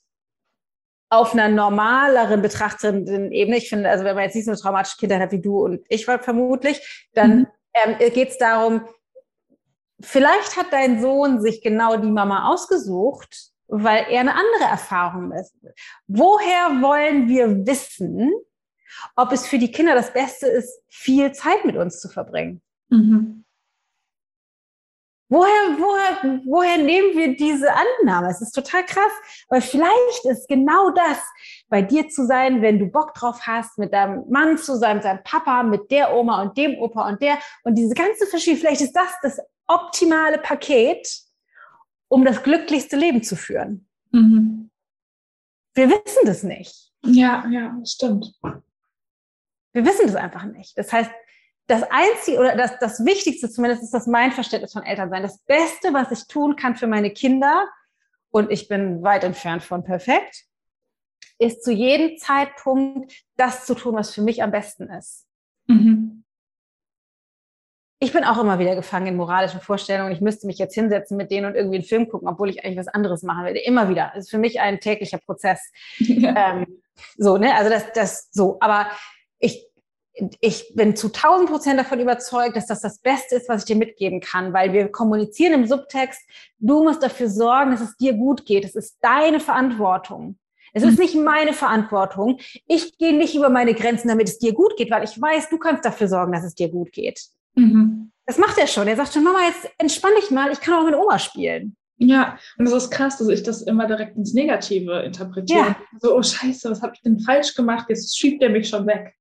auf 1.13 1.33
einer 1.33 1.47
normaleren 1.47 2.41
betrachtenden 2.41 3.31
Ebene, 3.31 3.57
ich 3.57 3.69
finde, 3.69 3.89
also 3.89 4.03
wenn 4.03 4.15
man 4.15 4.23
jetzt 4.23 4.35
nicht 4.35 4.45
so 4.45 4.51
eine 4.51 4.59
traumatische 4.59 4.97
Kindheit 4.97 5.21
hat 5.21 5.31
wie 5.31 5.41
du 5.41 5.63
und 5.63 5.85
ich 5.89 6.07
war 6.07 6.19
vermutlich, 6.19 7.07
dann 7.13 7.39
mhm. 7.39 7.47
ähm, 7.73 8.13
geht 8.13 8.29
es 8.29 8.37
darum, 8.37 8.81
vielleicht 10.01 10.57
hat 10.57 10.67
dein 10.71 11.01
Sohn 11.01 11.41
sich 11.41 11.61
genau 11.61 11.97
die 11.97 12.11
Mama 12.11 12.51
ausgesucht, 12.51 13.51
weil 13.67 14.05
er 14.09 14.21
eine 14.21 14.33
andere 14.33 14.69
Erfahrung 14.69 15.31
ist. 15.33 15.55
Woher 16.07 16.81
wollen 16.81 17.27
wir 17.27 17.65
wissen, 17.65 18.31
ob 19.15 19.31
es 19.31 19.45
für 19.47 19.59
die 19.59 19.71
Kinder 19.71 19.93
das 19.93 20.13
Beste 20.13 20.47
ist, 20.47 20.81
viel 20.89 21.31
Zeit 21.31 21.63
mit 21.63 21.75
uns 21.75 21.99
zu 21.99 22.09
verbringen? 22.09 22.61
Mhm. 22.89 23.45
Woher, 25.29 25.77
woher, 25.79 26.41
woher 26.45 26.77
nehmen 26.77 27.17
wir 27.17 27.35
diese 27.35 27.67
Annahme? 27.71 28.29
Es 28.29 28.41
ist 28.41 28.51
total 28.51 28.85
krass, 28.85 29.11
weil 29.49 29.61
vielleicht 29.61 30.25
ist 30.25 30.47
genau 30.47 30.91
das, 30.91 31.17
bei 31.69 31.81
dir 31.81 32.07
zu 32.09 32.27
sein, 32.27 32.61
wenn 32.61 32.77
du 32.77 32.85
Bock 32.85 33.13
drauf 33.15 33.39
hast, 33.47 33.79
mit 33.79 33.93
deinem 33.93 34.29
Mann 34.29 34.57
zu 34.57 34.77
sein, 34.77 34.97
mit 34.97 35.05
deinem 35.05 35.23
Papa, 35.23 35.63
mit 35.63 35.89
der 35.89 36.13
Oma 36.13 36.41
und 36.41 36.57
dem 36.57 36.77
Opa 36.77 37.07
und 37.07 37.21
der 37.21 37.39
und 37.63 37.75
diese 37.75 37.95
ganze 37.95 38.27
Verschiebung, 38.27 38.59
vielleicht 38.59 38.81
ist 38.81 38.93
das 38.93 39.09
das 39.23 39.39
optimale 39.65 40.37
Paket, 40.37 41.07
um 42.09 42.25
das 42.25 42.43
glücklichste 42.43 42.95
Leben 42.95 43.23
zu 43.23 43.35
führen. 43.35 43.87
Mhm. 44.11 44.69
Wir 45.73 45.89
wissen 45.89 46.25
das 46.25 46.43
nicht. 46.43 46.91
Ja, 47.05 47.47
ja, 47.49 47.75
das 47.79 47.93
stimmt. 47.93 48.33
Wir 49.71 49.85
wissen 49.85 50.05
das 50.05 50.15
einfach 50.15 50.43
nicht. 50.43 50.77
Das 50.77 50.93
heißt, 50.93 51.09
das 51.67 51.83
Einzige 51.89 52.39
oder 52.39 52.55
das, 52.55 52.77
das 52.79 53.05
Wichtigste 53.05 53.49
zumindest 53.49 53.83
ist 53.83 53.93
das 53.93 54.07
mein 54.07 54.31
Verständnis 54.31 54.73
von 54.73 54.83
Elternsein. 54.83 55.23
Das 55.23 55.39
Beste, 55.39 55.93
was 55.93 56.11
ich 56.11 56.27
tun 56.27 56.55
kann 56.55 56.75
für 56.75 56.87
meine 56.87 57.11
Kinder, 57.11 57.67
und 58.33 58.51
ich 58.51 58.67
bin 58.67 59.03
weit 59.03 59.23
entfernt 59.23 59.63
von 59.63 59.83
perfekt, 59.83 60.45
ist 61.37 61.63
zu 61.63 61.71
jedem 61.71 62.17
Zeitpunkt 62.17 63.13
das 63.37 63.65
zu 63.65 63.75
tun, 63.75 63.95
was 63.95 64.11
für 64.11 64.23
mich 64.23 64.41
am 64.41 64.51
besten 64.51 64.89
ist. 64.89 65.27
Mhm. 65.67 66.23
Ich 67.99 68.11
bin 68.11 68.23
auch 68.23 68.41
immer 68.41 68.59
wieder 68.59 68.75
gefangen 68.75 69.07
in 69.07 69.15
moralischen 69.15 69.61
Vorstellungen. 69.61 70.11
Ich 70.11 70.19
müsste 70.19 70.47
mich 70.47 70.57
jetzt 70.57 70.73
hinsetzen 70.73 71.15
mit 71.15 71.31
denen 71.31 71.45
und 71.45 71.55
irgendwie 71.55 71.77
einen 71.77 71.85
Film 71.85 72.09
gucken, 72.09 72.27
obwohl 72.27 72.49
ich 72.49 72.65
eigentlich 72.65 72.79
was 72.79 72.87
anderes 72.87 73.21
machen 73.21 73.45
will. 73.45 73.55
Immer 73.55 73.87
wieder. 73.87 74.11
Das 74.13 74.25
ist 74.25 74.31
für 74.31 74.39
mich 74.39 74.59
ein 74.59 74.79
täglicher 74.79 75.19
Prozess. 75.19 75.71
Ja. 75.99 76.53
Ähm, 76.53 76.81
so, 77.17 77.37
ne? 77.37 77.55
Also 77.55 77.69
das, 77.69 77.91
das 77.93 78.29
so. 78.31 78.57
Aber 78.59 78.87
ich 79.39 79.67
ich 80.41 80.73
bin 80.75 80.95
zu 80.95 81.07
1000 81.07 81.49
Prozent 81.49 81.79
davon 81.79 81.99
überzeugt, 81.99 82.55
dass 82.55 82.67
das 82.67 82.81
das 82.81 82.99
Beste 82.99 83.35
ist, 83.35 83.49
was 83.49 83.61
ich 83.61 83.65
dir 83.65 83.75
mitgeben 83.75 84.21
kann, 84.21 84.53
weil 84.53 84.71
wir 84.71 84.89
kommunizieren 84.89 85.53
im 85.53 85.67
Subtext, 85.67 86.21
du 86.59 86.83
musst 86.83 87.01
dafür 87.01 87.29
sorgen, 87.29 87.71
dass 87.71 87.81
es 87.81 87.97
dir 87.97 88.13
gut 88.13 88.45
geht. 88.45 88.65
Es 88.65 88.75
ist 88.75 88.97
deine 89.01 89.39
Verantwortung. 89.39 90.37
Es 90.73 90.83
ist 90.83 90.97
nicht 90.97 91.15
meine 91.15 91.53
Verantwortung. 91.53 92.39
Ich 92.67 92.97
gehe 92.97 93.15
nicht 93.15 93.35
über 93.35 93.49
meine 93.49 93.75
Grenzen, 93.75 94.07
damit 94.07 94.27
es 94.27 94.39
dir 94.39 94.53
gut 94.53 94.75
geht, 94.75 94.89
weil 94.89 95.03
ich 95.03 95.19
weiß, 95.19 95.49
du 95.49 95.59
kannst 95.59 95.85
dafür 95.85 96.07
sorgen, 96.07 96.31
dass 96.31 96.43
es 96.43 96.55
dir 96.55 96.69
gut 96.69 96.91
geht. 96.91 97.19
Mhm. 97.55 98.11
Das 98.25 98.37
macht 98.37 98.57
er 98.57 98.67
schon. 98.67 98.87
Er 98.87 98.95
sagt 98.95 99.13
schon, 99.13 99.23
Mama, 99.23 99.39
jetzt 99.45 99.69
entspann 99.77 100.13
dich 100.19 100.31
mal, 100.31 100.51
ich 100.51 100.61
kann 100.61 100.73
auch 100.73 100.85
mit 100.85 100.95
Oma 100.95 101.19
spielen. 101.19 101.75
Ja, 101.97 102.37
und 102.57 102.65
es 102.65 102.73
ist 102.73 102.89
krass, 102.89 103.17
dass 103.17 103.27
ich 103.29 103.43
das 103.43 103.61
immer 103.61 103.85
direkt 103.85 104.17
ins 104.17 104.33
Negative 104.33 105.01
interpretiere. 105.03 105.59
Ja. 105.59 105.75
So, 105.99 106.15
oh 106.17 106.23
Scheiße, 106.23 106.69
was 106.71 106.81
habe 106.81 106.93
ich 106.95 107.01
denn 107.01 107.19
falsch 107.19 107.53
gemacht? 107.53 107.85
Jetzt 107.89 108.17
schiebt 108.17 108.41
er 108.41 108.49
mich 108.49 108.67
schon 108.67 108.87
weg. 108.87 109.13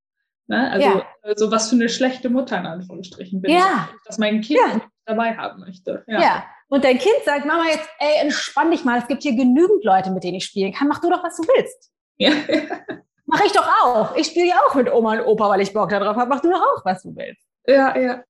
Ne? 0.49 0.71
Also 0.71 0.89
ja. 0.89 1.37
so 1.37 1.51
was 1.51 1.69
für 1.69 1.77
eine 1.77 1.89
schlechte 1.89 2.29
Mutter 2.29 2.59
in 2.59 2.67
Anführungsstrichen 2.67 3.41
bin 3.41 3.53
ja. 3.53 3.89
ich, 3.93 4.03
dass 4.05 4.19
mein 4.19 4.41
Kind 4.41 4.61
ja. 4.61 4.81
dabei 5.05 5.37
haben 5.37 5.61
möchte. 5.61 6.05
Ja. 6.07 6.21
ja. 6.21 6.45
Und 6.69 6.85
dein 6.85 6.99
Kind 6.99 7.17
sagt, 7.25 7.47
Mama, 7.47 7.65
jetzt, 7.67 7.89
ey, 7.99 8.23
entspann 8.23 8.71
dich 8.71 8.85
mal, 8.85 8.99
es 8.99 9.07
gibt 9.07 9.23
hier 9.23 9.37
genügend 9.37 9.85
Leute, 9.85 10.11
mit 10.11 10.25
denen 10.25 10.37
ich 10.37 10.45
spielen 10.45 10.73
kann. 10.73 10.89
Mach 10.89 11.01
du 11.01 11.11
doch, 11.11 11.23
was 11.23 11.37
du 11.37 11.43
willst. 11.43 11.93
Ja. 12.17 12.31
Mach 13.27 13.45
ich 13.45 13.53
doch 13.53 13.67
auch. 13.83 14.17
Ich 14.17 14.27
spiele 14.27 14.49
ja 14.49 14.61
auch 14.67 14.75
mit 14.75 14.93
Oma 14.93 15.13
und 15.13 15.27
Opa, 15.27 15.49
weil 15.49 15.61
ich 15.61 15.73
Bock 15.73 15.91
darauf 15.91 16.17
habe. 16.17 16.29
Mach 16.29 16.41
du 16.41 16.51
doch 16.51 16.61
auch, 16.61 16.85
was 16.85 17.03
du 17.03 17.15
willst. 17.15 17.47
Ja, 17.67 17.97
ja. 17.99 18.25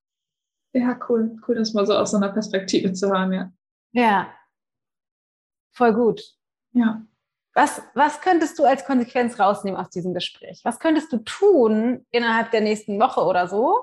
Ja, 0.75 0.99
cool. 1.09 1.37
Cool, 1.47 1.57
das 1.57 1.73
mal 1.73 1.87
so 1.87 1.95
aus 1.95 2.13
so 2.13 2.17
einer 2.17 2.31
Perspektive 2.31 2.93
zu 2.93 3.09
hören, 3.11 3.33
ja. 3.33 3.53
Ja. 3.93 4.33
Voll 5.73 5.93
gut. 5.95 6.23
Ja. 6.73 7.03
Was, 7.55 7.82
was 7.94 8.20
könntest 8.22 8.59
du 8.59 8.64
als 8.64 8.84
Konsequenz 8.84 9.38
rausnehmen 9.38 9.78
aus 9.78 9.90
diesem 9.90 10.14
Gespräch? 10.14 10.61
Was 10.64 10.78
könntest 10.78 11.12
du 11.12 11.18
tun 11.18 12.07
innerhalb 12.11 12.50
der 12.50 12.62
nächsten 12.62 12.98
Woche 12.98 13.20
oder 13.20 13.46
so, 13.46 13.82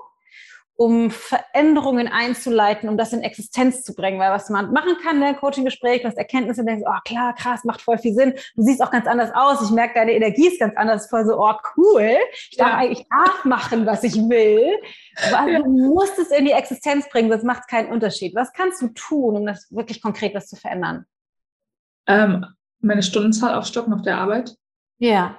um 0.74 1.12
Veränderungen 1.12 2.08
einzuleiten, 2.08 2.88
um 2.88 2.96
das 2.96 3.12
in 3.12 3.22
Existenz 3.22 3.84
zu 3.84 3.94
bringen? 3.94 4.18
Weil 4.18 4.32
was 4.32 4.50
man 4.50 4.72
machen 4.72 4.96
kann, 5.04 5.20
ne, 5.20 5.36
Coaching-Gespräch, 5.36 6.02
du 6.02 6.08
hast 6.08 6.18
Erkenntnisse, 6.18 6.64
denkst, 6.64 6.82
oh 6.84 6.98
klar, 7.04 7.32
krass, 7.36 7.62
macht 7.62 7.80
voll 7.80 7.98
viel 7.98 8.12
Sinn. 8.12 8.34
Du 8.56 8.62
siehst 8.62 8.82
auch 8.82 8.90
ganz 8.90 9.06
anders 9.06 9.30
aus. 9.34 9.62
Ich 9.62 9.70
merke, 9.70 9.94
deine 9.94 10.14
Energie 10.14 10.48
ist 10.48 10.58
ganz 10.58 10.76
anders. 10.76 11.08
Voll 11.08 11.24
so, 11.24 11.38
oh 11.38 11.54
cool. 11.76 12.16
Ich 12.50 12.56
darf 12.56 12.70
ja. 12.70 12.76
eigentlich 12.78 13.06
darf 13.08 13.44
machen, 13.44 13.86
was 13.86 14.02
ich 14.02 14.16
will. 14.16 14.76
Aber 15.32 15.62
du 15.62 15.70
musst 15.70 16.18
es 16.18 16.32
in 16.32 16.44
die 16.44 16.52
Existenz 16.52 17.08
bringen, 17.08 17.30
sonst 17.30 17.44
macht 17.44 17.60
es 17.60 17.66
keinen 17.68 17.92
Unterschied. 17.92 18.34
Was 18.34 18.52
kannst 18.52 18.82
du 18.82 18.88
tun, 18.88 19.36
um 19.36 19.46
das 19.46 19.70
wirklich 19.70 20.02
konkret 20.02 20.34
was 20.34 20.48
zu 20.48 20.56
verändern? 20.56 21.06
Ähm, 22.08 22.46
meine 22.80 23.02
Stundenzahl 23.02 23.54
aufstocken 23.54 23.92
auf 23.92 24.02
der 24.02 24.18
Arbeit. 24.18 24.56
Ja. 24.98 25.38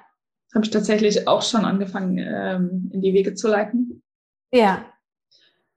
Habe 0.53 0.65
ich 0.65 0.71
tatsächlich 0.71 1.27
auch 1.27 1.41
schon 1.41 1.65
angefangen, 1.65 2.17
ähm, 2.17 2.89
in 2.93 3.01
die 3.01 3.13
Wege 3.13 3.33
zu 3.35 3.47
leiten. 3.47 4.03
Ja. 4.51 4.85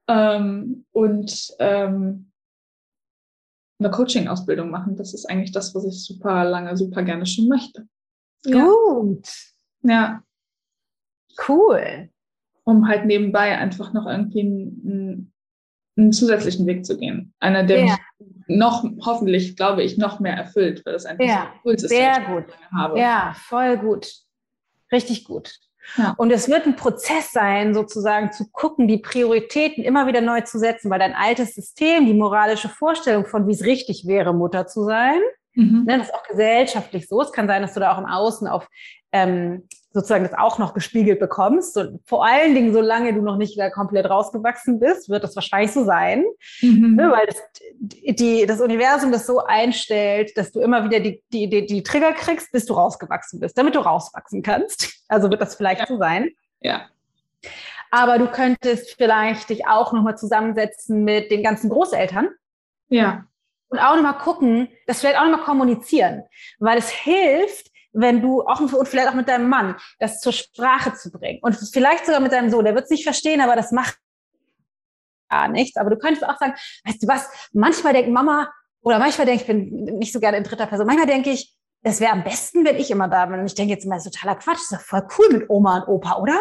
Ähm, 0.07 0.85
und 0.91 1.53
ähm, 1.59 2.31
eine 3.79 3.91
Coaching-Ausbildung 3.91 4.69
machen. 4.69 4.95
Das 4.95 5.13
ist 5.13 5.25
eigentlich 5.29 5.51
das, 5.51 5.73
was 5.75 5.85
ich 5.85 6.03
super 6.03 6.45
lange, 6.45 6.75
super 6.77 7.03
gerne 7.03 7.25
schon 7.25 7.47
möchte. 7.47 7.87
Gut. 8.43 9.27
Ja. 9.83 10.23
Cool. 11.47 12.09
Um 12.63 12.87
halt 12.87 13.05
nebenbei 13.05 13.57
einfach 13.57 13.93
noch 13.93 14.07
irgendwie 14.07 14.41
einen, 14.41 15.33
einen 15.97 16.11
zusätzlichen 16.13 16.65
Weg 16.65 16.85
zu 16.85 16.97
gehen. 16.97 17.33
Einer, 17.39 17.63
der 17.63 17.79
ja. 17.79 17.83
mich 17.85 17.99
noch, 18.47 18.83
hoffentlich, 19.01 19.55
glaube 19.55 19.83
ich, 19.83 19.97
noch 19.97 20.19
mehr 20.19 20.35
erfüllt, 20.35 20.85
weil 20.85 20.93
das 20.93 21.05
einfach 21.05 21.25
ja, 21.25 21.53
so 21.53 21.69
cool 21.69 21.73
ist. 21.75 21.89
Sehr 21.89 22.21
gut. 22.21 22.45
Habe. 22.71 22.99
Ja, 22.99 23.35
voll 23.35 23.77
gut. 23.77 24.11
Richtig 24.91 25.25
gut. 25.25 25.59
Ja. 25.97 26.13
Und 26.17 26.31
es 26.31 26.49
wird 26.49 26.65
ein 26.65 26.75
Prozess 26.75 27.31
sein, 27.31 27.73
sozusagen 27.73 28.31
zu 28.31 28.49
gucken, 28.51 28.87
die 28.87 28.97
Prioritäten 28.97 29.83
immer 29.83 30.07
wieder 30.07 30.21
neu 30.21 30.41
zu 30.41 30.57
setzen, 30.57 30.89
weil 30.89 30.99
dein 30.99 31.13
altes 31.13 31.53
System, 31.53 32.05
die 32.05 32.13
moralische 32.13 32.69
Vorstellung 32.69 33.25
von, 33.25 33.47
wie 33.47 33.53
es 33.53 33.63
richtig 33.63 34.07
wäre, 34.07 34.33
Mutter 34.33 34.67
zu 34.67 34.83
sein, 34.83 35.19
Mhm. 35.55 35.85
Ne, 35.85 35.97
das 35.97 36.07
ist 36.07 36.13
auch 36.13 36.23
gesellschaftlich 36.23 37.07
so. 37.07 37.21
Es 37.21 37.31
kann 37.31 37.47
sein, 37.47 37.61
dass 37.61 37.73
du 37.73 37.79
da 37.79 37.93
auch 37.93 37.97
im 37.97 38.05
Außen 38.05 38.47
auf 38.47 38.67
ähm, 39.11 39.67
sozusagen 39.95 40.25
das 40.25 40.33
auch 40.33 40.59
noch 40.59 40.73
gespiegelt 40.73 41.19
bekommst. 41.19 41.77
Und 41.77 42.01
vor 42.05 42.25
allen 42.25 42.53
Dingen, 42.53 42.73
solange 42.73 43.13
du 43.13 43.21
noch 43.21 43.37
nicht 43.37 43.55
wieder 43.55 43.71
komplett 43.71 44.09
rausgewachsen 44.09 44.79
bist, 44.79 45.09
wird 45.09 45.23
das 45.23 45.35
wahrscheinlich 45.35 45.71
so 45.71 45.85
sein, 45.85 46.25
mhm. 46.61 46.95
ne, 46.95 47.11
weil 47.11 47.25
das, 47.27 47.41
die, 47.79 48.45
das 48.45 48.59
Universum 48.59 49.13
das 49.13 49.25
so 49.25 49.39
einstellt, 49.39 50.37
dass 50.37 50.51
du 50.51 50.59
immer 50.59 50.83
wieder 50.83 50.99
die, 50.99 51.23
die, 51.31 51.49
die, 51.49 51.65
die 51.65 51.81
Trigger 51.81 52.11
kriegst, 52.11 52.51
bis 52.51 52.65
du 52.65 52.73
rausgewachsen 52.73 53.39
bist, 53.39 53.57
damit 53.57 53.75
du 53.75 53.79
rauswachsen 53.79 54.43
kannst. 54.43 54.93
Also 55.07 55.29
wird 55.29 55.39
das 55.39 55.53
vielleicht 55.53 55.81
ja. 55.81 55.85
so 55.87 55.99
sein. 55.99 56.31
Ja. 56.61 56.87
Aber 57.91 58.17
du 58.17 58.25
könntest 58.25 58.95
vielleicht 58.97 59.51
dich 59.51 59.67
auch 59.67 59.93
nochmal 59.93 60.17
zusammensetzen 60.17 61.03
mit 61.03 61.29
den 61.29 61.43
ganzen 61.43 61.69
Großeltern. 61.69 62.29
Ja. 62.89 63.25
Und 63.75 63.81
auch 63.81 63.95
nochmal 63.95 64.17
gucken, 64.17 64.69
das 64.87 65.01
vielleicht 65.01 65.19
auch 65.19 65.25
nochmal 65.25 65.43
kommunizieren, 65.43 66.23
weil 66.59 66.77
es 66.77 66.89
hilft, 66.89 67.71
wenn 67.91 68.21
du 68.21 68.41
auch 68.43 68.61
und 68.61 68.87
vielleicht 68.87 69.09
auch 69.09 69.13
mit 69.13 69.27
deinem 69.27 69.49
Mann 69.49 69.75
das 69.99 70.21
zur 70.21 70.31
Sprache 70.31 70.93
zu 70.93 71.11
bringen 71.11 71.39
und 71.41 71.55
vielleicht 71.73 72.05
sogar 72.05 72.21
mit 72.21 72.31
deinem 72.31 72.49
Sohn, 72.49 72.63
der 72.63 72.73
wird 72.73 72.85
es 72.85 72.89
nicht 72.89 73.03
verstehen, 73.03 73.41
aber 73.41 73.57
das 73.57 73.73
macht 73.73 73.97
gar 75.29 75.49
nichts. 75.49 75.75
Aber 75.75 75.89
du 75.89 75.97
könntest 75.97 76.25
auch 76.25 76.37
sagen, 76.37 76.53
weißt 76.85 77.03
du 77.03 77.07
was, 77.07 77.29
manchmal 77.51 77.91
denkt 77.91 78.11
Mama 78.11 78.49
oder 78.81 78.97
manchmal 78.97 79.25
denke 79.25 79.41
ich, 79.41 79.47
bin 79.47 79.97
nicht 79.97 80.13
so 80.13 80.21
gerne 80.21 80.37
in 80.37 80.43
dritter 80.43 80.67
Person, 80.67 80.87
manchmal 80.87 81.07
denke 81.07 81.31
ich, 81.31 81.53
es 81.81 81.99
wäre 81.99 82.13
am 82.13 82.23
besten, 82.23 82.63
wenn 82.63 82.77
ich 82.77 82.89
immer 82.89 83.09
da 83.09 83.25
bin. 83.25 83.41
Und 83.41 83.45
ich 83.45 83.55
denke 83.55 83.73
jetzt 83.73 83.83
immer, 83.85 83.95
das 83.95 84.05
ist 84.05 84.13
totaler 84.13 84.37
Quatsch, 84.37 84.55
das 84.55 84.71
ist 84.71 84.71
doch 84.71 84.79
voll 84.79 85.07
cool 85.17 85.37
mit 85.37 85.49
Oma 85.49 85.79
und 85.79 85.87
Opa, 85.87 86.17
oder? 86.17 86.39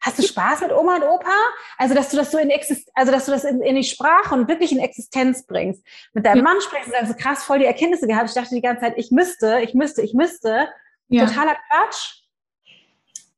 Hast 0.00 0.18
du 0.18 0.22
Spaß 0.22 0.60
mit 0.60 0.72
Oma 0.72 0.96
und 0.96 1.02
Opa? 1.02 1.36
Also, 1.76 1.94
dass 1.94 2.10
du 2.10 2.16
das 2.16 2.30
so 2.30 2.38
in 2.38 2.50
Exist 2.50 2.90
also 2.94 3.10
dass 3.10 3.26
du 3.26 3.32
das 3.32 3.44
in, 3.44 3.60
in, 3.62 3.74
die 3.74 3.84
Sprache 3.84 4.34
und 4.34 4.48
wirklich 4.48 4.72
in 4.72 4.78
Existenz 4.78 5.44
bringst. 5.44 5.84
Mit 6.12 6.24
deinem 6.24 6.38
ja. 6.38 6.42
Mann 6.44 6.60
sprichst 6.60 6.86
und 6.86 6.92
sagst, 6.92 7.08
so 7.08 7.14
krass, 7.14 7.44
voll 7.44 7.58
die 7.58 7.64
Erkenntnisse 7.64 8.06
gehabt. 8.06 8.28
Ich 8.28 8.34
dachte 8.34 8.54
die 8.54 8.60
ganze 8.60 8.82
Zeit, 8.82 8.94
ich 8.96 9.10
müsste, 9.10 9.60
ich 9.60 9.74
müsste, 9.74 10.02
ich 10.02 10.14
müsste. 10.14 10.68
Ja. 11.08 11.26
Totaler 11.26 11.56
Quatsch. 11.68 12.22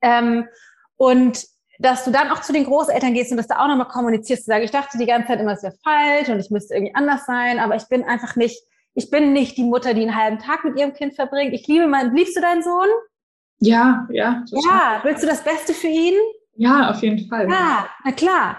Ähm, 0.03 0.49
und 0.97 1.47
dass 1.79 2.05
du 2.05 2.11
dann 2.11 2.31
auch 2.31 2.43
zu 2.43 2.53
den 2.53 2.65
Großeltern 2.65 3.15
gehst 3.15 3.31
und 3.31 3.39
dass 3.39 3.49
du 3.49 3.59
auch 3.59 3.67
nochmal 3.67 3.89
kommunizierst, 3.89 4.45
zu 4.45 4.51
sagen, 4.51 4.65
ich 4.65 4.71
dachte 4.71 4.99
die 4.99 5.07
ganze 5.07 5.29
Zeit 5.29 5.41
immer, 5.41 5.53
es 5.53 5.63
wäre 5.63 5.75
falsch 5.83 6.29
und 6.29 6.39
ich 6.39 6.51
müsste 6.51 6.75
irgendwie 6.75 6.95
anders 6.95 7.25
sein, 7.25 7.59
aber 7.59 7.75
ich 7.75 7.89
bin 7.89 8.05
einfach 8.05 8.37
nicht, 8.37 8.63
ich 8.95 9.11
bin 9.11 9.33
nicht 9.33 9.57
die 9.57 9.65
Mutter, 9.65 9.95
die 9.95 10.03
einen 10.03 10.17
halben 10.17 10.39
Tag 10.39 10.63
mit 10.65 10.79
ihrem 10.79 10.93
Kind 10.93 11.15
verbringt. 11.15 11.55
Ich 11.55 11.67
liebe 11.67 11.87
meinen, 11.87 12.15
liebst 12.15 12.37
du 12.37 12.43
deinen 12.43 12.63
Sohn? 12.63 12.89
Ja, 13.61 14.07
ja. 14.11 14.45
Ja, 14.51 15.01
willst 15.03 15.23
du 15.23 15.27
das 15.27 15.43
Beste 15.43 15.73
für 15.73 15.87
ihn? 15.87 16.15
Ja, 16.61 16.91
auf 16.91 17.03
jeden 17.03 17.27
Fall. 17.27 17.49
Ja, 17.49 17.89
na 18.05 18.13
klar. 18.13 18.59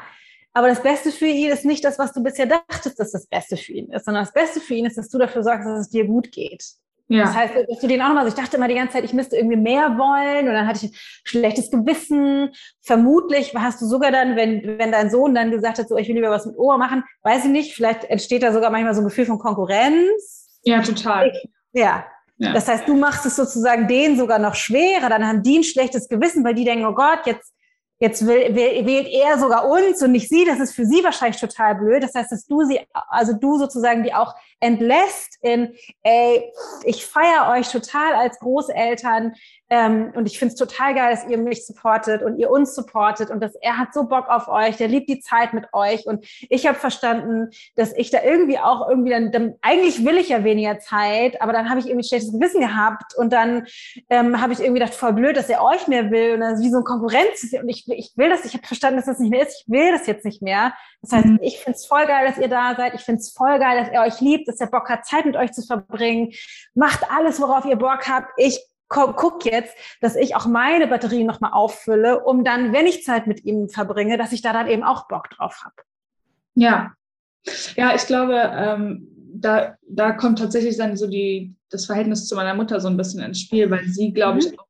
Aber 0.54 0.68
das 0.68 0.82
Beste 0.82 1.12
für 1.12 1.28
ihn 1.28 1.52
ist 1.52 1.66
nicht 1.66 1.86
das, 1.86 2.00
was 2.00 2.12
du 2.14 2.24
bisher 2.24 2.48
dachtest, 2.48 3.00
dass 3.00 3.12
das 3.12 3.28
Beste 3.28 3.56
für 3.56 3.74
ihn 3.74 3.92
ist, 3.92 4.06
sondern 4.06 4.24
das 4.24 4.34
Beste 4.34 4.60
für 4.60 4.74
ihn 4.74 4.86
ist, 4.86 4.98
dass 4.98 5.10
du 5.10 5.20
dafür 5.20 5.44
sorgst, 5.44 5.68
dass 5.68 5.82
es 5.82 5.90
dir 5.90 6.08
gut 6.08 6.32
geht. 6.32 6.64
Ja. 7.10 7.26
Das 7.26 7.36
heißt, 7.36 7.54
dass 7.70 7.80
du 7.80 7.88
den 7.88 8.02
auch 8.02 8.08
nochmal, 8.08 8.24
so, 8.24 8.30
ich 8.30 8.42
dachte 8.42 8.58
immer 8.58 8.68
die 8.68 8.74
ganze 8.74 8.94
Zeit, 8.94 9.04
ich 9.04 9.14
müsste 9.14 9.38
irgendwie 9.38 9.56
mehr 9.56 10.00
wollen 10.00 10.48
und 10.48 10.54
dann 10.54 10.66
hatte 10.66 10.84
ich 10.84 10.92
ein 10.92 10.98
schlechtes 11.26 11.70
Gewissen. 11.70 12.50
Vermutlich 12.82 13.54
hast 13.56 13.82
du 13.82 13.86
sogar 13.86 14.12
dann, 14.12 14.36
wenn, 14.36 14.80
wenn 14.80 14.92
dein 14.92 15.12
Sohn 15.12 15.36
dann 15.36 15.52
gesagt 15.52 15.78
hat, 15.78 15.88
so, 15.88 15.96
ich 15.98 16.08
will 16.08 16.16
lieber 16.16 16.32
was 16.32 16.48
mit 16.48 16.58
Oma 16.58 16.78
machen, 16.78 17.04
weiß 17.22 17.46
ich 17.46 17.52
nicht, 17.52 17.76
vielleicht 17.76 18.06
entsteht 18.06 18.42
da 18.42 18.52
sogar 18.52 18.72
manchmal 18.72 18.96
so 18.96 19.02
ein 19.02 19.08
Gefühl 19.08 19.28
von 19.28 19.38
Konkurrenz. 19.38 20.60
Ja, 20.64 20.82
total. 20.82 21.28
Ich, 21.28 21.50
ja. 21.74 22.04
ja. 22.38 22.54
Das 22.54 22.68
heißt, 22.68 22.88
du 22.88 22.96
machst 22.96 23.28
es 23.28 23.36
sozusagen 23.36 23.88
denen 23.88 24.18
sogar 24.18 24.40
noch 24.40 24.56
schwerer, 24.56 25.10
dann 25.10 25.28
haben 25.28 25.44
die 25.44 25.60
ein 25.60 25.64
schlechtes 25.64 26.10
Gewissen, 26.10 26.44
weil 26.44 26.56
die 26.56 26.66
denken, 26.66 26.86
oh 26.86 26.96
Gott, 26.96 27.26
jetzt 27.26 27.54
Jetzt 28.02 28.26
will, 28.26 28.56
wählt 28.56 29.08
er 29.08 29.38
sogar 29.38 29.70
uns 29.70 30.02
und 30.02 30.12
nicht 30.12 30.28
sie. 30.28 30.44
Das 30.44 30.60
ist 30.60 30.74
für 30.74 30.88
sie 30.88 31.04
wahrscheinlich 31.04 31.40
total 31.40 31.76
blöd. 31.76 32.02
Das 32.02 32.16
heißt, 32.16 32.32
dass 32.32 32.48
du 32.48 32.64
sie, 32.64 32.80
also 32.94 33.34
du 33.34 33.60
sozusagen 33.60 34.02
die 34.02 34.12
auch 34.12 34.34
entlässt 34.62 35.38
in, 35.42 35.74
ey, 36.04 36.52
ich 36.84 37.06
feiere 37.06 37.52
euch 37.52 37.70
total 37.70 38.14
als 38.14 38.40
Großeltern. 38.40 39.34
Ähm, 39.70 40.12
und 40.16 40.26
ich 40.26 40.38
finde 40.38 40.54
es 40.54 40.60
total 40.60 40.94
geil, 40.94 41.12
dass 41.12 41.28
ihr 41.30 41.38
mich 41.38 41.66
supportet 41.66 42.22
und 42.22 42.38
ihr 42.38 42.52
uns 42.52 42.76
supportet 42.76 43.30
und 43.32 43.42
dass 43.42 43.56
er 43.56 43.78
hat 43.78 43.94
so 43.94 44.04
Bock 44.04 44.28
auf 44.28 44.50
euch, 44.50 44.76
der 44.76 44.90
liebt 44.90 45.10
die 45.10 45.22
Zeit 45.22 45.54
mit 45.54 45.66
euch. 45.72 46.06
Und 46.06 46.26
ich 46.50 46.68
habe 46.68 46.78
verstanden, 46.78 47.50
dass 47.76 47.96
ich 47.96 48.12
da 48.12 48.22
irgendwie 48.22 48.60
auch 48.60 48.88
irgendwie 48.90 49.12
dann, 49.12 49.32
dann 49.32 49.56
eigentlich 49.62 50.06
will 50.06 50.18
ich 50.18 50.30
ja 50.30 50.44
weniger 50.44 50.80
Zeit, 50.80 51.42
aber 51.42 51.54
dann 51.54 51.70
habe 51.70 51.80
ich 51.80 51.88
irgendwie 51.88 52.06
schlechtes 52.06 52.34
Gewissen 52.34 52.60
gehabt 52.60 53.16
und 53.16 53.32
dann 53.32 53.66
ähm, 54.10 54.42
habe 54.42 54.52
ich 54.52 54.60
irgendwie 54.60 54.82
gedacht, 54.82 54.94
voll 54.94 55.14
blöd, 55.14 55.38
dass 55.38 55.50
er 55.50 55.64
euch 55.64 55.88
mehr 55.88 56.12
will 56.12 56.34
und 56.34 56.42
das 56.42 56.60
ist 56.60 56.66
wie 56.66 56.72
so 56.72 56.80
ein 56.80 56.84
Konkurrenz. 56.84 57.54
Und 57.54 57.70
ich, 57.70 57.88
ich 57.88 58.12
will 58.18 58.30
das, 58.30 58.44
ich 58.44 58.54
habe 58.54 58.68
verstanden, 58.68 58.98
dass 58.98 59.06
das 59.06 59.20
nicht 59.20 59.32
mehr 59.32 59.48
ist, 59.48 59.64
ich 59.64 59.72
will 59.72 59.92
das 59.94 60.06
jetzt 60.06 60.26
nicht 60.26 60.42
mehr. 60.42 60.74
Das 61.02 61.14
heißt, 61.14 61.26
mhm. 61.26 61.40
ich 61.42 61.60
finde 61.60 61.78
es 61.78 61.86
voll 61.86 62.06
geil, 62.06 62.28
dass 62.28 62.38
ihr 62.38 62.50
da 62.50 62.76
seid. 62.76 62.94
Ich 62.94 63.02
finde 63.02 63.20
es 63.20 63.32
voll 63.32 63.58
geil, 63.58 63.80
dass 63.80 63.90
er 63.90 64.04
euch 64.04 64.20
liebt, 64.20 64.48
dass 64.52 64.60
er 64.62 64.68
Bock 64.68 64.90
hat, 64.90 65.06
Zeit 65.06 65.26
mit 65.26 65.36
euch 65.36 65.52
zu 65.52 65.62
verbringen. 65.62 66.34
Macht 66.74 67.10
alles, 67.12 67.42
worauf 67.42 67.66
ihr 67.66 67.78
Bock 67.78 68.08
habt. 68.08 68.32
Ich 68.38 68.60
guck 68.88 69.46
jetzt, 69.46 69.74
dass 70.02 70.16
ich 70.16 70.36
auch 70.36 70.46
meine 70.46 70.88
Batterie 70.88 71.24
nochmal 71.24 71.52
auffülle, 71.54 72.24
um 72.24 72.44
dann, 72.44 72.74
wenn 72.74 72.86
ich 72.86 73.04
Zeit 73.04 73.26
mit 73.26 73.46
ihm 73.46 73.70
verbringe, 73.70 74.18
dass 74.18 74.34
ich 74.34 74.42
da 74.42 74.52
dann 74.52 74.68
eben 74.68 74.84
auch 74.84 75.08
Bock 75.08 75.30
drauf 75.30 75.62
habe. 75.64 75.76
Ja. 76.56 76.92
Ja, 77.76 77.96
ich 77.96 78.06
glaube, 78.06 78.36
ähm, 78.54 79.08
da, 79.34 79.76
da 79.88 80.12
kommt 80.12 80.40
tatsächlich 80.40 80.78
dann 80.78 80.98
so 80.98 81.08
die, 81.08 81.56
das 81.70 81.86
Verhältnis 81.86 82.28
zu 82.28 82.36
meiner 82.36 82.54
Mutter 82.54 82.80
so 82.80 82.90
ein 82.90 82.98
bisschen 82.98 83.22
ins 83.22 83.40
Spiel, 83.40 83.72
weil 83.72 83.86
sie, 83.86 84.12
glaube 84.14 84.34
mhm. 84.34 84.40
ich, 84.40 84.60
auch 84.60 84.68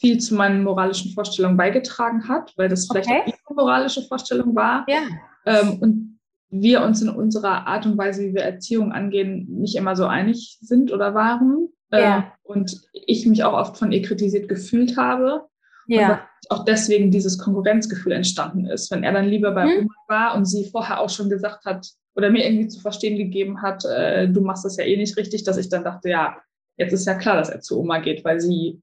viel 0.00 0.18
zu 0.18 0.34
meinen 0.34 0.64
moralischen 0.64 1.12
Vorstellungen 1.12 1.56
beigetragen 1.56 2.28
hat, 2.28 2.52
weil 2.56 2.68
das 2.68 2.88
vielleicht 2.90 3.08
okay. 3.08 3.22
auch 3.22 3.26
ihre 3.28 3.54
moralische 3.54 4.02
Vorstellung 4.02 4.54
war. 4.54 4.84
Ja. 4.88 5.02
Ähm, 5.46 5.78
und 5.80 6.11
wir 6.52 6.82
uns 6.82 7.00
in 7.00 7.08
unserer 7.08 7.66
Art 7.66 7.86
und 7.86 7.96
Weise, 7.96 8.22
wie 8.22 8.34
wir 8.34 8.42
Erziehung 8.42 8.92
angehen, 8.92 9.46
nicht 9.48 9.74
immer 9.74 9.96
so 9.96 10.04
einig 10.04 10.58
sind 10.60 10.92
oder 10.92 11.14
waren. 11.14 11.68
Ja. 11.90 12.16
Ähm, 12.16 12.24
und 12.42 12.82
ich 12.92 13.26
mich 13.26 13.42
auch 13.42 13.54
oft 13.54 13.78
von 13.78 13.90
ihr 13.90 14.02
kritisiert 14.02 14.48
gefühlt 14.48 14.98
habe. 14.98 15.46
Ja. 15.86 16.10
Und 16.10 16.20
auch 16.50 16.64
deswegen 16.64 17.10
dieses 17.10 17.38
Konkurrenzgefühl 17.38 18.12
entstanden 18.12 18.66
ist. 18.66 18.90
Wenn 18.90 19.02
er 19.02 19.12
dann 19.12 19.28
lieber 19.28 19.52
bei 19.52 19.64
hm. 19.64 19.78
Oma 19.80 19.94
war 20.08 20.36
und 20.36 20.44
sie 20.44 20.68
vorher 20.70 21.00
auch 21.00 21.08
schon 21.08 21.30
gesagt 21.30 21.64
hat 21.64 21.88
oder 22.14 22.28
mir 22.28 22.44
irgendwie 22.44 22.68
zu 22.68 22.80
verstehen 22.80 23.16
gegeben 23.16 23.62
hat, 23.62 23.84
äh, 23.86 24.28
du 24.28 24.42
machst 24.42 24.66
das 24.66 24.76
ja 24.76 24.84
eh 24.84 24.96
nicht 24.98 25.16
richtig, 25.16 25.44
dass 25.44 25.56
ich 25.56 25.70
dann 25.70 25.84
dachte, 25.84 26.10
ja, 26.10 26.36
jetzt 26.76 26.92
ist 26.92 27.06
ja 27.06 27.14
klar, 27.14 27.36
dass 27.36 27.48
er 27.48 27.60
zu 27.60 27.80
Oma 27.80 27.98
geht, 28.00 28.24
weil 28.26 28.40
sie, 28.40 28.82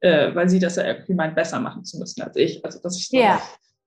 äh, 0.00 0.34
weil 0.34 0.48
sie 0.48 0.58
das 0.58 0.76
ja 0.76 0.86
irgendwie 0.86 1.14
meint, 1.14 1.34
besser 1.34 1.60
machen 1.60 1.84
zu 1.84 1.98
müssen 1.98 2.22
als 2.22 2.36
ich. 2.36 2.64
Also 2.64 2.80
dass 2.80 2.96
ich, 2.96 3.08
so, 3.08 3.18
ja. 3.18 3.38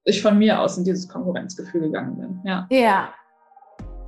Ich 0.06 0.22
von 0.22 0.38
mir 0.38 0.60
aus 0.60 0.78
in 0.78 0.84
dieses 0.84 1.08
Konkurrenzgefühl 1.08 1.82
gegangen 1.82 2.18
bin. 2.18 2.42
Ja. 2.44 2.68
Ja, 2.70 3.10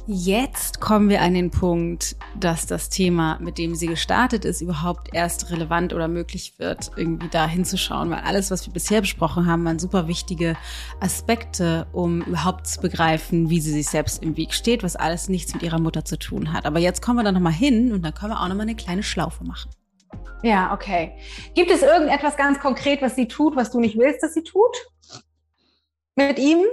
Jetzt 0.07 0.81
kommen 0.81 1.09
wir 1.09 1.23
an 1.23 1.33
den 1.33 1.49
Punkt, 1.49 2.15
dass 2.39 2.67
das 2.67 2.89
Thema, 2.89 3.39
mit 3.41 3.57
dem 3.57 3.73
sie 3.73 3.87
gestartet 3.87 4.45
ist, 4.45 4.61
überhaupt 4.61 5.15
erst 5.15 5.49
relevant 5.49 5.93
oder 5.93 6.07
möglich 6.07 6.59
wird, 6.59 6.91
irgendwie 6.95 7.27
da 7.27 7.47
hinzuschauen, 7.47 8.11
weil 8.11 8.19
alles, 8.19 8.51
was 8.51 8.67
wir 8.67 8.73
bisher 8.73 9.01
besprochen 9.01 9.47
haben, 9.47 9.65
waren 9.65 9.79
super 9.79 10.07
wichtige 10.07 10.57
Aspekte, 10.99 11.87
um 11.91 12.21
überhaupt 12.21 12.67
zu 12.67 12.81
begreifen, 12.81 13.49
wie 13.49 13.59
sie 13.59 13.71
sich 13.71 13.87
selbst 13.87 14.21
im 14.21 14.37
Weg 14.37 14.53
steht, 14.53 14.83
was 14.83 14.95
alles 14.95 15.27
nichts 15.27 15.55
mit 15.55 15.63
ihrer 15.63 15.79
Mutter 15.79 16.05
zu 16.05 16.19
tun 16.19 16.53
hat. 16.53 16.67
Aber 16.67 16.77
jetzt 16.77 17.01
kommen 17.01 17.17
wir 17.17 17.23
da 17.23 17.31
nochmal 17.31 17.53
hin 17.53 17.91
und 17.91 18.05
dann 18.05 18.13
können 18.13 18.31
wir 18.31 18.39
auch 18.39 18.47
nochmal 18.47 18.67
eine 18.67 18.75
kleine 18.75 19.01
Schlaufe 19.01 19.43
machen. 19.43 19.71
Ja, 20.43 20.71
okay. 20.71 21.13
Gibt 21.55 21.71
es 21.71 21.81
irgendetwas 21.81 22.37
ganz 22.37 22.59
konkret, 22.59 23.01
was 23.01 23.15
sie 23.15 23.27
tut, 23.27 23.55
was 23.55 23.71
du 23.71 23.79
nicht 23.79 23.97
willst, 23.97 24.21
dass 24.21 24.35
sie 24.35 24.43
tut? 24.43 24.77
Mit 26.15 26.39
ihm? 26.39 26.63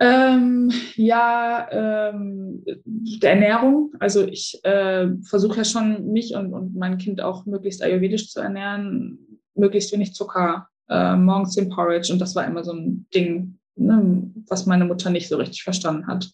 Ähm, 0.00 0.72
ja, 0.96 1.68
ähm, 1.70 2.64
der 2.84 3.30
Ernährung. 3.30 3.92
Also 4.00 4.26
ich 4.26 4.60
äh, 4.64 5.08
versuche 5.22 5.58
ja 5.58 5.64
schon, 5.64 6.12
mich 6.12 6.34
und, 6.34 6.52
und 6.52 6.76
mein 6.76 6.98
Kind 6.98 7.20
auch 7.20 7.46
möglichst 7.46 7.82
ayurvedisch 7.82 8.30
zu 8.30 8.40
ernähren, 8.40 9.40
möglichst 9.54 9.92
wenig 9.92 10.14
Zucker, 10.14 10.68
äh, 10.88 11.16
morgens 11.16 11.54
den 11.54 11.70
Porridge. 11.70 12.12
Und 12.12 12.18
das 12.18 12.34
war 12.34 12.44
immer 12.44 12.64
so 12.64 12.72
ein 12.72 13.06
Ding, 13.14 13.58
ne, 13.76 14.30
was 14.48 14.66
meine 14.66 14.84
Mutter 14.84 15.10
nicht 15.10 15.28
so 15.28 15.36
richtig 15.36 15.62
verstanden 15.62 16.06
hat. 16.06 16.30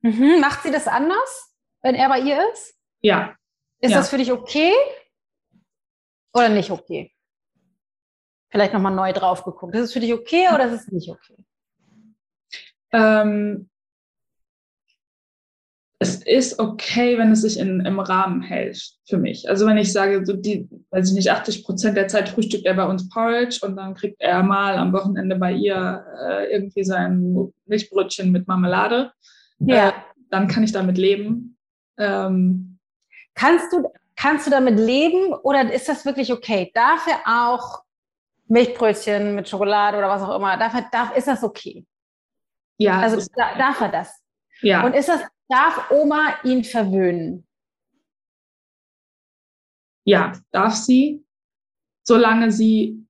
Mhm. 0.00 0.40
Macht 0.40 0.62
sie 0.62 0.72
das 0.72 0.88
anders, 0.88 1.54
wenn 1.82 1.94
er 1.94 2.08
bei 2.08 2.20
ihr 2.20 2.38
ist? 2.52 2.74
Ja. 3.02 3.34
Ist 3.80 3.92
ja. 3.92 3.98
das 3.98 4.08
für 4.08 4.18
dich 4.18 4.32
okay 4.32 4.72
oder 6.32 6.48
nicht 6.48 6.70
okay? 6.70 7.12
Vielleicht 8.50 8.72
nochmal 8.72 8.94
neu 8.94 9.12
drauf 9.12 9.44
geguckt. 9.44 9.74
Ist 9.74 9.82
es 9.82 9.92
für 9.92 10.00
dich 10.00 10.14
okay 10.14 10.48
oder 10.54 10.66
ist 10.66 10.80
es 10.80 10.92
nicht 10.92 11.10
okay? 11.10 11.36
Ähm, 12.94 13.68
es 15.98 16.22
ist 16.22 16.58
okay, 16.58 17.18
wenn 17.18 17.32
es 17.32 17.40
sich 17.40 17.58
in, 17.58 17.80
im 17.80 17.98
Rahmen 17.98 18.42
hält 18.42 18.78
für 19.08 19.16
mich. 19.16 19.48
Also 19.48 19.66
wenn 19.66 19.78
ich 19.78 19.92
sage, 19.92 20.24
so 20.24 20.34
die, 20.34 20.68
weiß 20.90 21.08
ich 21.08 21.14
nicht, 21.14 21.30
80 21.30 21.64
Prozent 21.64 21.96
der 21.96 22.08
Zeit 22.08 22.28
frühstückt 22.28 22.66
er 22.66 22.74
bei 22.74 22.84
uns 22.84 23.08
Porridge 23.08 23.60
und 23.62 23.76
dann 23.76 23.94
kriegt 23.94 24.20
er 24.20 24.42
mal 24.42 24.76
am 24.76 24.92
Wochenende 24.92 25.36
bei 25.36 25.52
ihr 25.52 26.04
äh, 26.20 26.52
irgendwie 26.52 26.84
sein 26.84 27.52
Milchbrötchen 27.66 28.30
mit 28.32 28.46
Marmelade. 28.46 29.12
Ja. 29.60 29.88
Äh, 29.88 29.92
dann 30.30 30.46
kann 30.46 30.62
ich 30.62 30.72
damit 30.72 30.98
leben. 30.98 31.56
Ähm, 31.96 32.78
kannst 33.34 33.72
du, 33.72 33.90
kannst 34.16 34.46
du 34.46 34.50
damit 34.50 34.78
leben 34.78 35.32
oder 35.32 35.72
ist 35.72 35.88
das 35.88 36.04
wirklich 36.04 36.32
okay? 36.32 36.70
Darf 36.74 37.06
er 37.06 37.48
auch 37.48 37.82
Milchbrötchen 38.48 39.34
mit 39.34 39.48
Schokolade 39.48 39.96
oder 39.96 40.08
was 40.08 40.22
auch 40.22 40.36
immer? 40.36 40.56
Darf, 40.58 40.74
er, 40.74 40.86
darf, 40.92 41.16
ist 41.16 41.28
das 41.28 41.42
okay? 41.42 41.86
Ja. 42.78 43.00
Also 43.00 43.26
da, 43.36 43.56
darf 43.56 43.80
er 43.80 43.88
das? 43.88 44.22
Ja. 44.60 44.84
Und 44.84 44.94
ist 44.94 45.08
das, 45.08 45.22
darf 45.48 45.90
Oma 45.90 46.34
ihn 46.44 46.64
verwöhnen? 46.64 47.46
ja, 50.04 50.32
darf 50.52 50.74
sie, 50.74 51.24
solange 52.02 52.52
sie 52.52 53.06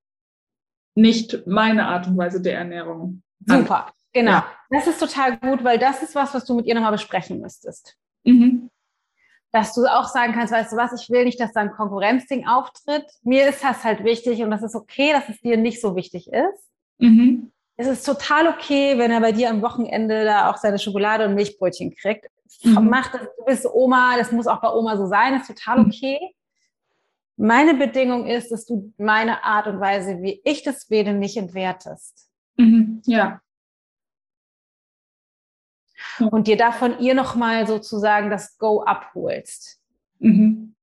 nicht 0.95 1.45
meine 1.45 1.87
Art 1.87 2.07
und 2.07 2.17
Weise 2.17 2.41
der 2.41 2.57
Ernährung. 2.57 3.21
Super, 3.45 3.93
genau. 4.13 4.31
Ja. 4.31 4.51
Das 4.69 4.87
ist 4.87 4.99
total 4.99 5.37
gut, 5.37 5.63
weil 5.63 5.77
das 5.77 6.01
ist 6.01 6.15
was, 6.15 6.33
was 6.33 6.45
du 6.45 6.55
mit 6.55 6.65
ihr 6.65 6.73
nochmal 6.73 6.93
besprechen 6.93 7.41
müsstest. 7.41 7.97
Mhm. 8.23 8.69
Dass 9.51 9.73
du 9.73 9.85
auch 9.85 10.07
sagen 10.07 10.33
kannst, 10.33 10.53
weißt 10.53 10.71
du 10.71 10.77
was, 10.77 10.99
ich 10.99 11.09
will 11.09 11.25
nicht, 11.25 11.39
dass 11.39 11.51
da 11.51 11.61
ein 11.61 11.71
Konkurrenzding 11.71 12.47
auftritt. 12.47 13.05
Mir 13.23 13.49
ist 13.49 13.63
das 13.63 13.83
halt 13.83 14.03
wichtig 14.03 14.41
und 14.41 14.51
das 14.51 14.63
ist 14.63 14.75
okay, 14.75 15.11
dass 15.11 15.29
es 15.29 15.39
dir 15.41 15.57
nicht 15.57 15.81
so 15.81 15.95
wichtig 15.95 16.29
ist. 16.31 16.71
Mhm. 16.97 17.51
Es 17.77 17.87
ist 17.87 18.05
total 18.05 18.47
okay, 18.47 18.97
wenn 18.97 19.11
er 19.11 19.19
bei 19.19 19.31
dir 19.31 19.49
am 19.49 19.61
Wochenende 19.61 20.23
da 20.23 20.49
auch 20.49 20.57
seine 20.57 20.79
Schokolade 20.79 21.25
und 21.25 21.35
Milchbrötchen 21.35 21.93
kriegt. 21.93 22.25
Mhm. 22.63 22.87
Mach 22.89 23.11
das, 23.11 23.21
du 23.21 23.45
bist 23.45 23.65
Oma, 23.65 24.17
das 24.17 24.31
muss 24.31 24.47
auch 24.47 24.61
bei 24.61 24.71
Oma 24.71 24.95
so 24.97 25.07
sein, 25.07 25.39
ist 25.39 25.47
total 25.47 25.79
mhm. 25.79 25.87
okay. 25.87 26.19
Meine 27.37 27.73
Bedingung 27.73 28.27
ist, 28.27 28.49
dass 28.51 28.65
du 28.65 28.93
meine 28.97 29.43
Art 29.43 29.67
und 29.67 29.81
Weise, 29.81 30.21
wie 30.21 30.41
ich 30.45 30.63
das 30.63 30.89
wähle, 30.89 31.13
nicht 31.13 31.35
entwertest. 31.35 32.29
Mhm. 32.55 33.01
Ja. 33.05 33.41
Und 36.19 36.47
dir 36.47 36.55
davon 36.55 36.99
ihr 36.99 37.13
nochmal 37.13 37.67
sozusagen 37.67 38.29
das 38.29 38.57
Go 38.57 38.83
abholst. 38.83 39.81
Mhm. 40.19 40.75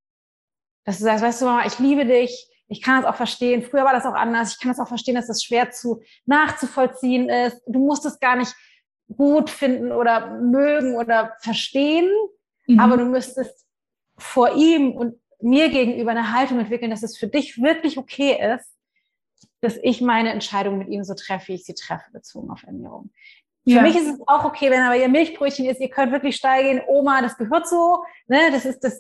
Dass 0.85 0.99
du 0.99 1.05
sagst, 1.05 1.25
weißt 1.25 1.41
du, 1.41 1.47
Mama, 1.47 1.65
ich 1.65 1.79
liebe 1.79 2.05
dich, 2.05 2.52
ich 2.73 2.81
kann 2.81 3.03
das 3.03 3.11
auch 3.11 3.17
verstehen. 3.17 3.63
Früher 3.63 3.85
war 3.85 3.93
das 3.93 4.07
auch 4.07 4.15
anders. 4.15 4.55
Ich 4.55 4.61
kann 4.61 4.71
das 4.71 4.81
auch 4.81 4.89
verstehen, 4.89 5.15
dass 5.15 5.27
das 5.27 5.43
schwer 5.43 5.71
zu 5.71 6.03
nachzuvollziehen 6.25 7.29
ist. 7.29 7.61
Du 7.67 7.79
musst 7.81 8.07
es 8.07 8.19
gar 8.19 8.37
nicht 8.37 8.55
gut 9.15 9.51
finden 9.51 9.93
oder 9.93 10.39
mögen 10.41 10.97
oder 10.97 11.37
verstehen, 11.41 12.11
mhm. 12.67 12.81
aber 12.81 12.97
du 12.97 13.05
müsstest 13.05 13.67
vor 14.17 14.57
ihm 14.57 14.93
und 14.93 15.21
mir 15.41 15.69
gegenüber 15.69 16.13
eine 16.13 16.33
Haltung 16.33 16.61
entwickeln, 16.61 16.91
dass 16.91 17.03
es 17.03 17.19
für 17.19 17.27
dich 17.27 17.61
wirklich 17.61 17.99
okay 17.99 18.39
ist, 18.55 18.75
dass 19.61 19.77
ich 19.83 20.01
meine 20.01 20.33
Entscheidung 20.33 20.79
mit 20.79 20.89
ihm 20.89 21.05
so 21.05 21.15
treffe, 21.15 21.49
wie 21.49 21.55
ich 21.55 21.65
sie 21.65 21.75
treffe, 21.75 22.11
bezogen 22.13 22.51
auf 22.51 22.63
Ernährung. 22.63 23.11
Für 23.65 23.75
ja. 23.75 23.83
mich 23.83 23.97
ist 23.97 24.09
es 24.09 24.21
auch 24.27 24.45
okay, 24.45 24.71
wenn 24.71 24.81
aber 24.81 24.97
ihr 24.97 25.09
Milchbrötchen 25.09 25.67
ist, 25.67 25.81
ihr 25.81 25.91
könnt 25.91 26.11
wirklich 26.11 26.37
steil 26.37 26.65
gehen, 26.65 26.83
Oma, 26.89 27.21
das 27.21 27.37
gehört 27.37 27.69
so, 27.69 28.03
ne, 28.29 28.51
das 28.51 28.65
ist, 28.65 28.81
das 28.81 28.95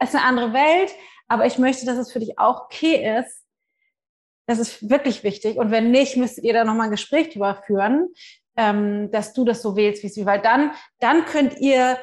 ist 0.00 0.14
eine 0.14 0.24
andere 0.24 0.52
Welt, 0.52 0.92
aber 1.28 1.46
ich 1.46 1.58
möchte, 1.58 1.86
dass 1.86 1.98
es 1.98 2.12
für 2.12 2.20
dich 2.20 2.38
auch 2.38 2.64
okay 2.64 3.20
ist. 3.20 3.42
Das 4.46 4.58
ist 4.58 4.88
wirklich 4.88 5.24
wichtig. 5.24 5.56
Und 5.56 5.70
wenn 5.70 5.90
nicht, 5.90 6.16
müsstet 6.16 6.44
ihr 6.44 6.52
da 6.52 6.64
nochmal 6.64 6.86
ein 6.86 6.92
Gespräch 6.92 7.30
drüber 7.30 7.62
führen, 7.66 8.08
ähm, 8.56 9.10
dass 9.10 9.32
du 9.32 9.44
das 9.44 9.60
so 9.60 9.76
wählst, 9.76 10.02
wie 10.02 10.06
es 10.06 10.16
wie, 10.16 10.26
weil 10.26 10.40
dann, 10.40 10.72
dann 11.00 11.24
könnt 11.24 11.58
ihr 11.58 11.98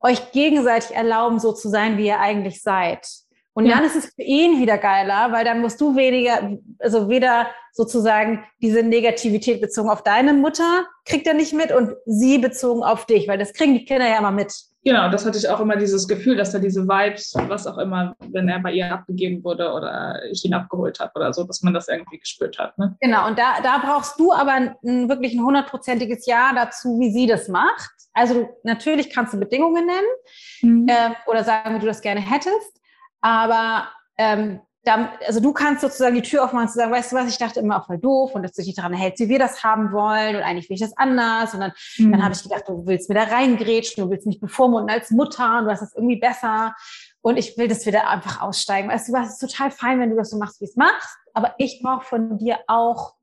euch 0.00 0.32
gegenseitig 0.32 0.94
erlauben, 0.94 1.38
so 1.38 1.52
zu 1.52 1.68
sein, 1.68 1.96
wie 1.96 2.06
ihr 2.06 2.20
eigentlich 2.20 2.62
seid. 2.62 3.06
Und 3.54 3.64
ja. 3.64 3.76
dann 3.76 3.84
ist 3.84 3.96
es 3.96 4.12
für 4.14 4.22
ihn 4.22 4.60
wieder 4.60 4.76
geiler, 4.76 5.32
weil 5.32 5.42
dann 5.44 5.62
musst 5.62 5.80
du 5.80 5.96
weniger, 5.96 6.58
also 6.78 7.08
weder 7.08 7.48
sozusagen 7.72 8.44
diese 8.60 8.82
Negativität 8.82 9.62
bezogen 9.62 9.88
auf 9.88 10.02
deine 10.02 10.34
Mutter 10.34 10.86
kriegt 11.06 11.26
er 11.26 11.32
nicht 11.32 11.54
mit 11.54 11.72
und 11.72 11.94
sie 12.04 12.36
bezogen 12.36 12.82
auf 12.82 13.06
dich, 13.06 13.26
weil 13.28 13.38
das 13.38 13.54
kriegen 13.54 13.72
die 13.72 13.86
Kinder 13.86 14.06
ja 14.06 14.18
immer 14.18 14.30
mit. 14.30 14.52
Genau, 14.86 15.08
das 15.08 15.26
hatte 15.26 15.36
ich 15.36 15.48
auch 15.48 15.58
immer 15.58 15.74
dieses 15.74 16.06
Gefühl, 16.06 16.36
dass 16.36 16.54
er 16.54 16.60
diese 16.60 16.86
Vibes, 16.86 17.34
was 17.48 17.66
auch 17.66 17.76
immer, 17.76 18.14
wenn 18.20 18.48
er 18.48 18.60
bei 18.60 18.70
ihr 18.70 18.92
abgegeben 18.92 19.42
wurde 19.42 19.72
oder 19.72 20.22
ich 20.30 20.44
ihn 20.44 20.54
abgeholt 20.54 21.00
habe 21.00 21.10
oder 21.16 21.32
so, 21.32 21.42
dass 21.42 21.60
man 21.62 21.74
das 21.74 21.88
irgendwie 21.88 22.18
gespürt 22.18 22.56
hat. 22.56 22.78
Ne? 22.78 22.96
Genau, 23.00 23.26
und 23.26 23.36
da, 23.36 23.60
da 23.64 23.78
brauchst 23.78 24.20
du 24.20 24.32
aber 24.32 24.52
ein, 24.52 25.08
wirklich 25.08 25.34
ein 25.34 25.44
hundertprozentiges 25.44 26.24
Ja 26.26 26.52
dazu, 26.54 27.00
wie 27.00 27.10
sie 27.10 27.26
das 27.26 27.48
macht. 27.48 27.90
Also 28.12 28.48
natürlich 28.62 29.10
kannst 29.10 29.34
du 29.34 29.40
Bedingungen 29.40 29.86
nennen 29.86 30.82
mhm. 30.82 30.88
äh, 30.88 31.10
oder 31.28 31.42
sagen, 31.42 31.74
wie 31.74 31.80
du 31.80 31.86
das 31.86 32.00
gerne 32.00 32.20
hättest. 32.20 32.80
Aber 33.20 33.88
ähm, 34.18 34.60
da, 34.60 34.65
also 34.86 35.40
du 35.40 35.52
kannst 35.52 35.80
sozusagen 35.80 36.14
die 36.14 36.22
Tür 36.22 36.44
aufmachen 36.44 36.68
und 36.68 36.72
sagen, 36.72 36.92
weißt 36.92 37.12
du 37.12 37.16
was, 37.16 37.28
ich 37.28 37.38
dachte 37.38 37.60
immer 37.60 37.80
auch 37.80 37.86
voll 37.86 37.98
doof 37.98 38.34
und 38.34 38.42
dass 38.42 38.52
du 38.52 38.62
dich 38.62 38.74
daran 38.74 38.92
hältst, 38.92 39.20
wie 39.20 39.28
wir 39.28 39.38
das 39.38 39.64
haben 39.64 39.92
wollen 39.92 40.36
und 40.36 40.42
eigentlich 40.42 40.68
will 40.68 40.74
ich 40.74 40.80
das 40.80 40.96
anders. 40.96 41.54
Und 41.54 41.60
dann, 41.60 41.72
mhm. 41.98 42.12
dann 42.12 42.22
habe 42.22 42.34
ich 42.34 42.42
gedacht, 42.42 42.64
du 42.68 42.86
willst 42.86 43.08
mir 43.08 43.16
da 43.16 43.24
reingrätschen, 43.24 44.04
du 44.04 44.10
willst 44.10 44.26
mich 44.26 44.40
bevormunden 44.40 44.90
als 44.90 45.10
Mutter 45.10 45.58
und 45.58 45.64
du 45.64 45.70
hast 45.70 45.80
das 45.80 45.94
irgendwie 45.94 46.20
besser. 46.20 46.74
Und 47.20 47.36
ich 47.36 47.58
will, 47.58 47.66
dass 47.66 47.84
wir 47.84 47.92
da 47.92 48.08
einfach 48.08 48.40
aussteigen. 48.40 48.88
Weißt 48.88 49.08
du 49.08 49.12
was, 49.12 49.26
es 49.28 49.42
ist 49.42 49.50
total 49.50 49.70
fein, 49.72 49.98
wenn 49.98 50.10
du 50.10 50.16
das 50.16 50.30
so 50.30 50.38
machst, 50.38 50.60
wie 50.60 50.66
es 50.66 50.76
machst. 50.76 51.18
Aber 51.34 51.54
ich 51.58 51.80
brauche 51.82 52.04
von 52.04 52.38
dir 52.38 52.60
auch 52.68 53.16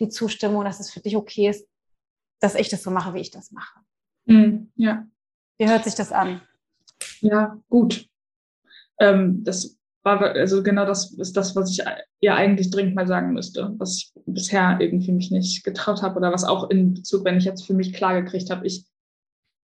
die 0.00 0.08
Zustimmung, 0.08 0.64
dass 0.64 0.80
es 0.80 0.90
für 0.90 1.00
dich 1.00 1.16
okay 1.16 1.50
ist, 1.50 1.68
dass 2.40 2.54
ich 2.54 2.68
das 2.68 2.82
so 2.82 2.90
mache, 2.90 3.14
wie 3.14 3.20
ich 3.20 3.30
das 3.30 3.52
mache. 3.52 3.80
Mhm. 4.24 4.72
Ja. 4.76 5.06
Wie 5.58 5.68
hört 5.68 5.84
sich 5.84 5.94
das 5.94 6.12
an? 6.12 6.40
Ja, 7.20 7.58
gut. 7.68 8.08
Ähm, 8.98 9.44
das 9.44 9.78
war, 10.04 10.20
also 10.20 10.62
genau 10.62 10.84
das 10.84 11.12
ist 11.12 11.36
das, 11.36 11.56
was 11.56 11.70
ich 11.70 11.84
ihr 12.20 12.34
eigentlich 12.34 12.70
dringend 12.70 12.94
mal 12.94 13.06
sagen 13.06 13.32
müsste, 13.32 13.74
was 13.78 13.96
ich 13.96 14.12
bisher 14.26 14.76
irgendwie 14.78 15.12
mich 15.12 15.30
nicht 15.30 15.64
getraut 15.64 16.02
habe 16.02 16.16
oder 16.16 16.32
was 16.32 16.44
auch 16.44 16.70
in 16.70 16.94
Bezug, 16.94 17.24
wenn 17.24 17.38
ich 17.38 17.44
jetzt 17.44 17.66
für 17.66 17.74
mich 17.74 17.92
klar 17.94 18.20
gekriegt 18.20 18.50
habe, 18.50 18.66
ich, 18.66 18.86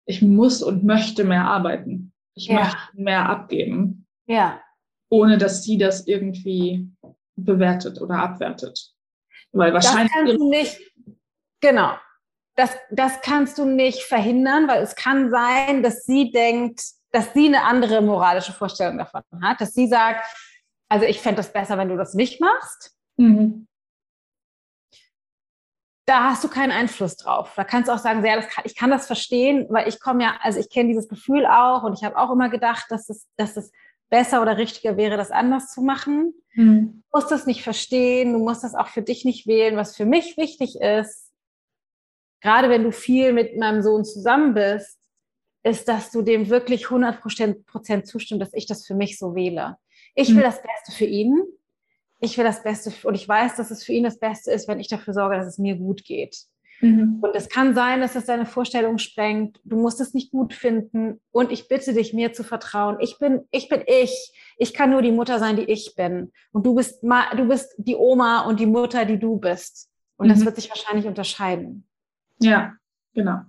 ich 0.06 0.22
muss 0.22 0.62
und 0.62 0.84
möchte 0.84 1.24
mehr 1.24 1.46
arbeiten. 1.46 2.14
Ich 2.36 2.48
ja. 2.48 2.64
möchte 2.64 2.78
mehr 2.94 3.30
abgeben. 3.30 4.06
Ja. 4.28 4.62
Ohne 5.10 5.38
dass 5.38 5.64
sie 5.64 5.78
das 5.78 6.06
irgendwie 6.08 6.90
bewertet 7.36 8.02
oder 8.02 8.16
abwertet. 8.16 8.94
Weil 9.54 9.74
wahrscheinlich. 9.74 10.12
Das 10.12 10.26
kannst 10.26 10.40
du 10.40 10.50
nicht, 10.50 10.80
genau. 11.62 11.94
Das, 12.56 12.76
das 12.92 13.22
kannst 13.22 13.58
du 13.58 13.66
nicht 13.66 14.04
verhindern, 14.04 14.68
weil 14.68 14.82
es 14.82 14.96
kann 14.96 15.30
sein, 15.30 15.84
dass 15.84 16.06
sie 16.06 16.32
denkt, 16.32 16.82
dass 17.12 17.34
sie 17.34 17.48
eine 17.48 17.64
andere 17.64 18.02
moralische 18.02 18.54
Vorstellung 18.54 18.98
davon 18.98 19.24
hat, 19.42 19.62
dass 19.62 19.74
sie 19.74 19.88
sagt, 19.88 20.26
also 20.90 21.06
ich 21.06 21.22
fände 21.22 21.38
das 21.38 21.52
besser, 21.52 21.78
wenn 21.78 21.90
du 21.90 21.98
das 21.98 22.14
nicht 22.14 22.40
machst. 22.42 22.96
Mhm. 23.18 23.68
Da 26.06 26.30
hast 26.30 26.44
du 26.44 26.48
keinen 26.48 26.72
Einfluss 26.72 27.18
drauf. 27.18 27.54
Da 27.56 27.66
kannst 27.66 27.90
du 27.90 27.94
auch 27.94 27.98
sagen, 27.98 28.24
ja, 28.24 28.42
kann, 28.42 28.64
ich 28.66 28.76
kann 28.76 28.90
das 28.90 29.08
verstehen, 29.08 29.68
weil 29.70 29.90
ich 29.90 30.00
komme 30.00 30.24
ja, 30.24 30.38
also 30.42 30.60
ich 30.60 30.70
kenne 30.70 30.88
dieses 30.88 31.10
Gefühl 31.10 31.46
auch 31.46 31.84
und 31.84 31.94
ich 31.94 32.04
habe 32.06 32.18
auch 32.18 32.32
immer 32.32 32.50
gedacht, 32.50 32.86
dass 32.90 33.10
es, 33.10 33.28
dass 33.36 33.58
es 33.58 33.72
besser 34.10 34.42
oder 34.42 34.58
richtiger 34.58 34.96
wäre, 34.96 35.18
das 35.18 35.32
anders 35.32 35.74
zu 35.74 35.82
machen. 35.82 36.34
Mhm. 36.54 37.04
Du 37.12 37.18
musst 37.20 37.32
das 37.32 37.46
nicht 37.46 37.62
verstehen, 37.62 38.34
du 38.34 38.40
musst 38.40 38.64
das 38.64 38.74
auch 38.74 38.88
für 38.88 39.02
dich 39.02 39.26
nicht 39.26 39.48
wählen. 39.48 39.76
Was 39.76 39.98
für 39.98 40.06
mich 40.06 40.38
wichtig 40.38 40.80
ist, 40.80 41.34
gerade 42.42 42.70
wenn 42.70 42.84
du 42.84 42.94
viel 42.94 43.34
mit 43.34 43.58
meinem 43.58 43.82
Sohn 43.82 44.06
zusammen 44.06 44.54
bist, 44.54 44.97
ist, 45.68 45.88
dass 45.88 46.12
du 46.12 46.22
dem 46.22 46.50
wirklich 46.50 46.86
100 46.86 47.22
Prozent 47.22 48.08
zustimmst, 48.08 48.42
dass 48.42 48.54
ich 48.54 48.66
das 48.66 48.86
für 48.86 48.96
mich 48.96 49.20
so 49.20 49.36
wähle. 49.36 49.78
Ich 50.16 50.30
will 50.30 50.38
mhm. 50.38 50.42
das 50.42 50.62
Beste 50.62 50.92
für 50.92 51.06
ihn. 51.06 51.44
Ich 52.20 52.38
will 52.38 52.46
das 52.46 52.64
Beste 52.64 52.92
und 53.08 53.14
ich 53.14 53.28
weiß, 53.28 53.58
dass 53.58 53.70
es 53.70 53.84
für 53.84 53.94
ihn 53.94 54.04
das 54.04 54.18
Beste 54.18 54.52
ist, 54.52 54.68
wenn 54.68 54.80
ich 54.80 54.88
dafür 54.88 55.14
sorge, 55.14 55.36
dass 55.36 55.46
es 55.46 55.60
mir 55.60 55.76
gut 55.76 56.04
geht. 56.04 56.36
Mhm. 56.82 57.20
Und 57.22 57.36
es 57.36 57.50
kann 57.50 57.76
sein, 57.76 58.02
dass 58.02 58.16
es 58.16 58.26
deine 58.26 58.46
Vorstellung 58.46 58.98
sprengt. 58.98 59.60
Du 59.64 59.78
musst 59.78 60.02
es 60.02 60.14
nicht 60.14 60.32
gut 60.32 60.54
finden. 60.54 61.20
Und 61.32 61.52
ich 61.52 61.68
bitte 61.68 61.94
dich, 61.94 62.14
mir 62.14 62.34
zu 62.34 62.44
vertrauen. 62.44 62.98
Ich 63.00 63.20
bin, 63.20 63.42
ich 63.52 63.70
bin 63.70 63.84
ich. 63.86 64.32
Ich 64.58 64.74
kann 64.74 64.90
nur 64.90 65.02
die 65.02 65.12
Mutter 65.12 65.38
sein, 65.40 65.56
die 65.56 65.64
ich 65.64 65.94
bin. 65.96 66.32
Und 66.52 66.66
du 66.66 66.76
bist, 66.76 67.04
du 67.04 67.48
bist 67.48 67.76
die 67.78 67.96
Oma 67.96 68.42
und 68.42 68.60
die 68.60 68.66
Mutter, 68.66 69.06
die 69.06 69.20
du 69.20 69.38
bist. 69.38 69.90
Und 70.18 70.28
mhm. 70.28 70.32
das 70.32 70.46
wird 70.46 70.56
sich 70.56 70.70
wahrscheinlich 70.70 71.06
unterscheiden. 71.06 71.88
Ja, 72.40 72.74
genau 73.14 73.42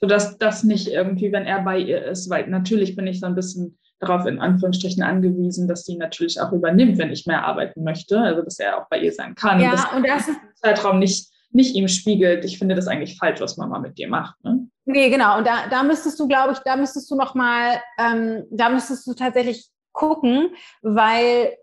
sodass 0.00 0.38
das 0.38 0.62
nicht 0.64 0.88
irgendwie, 0.88 1.32
wenn 1.32 1.44
er 1.44 1.62
bei 1.62 1.78
ihr 1.78 2.04
ist, 2.04 2.28
weil 2.28 2.48
natürlich 2.48 2.96
bin 2.96 3.06
ich 3.06 3.20
so 3.20 3.26
ein 3.26 3.34
bisschen 3.34 3.78
darauf 3.98 4.26
in 4.26 4.40
Anführungsstrichen 4.40 5.02
angewiesen, 5.02 5.68
dass 5.68 5.84
sie 5.84 5.96
natürlich 5.96 6.40
auch 6.40 6.52
übernimmt, 6.52 6.98
wenn 6.98 7.10
ich 7.10 7.26
mehr 7.26 7.44
arbeiten 7.44 7.82
möchte, 7.82 8.20
also 8.20 8.42
dass 8.42 8.58
er 8.58 8.78
auch 8.78 8.88
bei 8.88 8.98
ihr 8.98 9.12
sein 9.12 9.34
kann. 9.34 9.60
Ja, 9.60 9.72
und, 9.90 9.98
und 9.98 10.08
das 10.08 10.28
ist 10.28 10.38
Zeitraum 10.56 10.98
nicht, 10.98 11.30
nicht 11.50 11.74
ihm 11.74 11.88
spiegelt. 11.88 12.44
Ich 12.44 12.58
finde 12.58 12.74
das 12.74 12.88
eigentlich 12.88 13.16
falsch, 13.18 13.40
was 13.40 13.56
Mama 13.56 13.78
mit 13.78 13.96
dir 13.96 14.08
macht. 14.08 14.36
Ne? 14.44 14.68
Nee, 14.84 15.08
genau. 15.08 15.38
Und 15.38 15.46
da, 15.46 15.66
da 15.70 15.82
müsstest 15.82 16.20
du, 16.20 16.28
glaube 16.28 16.52
ich, 16.52 16.58
da 16.58 16.76
müsstest 16.76 17.10
du 17.10 17.16
noch 17.16 17.34
mal, 17.34 17.80
ähm, 17.98 18.44
da 18.50 18.68
müsstest 18.68 19.06
du 19.06 19.14
tatsächlich 19.14 19.66
gucken, 19.92 20.50
weil 20.82 21.56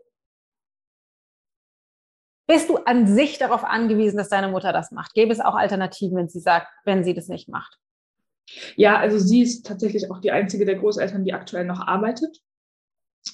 bist 2.47 2.69
du 2.69 2.77
an 2.77 3.07
sich 3.07 3.37
darauf 3.37 3.63
angewiesen, 3.63 4.17
dass 4.17 4.29
deine 4.29 4.49
Mutter 4.49 4.73
das 4.73 4.91
macht? 4.91 5.13
Gäbe 5.13 5.31
es 5.31 5.39
auch 5.39 5.55
Alternativen, 5.55 6.17
wenn 6.17 6.29
sie 6.29 6.39
sagt, 6.39 6.67
wenn 6.83 7.03
sie 7.03 7.13
das 7.13 7.27
nicht 7.27 7.47
macht? 7.47 7.77
Ja, 8.75 8.97
also 8.97 9.17
sie 9.17 9.41
ist 9.41 9.65
tatsächlich 9.65 10.09
auch 10.11 10.19
die 10.19 10.31
einzige 10.31 10.65
der 10.65 10.75
Großeltern, 10.75 11.23
die 11.23 11.33
aktuell 11.33 11.65
noch 11.65 11.85
arbeitet. 11.85 12.41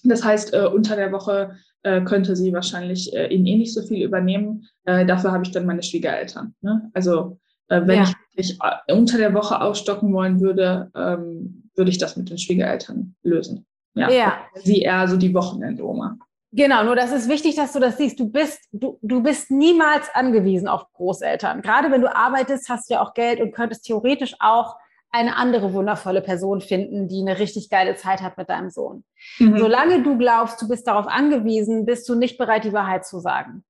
Das 0.03 0.23
heißt, 0.23 0.53
äh, 0.53 0.65
unter 0.65 0.95
der 0.95 1.11
Woche 1.11 1.55
äh, 1.83 2.01
könnte 2.01 2.35
sie 2.35 2.53
wahrscheinlich 2.53 3.13
äh, 3.13 3.27
ihn 3.27 3.45
eh 3.45 3.57
nicht 3.57 3.73
so 3.73 3.81
viel 3.81 4.03
übernehmen. 4.03 4.67
Äh, 4.85 5.05
dafür 5.05 5.31
habe 5.31 5.43
ich 5.43 5.51
dann 5.51 5.65
meine 5.65 5.83
Schwiegereltern. 5.83 6.53
Ne? 6.61 6.89
Also 6.93 7.39
äh, 7.69 7.81
wenn 7.85 8.03
ja. 8.03 8.13
ich 8.35 8.57
äh, 8.61 8.93
unter 8.93 9.17
der 9.17 9.33
Woche 9.33 9.61
ausstocken 9.61 10.13
wollen 10.13 10.39
würde, 10.41 10.91
ähm, 10.95 11.69
würde 11.75 11.91
ich 11.91 11.97
das 11.97 12.17
mit 12.17 12.29
den 12.29 12.37
Schwiegereltern 12.37 13.15
lösen. 13.23 13.65
Ja. 13.95 14.09
ja. 14.11 14.37
Sie 14.55 14.81
eher 14.81 15.07
so 15.07 15.17
die 15.17 15.33
Wochenendoma. 15.33 16.17
Genau, 16.51 16.83
nur 16.83 16.95
das 16.95 17.11
ist 17.11 17.29
wichtig, 17.29 17.55
dass 17.55 17.73
du 17.73 17.79
das 17.79 17.97
siehst. 17.97 18.19
Du 18.19 18.27
bist, 18.27 18.59
du, 18.71 18.97
du 19.03 19.21
bist 19.21 19.51
niemals 19.51 20.09
angewiesen 20.13 20.67
auf 20.67 20.91
Großeltern. 20.93 21.61
Gerade 21.61 21.91
wenn 21.91 22.01
du 22.01 22.13
arbeitest, 22.13 22.69
hast 22.69 22.89
du 22.89 22.95
ja 22.95 23.01
auch 23.01 23.13
Geld 23.13 23.39
und 23.39 23.51
könntest 23.53 23.85
theoretisch 23.85 24.35
auch 24.39 24.75
eine 25.11 25.37
andere 25.37 25.73
wundervolle 25.73 26.21
Person 26.21 26.61
finden, 26.61 27.07
die 27.07 27.21
eine 27.21 27.39
richtig 27.39 27.69
geile 27.69 27.95
Zeit 27.95 28.21
hat 28.21 28.37
mit 28.37 28.49
deinem 28.49 28.69
Sohn. 28.69 29.03
Mhm. 29.39 29.57
Solange 29.57 30.03
du 30.03 30.17
glaubst, 30.17 30.61
du 30.61 30.67
bist 30.67 30.87
darauf 30.87 31.07
angewiesen, 31.07 31.85
bist 31.85 32.07
du 32.09 32.15
nicht 32.15 32.37
bereit, 32.37 32.63
die 32.63 32.73
Wahrheit 32.73 33.05
zu 33.05 33.19
sagen. 33.19 33.63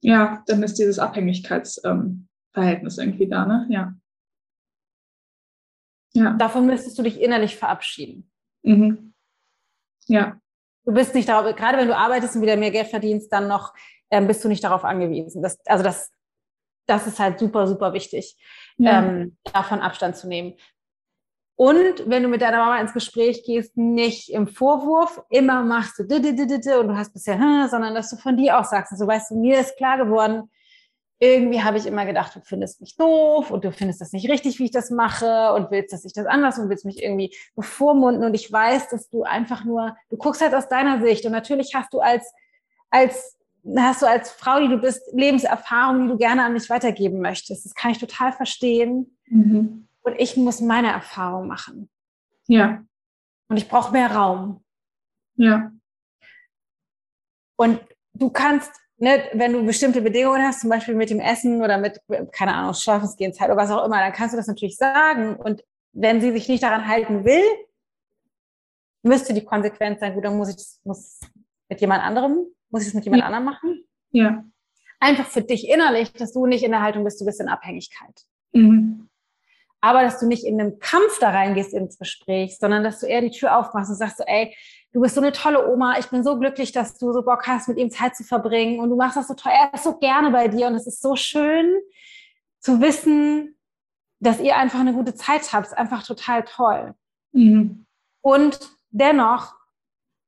Ja, 0.00 0.42
dann 0.46 0.62
ist 0.62 0.78
dieses 0.78 0.98
Abhängigkeitsverhältnis 0.98 2.98
ähm, 2.98 3.04
irgendwie 3.04 3.28
da, 3.28 3.44
ne? 3.44 3.66
Ja. 3.68 3.94
ja. 6.14 6.32
Davon 6.34 6.66
müsstest 6.66 6.98
du 6.98 7.02
dich 7.02 7.20
innerlich 7.20 7.56
verabschieden. 7.56 8.30
Mhm. 8.62 9.12
Ja. 10.06 10.40
Du 10.84 10.92
bist 10.92 11.14
nicht 11.14 11.28
darauf, 11.28 11.54
gerade 11.56 11.78
wenn 11.78 11.88
du 11.88 11.96
arbeitest 11.96 12.36
und 12.36 12.42
wieder 12.42 12.56
mehr 12.56 12.70
Geld 12.70 12.88
verdienst, 12.88 13.32
dann 13.32 13.48
noch 13.48 13.74
ähm, 14.10 14.26
bist 14.26 14.44
du 14.44 14.48
nicht 14.48 14.64
darauf 14.64 14.84
angewiesen. 14.84 15.42
Das, 15.42 15.58
also 15.66 15.84
das, 15.84 16.10
das 16.86 17.06
ist 17.06 17.18
halt 17.18 17.38
super, 17.38 17.66
super 17.66 17.92
wichtig, 17.92 18.36
ja. 18.78 19.02
ähm, 19.02 19.36
davon 19.52 19.80
Abstand 19.80 20.16
zu 20.16 20.28
nehmen. 20.28 20.54
Und 21.56 22.08
wenn 22.08 22.22
du 22.22 22.28
mit 22.30 22.40
deiner 22.40 22.58
Mama 22.58 22.80
ins 22.80 22.94
Gespräch 22.94 23.44
gehst, 23.44 23.76
nicht 23.76 24.30
im 24.30 24.46
Vorwurf, 24.46 25.20
immer 25.28 25.62
machst 25.62 25.98
du 25.98 26.04
und 26.04 26.88
du 26.88 26.96
hast 26.96 27.12
bisher, 27.12 27.68
sondern 27.70 27.94
dass 27.94 28.08
du 28.08 28.16
von 28.16 28.36
dir 28.38 28.58
auch 28.58 28.64
sagst, 28.64 28.96
so 28.96 29.06
weißt 29.06 29.30
du, 29.30 29.34
mir 29.36 29.60
ist 29.60 29.76
klar 29.76 29.98
geworden, 29.98 30.50
irgendwie 31.22 31.62
habe 31.62 31.76
ich 31.76 31.84
immer 31.84 32.06
gedacht, 32.06 32.34
du 32.34 32.40
findest 32.40 32.80
mich 32.80 32.96
doof 32.96 33.50
und 33.50 33.62
du 33.62 33.72
findest 33.72 34.00
das 34.00 34.12
nicht 34.12 34.30
richtig, 34.30 34.58
wie 34.58 34.64
ich 34.64 34.70
das 34.70 34.90
mache 34.90 35.52
und 35.52 35.70
willst, 35.70 35.92
dass 35.92 36.06
ich 36.06 36.14
das 36.14 36.24
anders 36.24 36.58
und 36.58 36.70
willst 36.70 36.86
mich 36.86 37.02
irgendwie 37.02 37.36
bevormunden 37.54 38.24
und 38.24 38.32
ich 38.32 38.50
weiß, 38.50 38.88
dass 38.88 39.10
du 39.10 39.24
einfach 39.24 39.64
nur, 39.64 39.94
du 40.08 40.16
guckst 40.16 40.40
halt 40.40 40.54
aus 40.54 40.68
deiner 40.68 41.02
Sicht 41.02 41.26
und 41.26 41.32
natürlich 41.32 41.74
hast 41.74 41.92
du 41.92 42.00
als, 42.00 42.32
als, 42.88 43.36
hast 43.76 44.02
du 44.02 44.06
als 44.06 44.30
Frau, 44.30 44.60
die 44.60 44.68
du 44.68 44.78
bist, 44.78 45.02
Lebenserfahrung, 45.12 46.02
die 46.02 46.08
du 46.08 46.16
gerne 46.16 46.44
an 46.44 46.52
mich 46.52 46.68
weitergeben 46.70 47.20
möchtest. 47.20 47.64
Das 47.64 47.74
kann 47.74 47.90
ich 47.90 47.98
total 47.98 48.32
verstehen. 48.32 49.18
Mhm. 49.26 49.88
Und 50.02 50.14
ich 50.18 50.36
muss 50.36 50.60
meine 50.60 50.90
Erfahrung 50.92 51.46
machen. 51.46 51.90
Ja. 52.46 52.82
Und 53.48 53.56
ich 53.56 53.68
brauche 53.68 53.92
mehr 53.92 54.10
Raum. 54.10 54.64
Ja. 55.36 55.72
Und 57.56 57.80
du 58.14 58.30
kannst 58.30 58.72
ne, 59.00 59.24
wenn 59.32 59.52
du 59.52 59.64
bestimmte 59.64 60.00
Bedingungen 60.00 60.42
hast, 60.42 60.60
zum 60.60 60.70
Beispiel 60.70 60.94
mit 60.94 61.10
dem 61.10 61.20
Essen 61.20 61.62
oder 61.62 61.78
mit, 61.78 62.00
keine 62.32 62.54
Ahnung, 62.54 62.74
Schlafensgehenszeit 62.74 63.48
oder 63.48 63.56
was 63.56 63.70
auch 63.70 63.84
immer, 63.84 63.98
dann 63.98 64.12
kannst 64.12 64.34
du 64.34 64.36
das 64.36 64.46
natürlich 64.46 64.76
sagen. 64.76 65.36
Und 65.36 65.64
wenn 65.92 66.20
sie 66.20 66.32
sich 66.32 66.48
nicht 66.48 66.62
daran 66.62 66.86
halten 66.86 67.24
will, 67.24 67.42
müsste 69.02 69.34
die 69.34 69.44
Konsequenz 69.44 70.00
sein, 70.00 70.14
gut, 70.14 70.24
dann 70.24 70.36
muss 70.36 70.50
ich 70.50 70.84
muss 70.84 71.20
mit 71.68 71.80
jemand 71.80 72.02
anderem, 72.02 72.46
muss 72.70 72.82
ich 72.82 72.88
es 72.88 72.94
mit 72.94 73.04
jemand 73.04 73.20
ja. 73.20 73.26
anderem 73.26 73.44
machen. 73.44 73.84
Ja. 74.12 74.44
Einfach 74.98 75.26
für 75.26 75.42
dich 75.42 75.68
innerlich, 75.68 76.12
dass 76.12 76.32
du 76.32 76.46
nicht 76.46 76.62
in 76.62 76.72
der 76.72 76.82
Haltung 76.82 77.04
bist, 77.04 77.20
du 77.20 77.24
bist 77.24 77.40
in 77.40 77.48
Abhängigkeit. 77.48 78.24
Mhm. 78.52 79.08
Aber 79.80 80.02
dass 80.02 80.20
du 80.20 80.26
nicht 80.26 80.44
in 80.44 80.60
einem 80.60 80.78
Kampf 80.78 81.18
da 81.20 81.30
reingehst 81.30 81.72
ins 81.72 81.98
Gespräch, 81.98 82.58
sondern 82.58 82.84
dass 82.84 83.00
du 83.00 83.06
eher 83.06 83.22
die 83.22 83.30
Tür 83.30 83.56
aufmachst 83.56 83.90
und 83.90 83.96
sagst 83.96 84.18
so, 84.18 84.24
ey, 84.26 84.54
du 84.92 85.00
bist 85.00 85.14
so 85.14 85.22
eine 85.22 85.32
tolle 85.32 85.70
Oma, 85.72 85.98
ich 85.98 86.08
bin 86.08 86.22
so 86.22 86.38
glücklich, 86.38 86.72
dass 86.72 86.98
du 86.98 87.12
so 87.12 87.22
Bock 87.22 87.46
hast, 87.46 87.68
mit 87.68 87.78
ihm 87.78 87.90
Zeit 87.90 88.14
zu 88.14 88.24
verbringen 88.24 88.80
und 88.80 88.90
du 88.90 88.96
machst 88.96 89.16
das 89.16 89.28
so 89.28 89.34
toll, 89.34 89.52
er 89.54 89.72
ist 89.72 89.84
so 89.84 89.96
gerne 89.98 90.30
bei 90.30 90.48
dir 90.48 90.66
und 90.66 90.74
es 90.74 90.86
ist 90.86 91.00
so 91.00 91.16
schön 91.16 91.80
zu 92.58 92.80
wissen, 92.80 93.56
dass 94.18 94.40
ihr 94.40 94.56
einfach 94.56 94.80
eine 94.80 94.92
gute 94.92 95.14
Zeit 95.14 95.50
habt, 95.52 95.68
ist 95.68 95.78
einfach 95.78 96.02
total 96.04 96.44
toll. 96.44 96.94
Mhm. 97.32 97.86
Und 98.20 98.58
dennoch, 98.90 99.54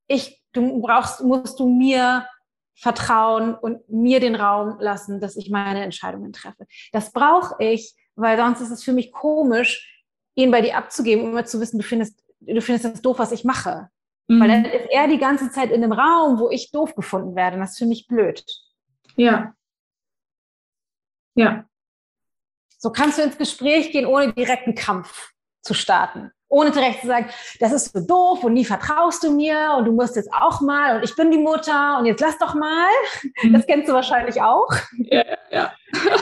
ich, 0.07 0.43
du 0.53 0.81
brauchst, 0.81 1.23
musst 1.23 1.61
du 1.61 1.69
mir 1.69 2.27
vertrauen 2.83 3.55
und 3.55 3.89
mir 3.89 4.19
den 4.19 4.35
Raum 4.35 4.77
lassen, 4.81 5.21
dass 5.21 5.37
ich 5.37 5.51
meine 5.51 5.85
Entscheidungen 5.85 6.33
treffe. 6.33 6.67
Das 6.91 7.13
brauche 7.13 7.55
ich, 7.63 7.95
weil 8.17 8.37
sonst 8.37 8.61
ist 8.61 8.73
es 8.73 8.83
für 8.83 8.93
mich 8.93 9.13
komisch, 9.13 10.05
ihn 10.35 10.51
bei 10.51 10.63
dir 10.63 10.77
abzugeben, 10.77 11.25
um 11.25 11.31
immer 11.31 11.45
zu 11.45 11.61
wissen, 11.61 11.79
du 11.79 11.85
findest, 11.85 12.21
du 12.41 12.61
findest 12.61 12.85
das 12.85 13.01
doof, 13.01 13.21
was 13.21 13.31
ich 13.31 13.45
mache. 13.45 13.89
Mhm. 14.27 14.41
Weil 14.41 14.49
dann 14.49 14.65
ist 14.65 14.91
er 14.91 15.07
die 15.07 15.19
ganze 15.19 15.53
Zeit 15.53 15.71
in 15.71 15.85
einem 15.85 15.93
Raum, 15.93 16.41
wo 16.41 16.51
ich 16.51 16.73
doof 16.73 16.97
gefunden 16.97 17.37
werde. 17.37 17.57
das 17.57 17.71
ist 17.71 17.79
für 17.79 17.87
mich 17.87 18.09
blöd. 18.09 18.45
Ja. 19.15 19.55
Ja. 21.37 21.65
So 22.79 22.91
kannst 22.91 23.17
du 23.17 23.23
ins 23.23 23.39
Gespräch 23.39 23.93
gehen, 23.93 24.07
ohne 24.07 24.33
direkten 24.33 24.75
Kampf 24.75 25.31
zu 25.61 25.73
starten. 25.73 26.33
Ohne 26.53 26.71
direkt 26.71 27.01
zu 27.01 27.07
sagen, 27.07 27.31
das 27.61 27.73
ist 27.73 27.95
so 27.95 28.07
doof 28.07 28.45
und 28.45 28.53
nie 28.53 28.67
vertraust 28.67 29.25
du 29.25 29.33
mir 29.33 29.75
und 29.79 29.87
du 29.87 29.93
musst 29.93 30.17
jetzt 30.17 30.31
auch 30.35 30.61
mal 30.61 30.97
und 30.97 31.03
ich 31.03 31.17
bin 31.17 31.31
die 31.31 31.39
Mutter 31.39 31.99
und 31.99 32.05
jetzt 32.05 32.21
lass 32.21 32.37
doch 32.37 32.55
mal. 32.55 32.91
Mhm. 33.43 33.55
Das 33.55 33.67
kennst 33.67 33.89
du 33.89 33.95
wahrscheinlich 33.95 34.43
auch. 34.43 34.69
Ja, 34.99 35.25
ja. 35.51 35.73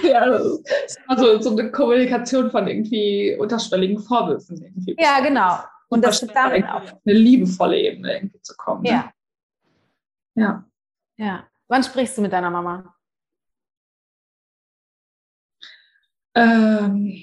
ja 0.05 0.27
das 0.29 0.47
ist 0.47 1.01
also 1.09 1.41
so 1.41 1.51
eine 1.51 1.73
Kommunikation 1.73 2.49
von 2.49 2.69
irgendwie 2.69 3.37
unterschwelligen 3.41 3.99
Vorwürfen. 3.99 4.63
Irgendwie. 4.63 4.97
Ja, 5.01 5.19
genau. 5.19 5.59
Und 5.89 6.05
das 6.05 6.23
ist 6.23 6.33
damit 6.33 6.65
auf 6.65 6.95
eine 7.05 7.15
liebevolle 7.15 7.77
Ebene 7.77 8.15
irgendwie 8.15 8.41
zu 8.41 8.55
kommen. 8.57 8.83
Ne? 8.83 8.91
Ja. 8.91 9.13
Ja. 10.37 10.65
Ja. 11.17 11.45
Wann 11.67 11.83
sprichst 11.83 12.17
du 12.17 12.23
mit 12.23 12.33
deiner 12.33 12.51
Mama? 12.51 12.95
Ähm, 16.37 17.17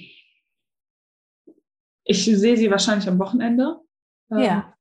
ich 2.08 2.24
sehe 2.24 2.56
sie 2.56 2.70
wahrscheinlich 2.70 3.08
am 3.08 3.18
Wochenende. 3.18 3.76
Ähm, 4.32 4.38
ja. 4.38 4.74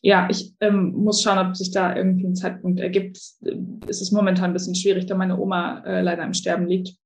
Ja, 0.00 0.28
ich 0.28 0.56
ähm, 0.58 0.92
muss 0.94 1.22
schauen, 1.22 1.38
ob 1.38 1.54
sich 1.54 1.70
da 1.70 1.94
irgendwie 1.94 2.26
ein 2.26 2.34
Zeitpunkt 2.34 2.80
ergibt. 2.80 3.18
Es 3.86 4.00
ist 4.00 4.10
momentan 4.10 4.50
ein 4.50 4.52
bisschen 4.52 4.74
schwierig, 4.74 5.06
da 5.06 5.14
meine 5.14 5.38
Oma 5.38 5.84
äh, 5.84 6.00
leider 6.00 6.24
im 6.24 6.34
Sterben 6.34 6.66
liegt. 6.66 6.96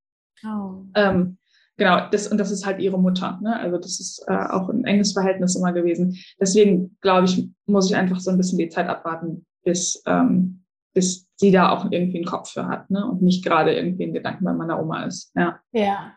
Oh. 0.47 0.85
Ähm, 0.95 1.37
genau, 1.77 2.09
das, 2.11 2.29
und 2.29 2.39
das 2.39 2.51
ist 2.51 2.65
halt 2.65 2.81
ihre 2.81 2.99
Mutter. 2.99 3.39
Ne? 3.43 3.55
Also 3.59 3.77
das 3.77 4.01
ist 4.01 4.25
äh, 4.29 4.33
auch 4.33 4.71
ein 4.71 4.85
enges 4.85 5.13
Verhältnis 5.13 5.57
immer 5.57 5.75
gewesen. 5.75 6.17
Deswegen, 6.41 6.97
glaube 7.03 7.27
ich, 7.27 7.47
muss 7.67 7.91
ich 7.91 7.97
einfach 7.97 8.21
so 8.21 8.31
ein 8.31 8.39
bisschen 8.39 8.59
die 8.59 8.71
Zeit 8.71 8.89
abwarten, 8.89 9.45
bis, 9.63 10.03
ähm, 10.07 10.63
bis 10.95 11.29
sie 11.37 11.51
da 11.51 11.71
auch 11.71 11.91
irgendwie 11.91 12.17
einen 12.19 12.27
Kopf 12.27 12.53
für 12.53 12.67
hat 12.67 12.89
ne? 12.91 13.05
und 13.05 13.21
nicht 13.21 13.45
gerade 13.45 13.75
irgendwie 13.75 14.05
ein 14.05 14.15
Gedanken 14.15 14.45
bei 14.45 14.55
meiner 14.55 14.81
Oma 14.81 15.05
ist. 15.05 15.33
Ja. 15.35 15.61
Ja. 15.73 16.13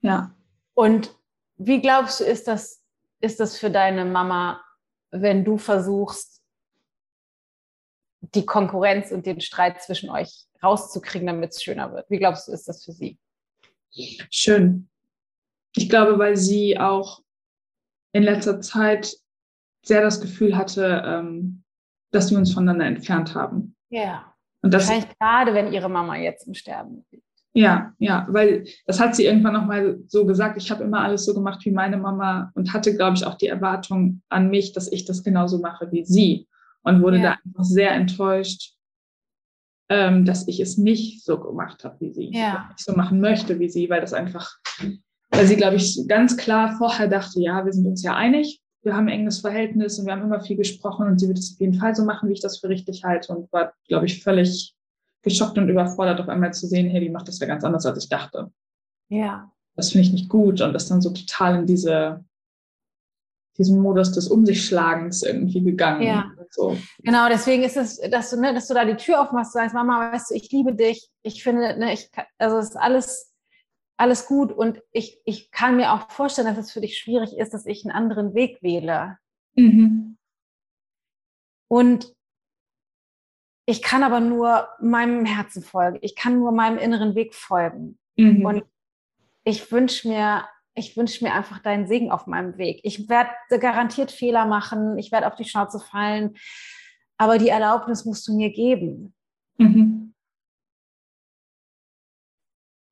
Ja. 0.00 0.34
Und 0.72 1.14
wie 1.66 1.80
glaubst 1.80 2.20
du, 2.20 2.24
ist 2.24 2.48
das, 2.48 2.82
ist 3.20 3.40
das 3.40 3.58
für 3.58 3.70
deine 3.70 4.04
Mama, 4.04 4.62
wenn 5.10 5.44
du 5.44 5.58
versuchst, 5.58 6.42
die 8.20 8.46
Konkurrenz 8.46 9.10
und 9.10 9.26
den 9.26 9.40
Streit 9.40 9.82
zwischen 9.82 10.10
euch 10.10 10.44
rauszukriegen, 10.62 11.26
damit 11.26 11.50
es 11.50 11.62
schöner 11.62 11.92
wird? 11.92 12.08
Wie 12.08 12.18
glaubst 12.18 12.48
du, 12.48 12.52
ist 12.52 12.68
das 12.68 12.84
für 12.84 12.92
sie? 12.92 13.18
Schön. 14.30 14.88
Ich 15.74 15.88
glaube, 15.88 16.18
weil 16.18 16.36
sie 16.36 16.78
auch 16.78 17.22
in 18.12 18.22
letzter 18.22 18.60
Zeit 18.60 19.16
sehr 19.82 20.02
das 20.02 20.20
Gefühl 20.20 20.56
hatte, 20.56 21.02
ähm, 21.04 21.64
dass 22.10 22.30
wir 22.30 22.38
uns 22.38 22.52
voneinander 22.52 22.86
entfernt 22.86 23.34
haben. 23.34 23.76
Ja. 23.88 24.34
Und 24.62 24.72
das 24.72 24.86
Wahrscheinlich 24.86 25.18
gerade, 25.18 25.54
wenn 25.54 25.72
ihre 25.72 25.88
Mama 25.88 26.16
jetzt 26.16 26.46
im 26.46 26.54
Sterben 26.54 27.04
liegt. 27.10 27.26
Ja, 27.54 27.92
ja, 27.98 28.26
weil 28.30 28.64
das 28.86 28.98
hat 28.98 29.14
sie 29.14 29.26
irgendwann 29.26 29.52
nochmal 29.52 29.98
so 30.06 30.24
gesagt, 30.24 30.56
ich 30.56 30.70
habe 30.70 30.84
immer 30.84 31.02
alles 31.02 31.26
so 31.26 31.34
gemacht 31.34 31.64
wie 31.64 31.70
meine 31.70 31.98
Mama 31.98 32.50
und 32.54 32.72
hatte, 32.72 32.96
glaube 32.96 33.16
ich, 33.16 33.26
auch 33.26 33.34
die 33.34 33.48
Erwartung 33.48 34.22
an 34.30 34.48
mich, 34.48 34.72
dass 34.72 34.90
ich 34.90 35.04
das 35.04 35.22
genauso 35.22 35.58
mache 35.58 35.92
wie 35.92 36.04
sie 36.04 36.48
und 36.82 37.02
wurde 37.02 37.18
ja. 37.18 37.22
da 37.22 37.38
einfach 37.44 37.64
sehr 37.64 37.92
enttäuscht, 37.92 38.74
ähm, 39.90 40.24
dass 40.24 40.48
ich 40.48 40.60
es 40.60 40.78
nicht 40.78 41.24
so 41.24 41.38
gemacht 41.38 41.84
habe 41.84 42.00
wie 42.00 42.12
sie, 42.12 42.30
ja. 42.32 42.70
ich 42.76 42.84
so 42.84 42.94
machen 42.94 43.20
möchte 43.20 43.58
wie 43.58 43.68
sie, 43.68 43.90
weil 43.90 44.00
das 44.00 44.14
einfach 44.14 44.56
weil 45.32 45.46
sie, 45.46 45.56
glaube 45.56 45.76
ich, 45.76 45.98
ganz 46.08 46.36
klar 46.36 46.76
vorher 46.76 47.08
dachte, 47.08 47.40
ja, 47.40 47.64
wir 47.64 47.72
sind 47.72 47.86
uns 47.86 48.02
ja 48.02 48.14
einig, 48.14 48.60
wir 48.82 48.94
haben 48.94 49.08
ein 49.08 49.20
enges 49.20 49.40
Verhältnis 49.40 49.98
und 49.98 50.06
wir 50.06 50.12
haben 50.12 50.22
immer 50.22 50.40
viel 50.40 50.56
gesprochen 50.56 51.06
und 51.06 51.18
sie 51.18 51.26
wird 51.26 51.38
es 51.38 51.54
auf 51.54 51.60
jeden 51.60 51.74
Fall 51.74 51.94
so 51.94 52.04
machen, 52.04 52.28
wie 52.28 52.34
ich 52.34 52.42
das 52.42 52.58
für 52.58 52.68
richtig 52.68 53.02
halte 53.02 53.34
und 53.34 53.52
war, 53.52 53.72
glaube 53.88 54.06
ich, 54.06 54.22
völlig 54.22 54.74
geschockt 55.22 55.58
und 55.58 55.68
überfordert, 55.68 56.20
auf 56.20 56.28
einmal 56.28 56.52
zu 56.52 56.66
sehen, 56.66 56.90
hey, 56.90 57.00
die 57.00 57.10
macht 57.10 57.28
das 57.28 57.38
ja 57.38 57.46
ganz 57.46 57.64
anders, 57.64 57.86
als 57.86 58.02
ich 58.02 58.08
dachte. 58.08 58.50
Ja. 59.08 59.50
Das 59.76 59.90
finde 59.90 60.06
ich 60.06 60.12
nicht 60.12 60.28
gut 60.28 60.60
und 60.60 60.72
das 60.72 60.88
dann 60.88 61.00
so 61.00 61.10
total 61.10 61.60
in 61.60 61.66
diese 61.66 62.24
diesen 63.58 63.80
Modus 63.80 64.12
des 64.12 64.28
Um 64.28 64.46
sich 64.46 64.64
Schlagens 64.64 65.22
irgendwie 65.22 65.62
gegangen. 65.62 66.02
Ja. 66.02 66.32
So. 66.48 66.76
Genau, 67.02 67.28
deswegen 67.28 67.62
ist 67.62 67.76
es, 67.76 68.00
dass 68.10 68.30
du, 68.30 68.40
ne, 68.40 68.54
dass 68.54 68.66
du 68.66 68.72
da 68.72 68.86
die 68.86 68.96
Tür 68.96 69.20
aufmachst, 69.20 69.52
sagst, 69.52 69.74
Mama, 69.74 70.10
weißt 70.10 70.30
du, 70.30 70.34
ich 70.34 70.50
liebe 70.50 70.74
dich. 70.74 71.10
Ich 71.22 71.42
finde, 71.42 71.78
ne, 71.78 71.92
ich, 71.92 72.10
also 72.38 72.56
es 72.56 72.70
ist 72.70 72.76
alles 72.76 73.32
alles 74.02 74.26
gut. 74.26 74.52
Und 74.52 74.82
ich, 74.90 75.20
ich 75.24 75.50
kann 75.50 75.76
mir 75.76 75.92
auch 75.92 76.10
vorstellen, 76.10 76.48
dass 76.48 76.58
es 76.58 76.72
für 76.72 76.80
dich 76.80 76.98
schwierig 76.98 77.36
ist, 77.36 77.54
dass 77.54 77.66
ich 77.66 77.84
einen 77.84 77.94
anderen 77.94 78.34
Weg 78.34 78.60
wähle. 78.62 79.18
Mhm. 79.54 80.16
Und 81.68 82.12
ich 83.66 83.82
kann 83.82 84.02
aber 84.02 84.20
nur 84.20 84.68
meinem 84.80 85.24
Herzen 85.24 85.62
folgen. 85.62 85.98
Ich 86.02 86.16
kann 86.16 86.38
nur 86.38 86.52
meinem 86.52 86.78
inneren 86.78 87.14
Weg 87.14 87.34
folgen. 87.34 87.98
Mhm. 88.16 88.44
Und 88.44 88.64
ich 89.44 89.70
wünsche 89.70 90.08
mir, 90.08 90.44
ich 90.74 90.96
wünsche 90.96 91.24
mir 91.24 91.32
einfach 91.32 91.60
deinen 91.60 91.86
Segen 91.86 92.10
auf 92.10 92.26
meinem 92.26 92.58
Weg. 92.58 92.80
Ich 92.82 93.08
werde 93.08 93.30
garantiert 93.48 94.10
Fehler 94.10 94.46
machen. 94.46 94.98
Ich 94.98 95.12
werde 95.12 95.26
auf 95.26 95.36
die 95.36 95.44
Schnauze 95.44 95.78
fallen. 95.78 96.34
Aber 97.18 97.38
die 97.38 97.50
Erlaubnis 97.50 98.04
musst 98.04 98.26
du 98.26 98.36
mir 98.36 98.50
geben. 98.50 99.14
Mhm. 99.58 100.14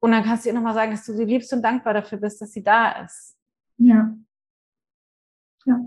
Und 0.03 0.13
dann 0.13 0.25
kannst 0.25 0.45
du 0.45 0.51
ihr 0.51 0.55
nochmal 0.55 0.75
sagen, 0.75 0.93
dass 0.93 1.05
du 1.05 1.15
sie 1.15 1.25
liebst 1.25 1.53
und 1.53 1.63
dankbar 1.63 1.95
dafür 1.95 2.19
bist, 2.19 2.41
dass 2.41 2.53
sie 2.53 2.63
da 2.63 3.03
ist. 3.03 3.37
Ja. 3.77 4.17
Ja. 5.67 5.81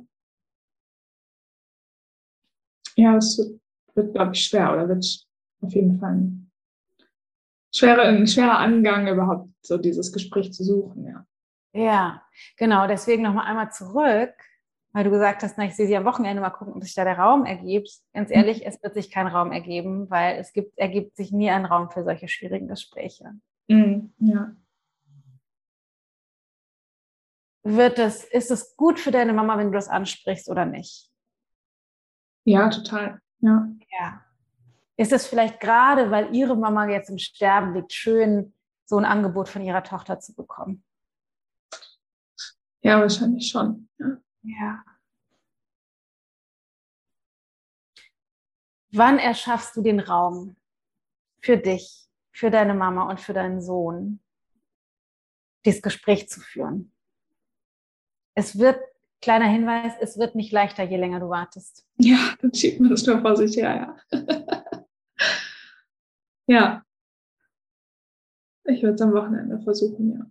Ja, 2.96 3.18
es 3.18 3.42
wird, 3.96 4.14
glaube 4.14 4.34
ich, 4.34 4.46
schwer 4.46 4.74
oder 4.74 4.90
wird 4.90 5.06
auf 5.62 5.74
jeden 5.74 6.00
Fall 6.00 6.12
ein 6.12 6.52
schwerer, 7.74 8.04
ein 8.04 8.28
schwerer 8.28 8.58
Angang, 8.60 9.08
überhaupt 9.08 9.50
so 9.62 9.78
dieses 9.78 10.12
Gespräch 10.12 10.54
zu 10.54 10.64
suchen, 10.64 11.06
ja. 11.06 11.26
Ja, 11.76 12.22
genau. 12.58 12.88
Deswegen 12.88 13.24
nochmal 13.24 13.48
einmal 13.48 13.72
zurück, 13.72 14.34
weil 14.92 15.04
du 15.04 15.10
gesagt 15.10 15.42
hast, 15.42 15.58
na, 15.58 15.66
ich 15.66 15.76
sehe 15.76 15.88
sie 15.88 15.98
am 15.98 16.06
Wochenende 16.06 16.40
mal 16.40 16.52
gucken, 16.52 16.74
ob 16.76 16.84
sich 16.84 16.94
da 16.94 17.04
der 17.04 17.18
Raum 17.18 17.46
ergibt. 17.46 17.90
Ganz 18.14 18.30
mhm. 18.30 18.36
ehrlich, 18.36 18.66
es 18.66 18.82
wird 18.84 18.94
sich 18.94 19.10
kein 19.10 19.28
Raum 19.28 19.52
ergeben, 19.52 20.10
weil 20.10 20.38
es 20.38 20.54
gibt, 20.54 20.78
ergibt 20.78 21.16
sich 21.16 21.32
nie 21.32 21.50
ein 21.50 21.66
Raum 21.66 21.90
für 21.90 22.04
solche 22.04 22.28
schwierigen 22.28 22.68
Gespräche. 22.68 23.32
Mhm, 23.68 24.14
ja. 24.20 24.56
Wird 27.64 27.98
es, 27.98 28.24
ist 28.26 28.52
es 28.52 28.76
gut 28.76 29.00
für 29.00 29.12
deine 29.12 29.34
Mama, 29.34 29.58
wenn 29.58 29.68
du 29.68 29.74
das 29.74 29.88
ansprichst 29.88 30.50
oder 30.50 30.66
nicht? 30.66 31.10
Ja, 32.46 32.70
total. 32.70 33.22
Ja. 33.44 33.68
Ja. 34.00 34.26
Ist 34.96 35.12
es 35.12 35.28
vielleicht 35.28 35.60
gerade, 35.60 36.12
weil 36.12 36.34
ihre 36.34 36.56
Mama 36.56 36.88
jetzt 36.88 37.10
im 37.10 37.18
Sterben 37.18 37.74
liegt, 37.74 37.92
schön, 37.92 38.54
so 38.86 38.98
ein 38.98 39.06
Angebot 39.06 39.50
von 39.50 39.62
ihrer 39.62 39.84
Tochter 39.84 40.20
zu 40.20 40.34
bekommen? 40.34 40.84
Ja, 42.82 43.00
wahrscheinlich 43.00 43.50
schon. 43.50 43.90
Ja. 43.98 44.18
ja. 44.44 44.84
Wann 48.92 49.20
erschaffst 49.20 49.76
du 49.76 49.82
den 49.82 50.00
Raum 50.00 50.56
für 51.42 51.58
dich, 51.58 52.08
für 52.32 52.50
deine 52.50 52.74
Mama 52.74 53.10
und 53.10 53.20
für 53.20 53.34
deinen 53.34 53.62
Sohn, 53.62 54.22
dieses 55.66 55.82
Gespräch 55.82 56.30
zu 56.30 56.40
führen? 56.40 56.94
Es 58.36 58.58
wird, 58.58 58.80
kleiner 59.24 59.48
Hinweis, 59.48 59.94
es 60.02 60.20
wird 60.20 60.36
nicht 60.36 60.52
leichter, 60.52 60.84
je 60.84 60.98
länger 60.98 61.20
du 61.20 61.30
wartest. 61.30 61.86
Ja, 61.98 62.18
dann 62.42 62.54
schiebt 62.54 62.80
man 62.80 62.90
das 62.90 63.06
nur 63.06 63.20
vor 63.22 63.36
sich 63.36 63.56
her, 63.56 63.96
ja. 64.12 64.20
ja. 66.48 66.84
Ich 68.66 68.84
würde 68.84 68.96
es 68.96 69.02
am 69.02 69.14
Wochenende 69.14 69.60
versuchen, 69.62 70.14
ja. 70.14 70.26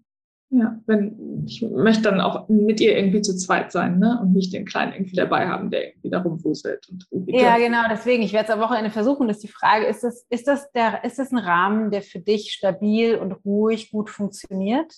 Ja, 0.55 0.79
wenn 0.85 1.45
ich 1.47 1.63
möchte 1.63 2.03
dann 2.03 2.21
auch 2.21 2.47
mit 2.51 2.79
ihr 2.83 2.95
irgendwie 2.95 3.23
zu 3.23 3.35
zweit 3.35 3.73
sein, 3.73 3.99
ne? 3.99 4.19
Und 4.21 4.35
nicht 4.35 4.53
den 4.53 4.67
Kleinen 4.67 4.93
irgendwie 4.93 5.17
dabei 5.17 5.49
haben, 5.49 5.71
der 5.71 5.89
irgendwie 5.89 6.11
da 6.11 6.21
rumwuselt 6.21 6.91
und 6.91 7.07
Ja, 7.29 7.57
genau, 7.57 7.85
deswegen. 7.89 8.23
Ich 8.23 8.35
werde 8.35 8.49
es 8.49 8.55
am 8.55 8.61
Wochenende 8.61 8.91
versuchen. 8.91 9.29
Das 9.29 9.39
ist 9.39 9.45
die 9.45 9.49
Frage, 9.49 9.87
ist 9.87 10.05
das, 10.05 10.27
ist 10.29 10.47
das 10.47 10.71
der, 10.73 11.05
ist 11.05 11.19
das 11.19 11.33
ein 11.33 11.39
Rahmen, 11.39 11.91
der 11.91 12.03
für 12.03 12.19
dich 12.19 12.53
stabil 12.53 13.15
und 13.15 13.33
ruhig 13.47 13.91
gut 13.91 14.11
funktioniert? 14.11 14.93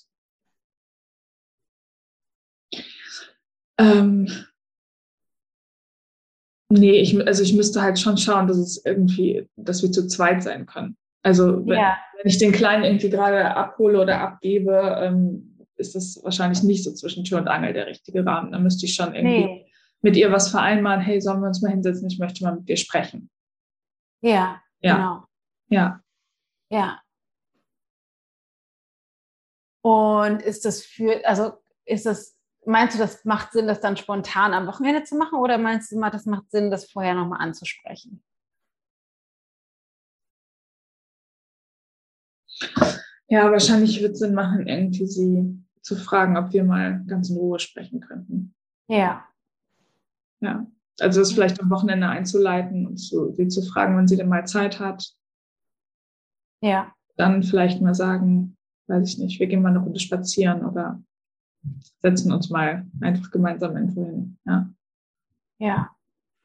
Ähm, 3.79 4.29
nee, 6.69 7.01
ich, 7.01 7.27
also 7.27 7.43
ich 7.43 7.55
müsste 7.55 7.83
halt 7.83 7.99
schon 7.99 8.17
schauen, 8.17 8.47
dass 8.47 8.57
es 8.57 8.85
irgendwie, 8.85 9.49
dass 9.57 9.83
wir 9.83 9.91
zu 9.91 10.07
zweit 10.07 10.43
sein 10.43 10.67
können. 10.67 10.97
Also 11.23 11.67
wenn, 11.67 11.79
ja. 11.79 11.97
wenn 12.17 12.29
ich 12.29 12.39
den 12.39 12.53
Kleinen 12.53 12.85
irgendwie 12.85 13.11
gerade 13.11 13.57
abhole 13.57 14.01
oder 14.01 14.21
abgebe, 14.21 14.99
ähm, 15.01 15.59
ist 15.77 15.95
das 15.95 16.21
wahrscheinlich 16.23 16.63
nicht 16.63 16.85
so 16.85 16.93
zwischen 16.93 17.25
Tür 17.25 17.39
und 17.39 17.49
Angel 17.49 17.73
der 17.73 17.87
richtige 17.87 18.25
Rahmen. 18.25 18.53
Da 18.53 18.59
müsste 18.59 18.87
ich 18.87 18.95
schon 18.95 19.15
irgendwie 19.15 19.45
nee. 19.45 19.73
mit 20.03 20.17
ihr 20.17 20.31
was 20.31 20.51
vereinbaren. 20.51 21.01
Hey, 21.01 21.21
sollen 21.21 21.41
wir 21.41 21.49
uns 21.49 21.63
mal 21.63 21.71
hinsetzen? 21.71 22.09
Ich 22.09 22.19
möchte 22.19 22.45
mal 22.45 22.55
mit 22.55 22.69
dir 22.69 22.77
sprechen. 22.77 23.31
Ja, 24.21 24.61
ja. 24.81 24.97
genau. 24.97 25.25
Ja. 25.69 26.01
Ja. 26.71 27.01
Und 29.83 30.41
ist 30.43 30.65
das 30.65 30.83
für, 30.83 31.27
also 31.27 31.55
ist 31.85 32.07
das, 32.07 32.37
meinst 32.67 32.95
du, 32.95 32.99
das 32.99 33.25
macht 33.25 33.53
Sinn, 33.53 33.67
das 33.67 33.81
dann 33.81 33.97
spontan 33.97 34.53
am 34.53 34.67
Wochenende 34.67 35.05
zu 35.05 35.17
machen 35.17 35.39
oder 35.39 35.59
meinst 35.59 35.93
du 35.93 35.99
mal, 35.99 36.11
das 36.11 36.27
macht 36.27 36.51
Sinn, 36.51 36.71
das 36.71 36.91
vorher 36.91 37.15
nochmal 37.15 37.41
anzusprechen? 37.41 38.23
Ja, 43.29 43.51
wahrscheinlich 43.51 44.01
wird 44.01 44.13
es 44.13 44.19
Sinn 44.21 44.35
machen, 44.35 44.67
irgendwie 44.67 45.07
sie 45.07 45.65
zu 45.81 45.97
fragen, 45.97 46.37
ob 46.37 46.53
wir 46.53 46.65
mal 46.65 47.05
ganz 47.07 47.31
in 47.31 47.37
Ruhe 47.37 47.59
sprechen 47.59 48.01
könnten. 48.01 48.55
Ja. 48.89 49.27
Ja. 50.41 50.67
Also 51.01 51.21
das 51.21 51.33
vielleicht 51.33 51.61
am 51.61 51.71
Wochenende 51.71 52.09
einzuleiten 52.09 52.87
und 52.87 52.99
zu, 52.99 53.33
sie 53.33 53.49
zu 53.49 53.63
fragen, 53.63 53.97
wann 53.97 54.07
sie 54.07 54.17
denn 54.17 54.29
mal 54.29 54.47
Zeit 54.47 54.79
hat. 54.79 55.13
Ja. 56.61 56.95
Dann 57.17 57.43
vielleicht 57.43 57.83
mal 57.83 57.95
sagen, 57.95 58.57
weiß 58.87 59.09
ich 59.09 59.19
nicht, 59.19 59.41
wir 59.41 59.47
gehen 59.47 59.63
mal 59.63 59.71
eine 59.71 59.81
Runde 59.81 59.99
spazieren 59.99 60.65
oder 60.65 61.03
setzen 62.01 62.33
uns 62.33 62.51
mal 62.51 62.87
einfach 63.01 63.31
gemeinsam 63.31 63.77
irgendwo 63.77 64.05
hin. 64.05 64.39
Ja. 64.45 64.71
Ja, 65.59 65.91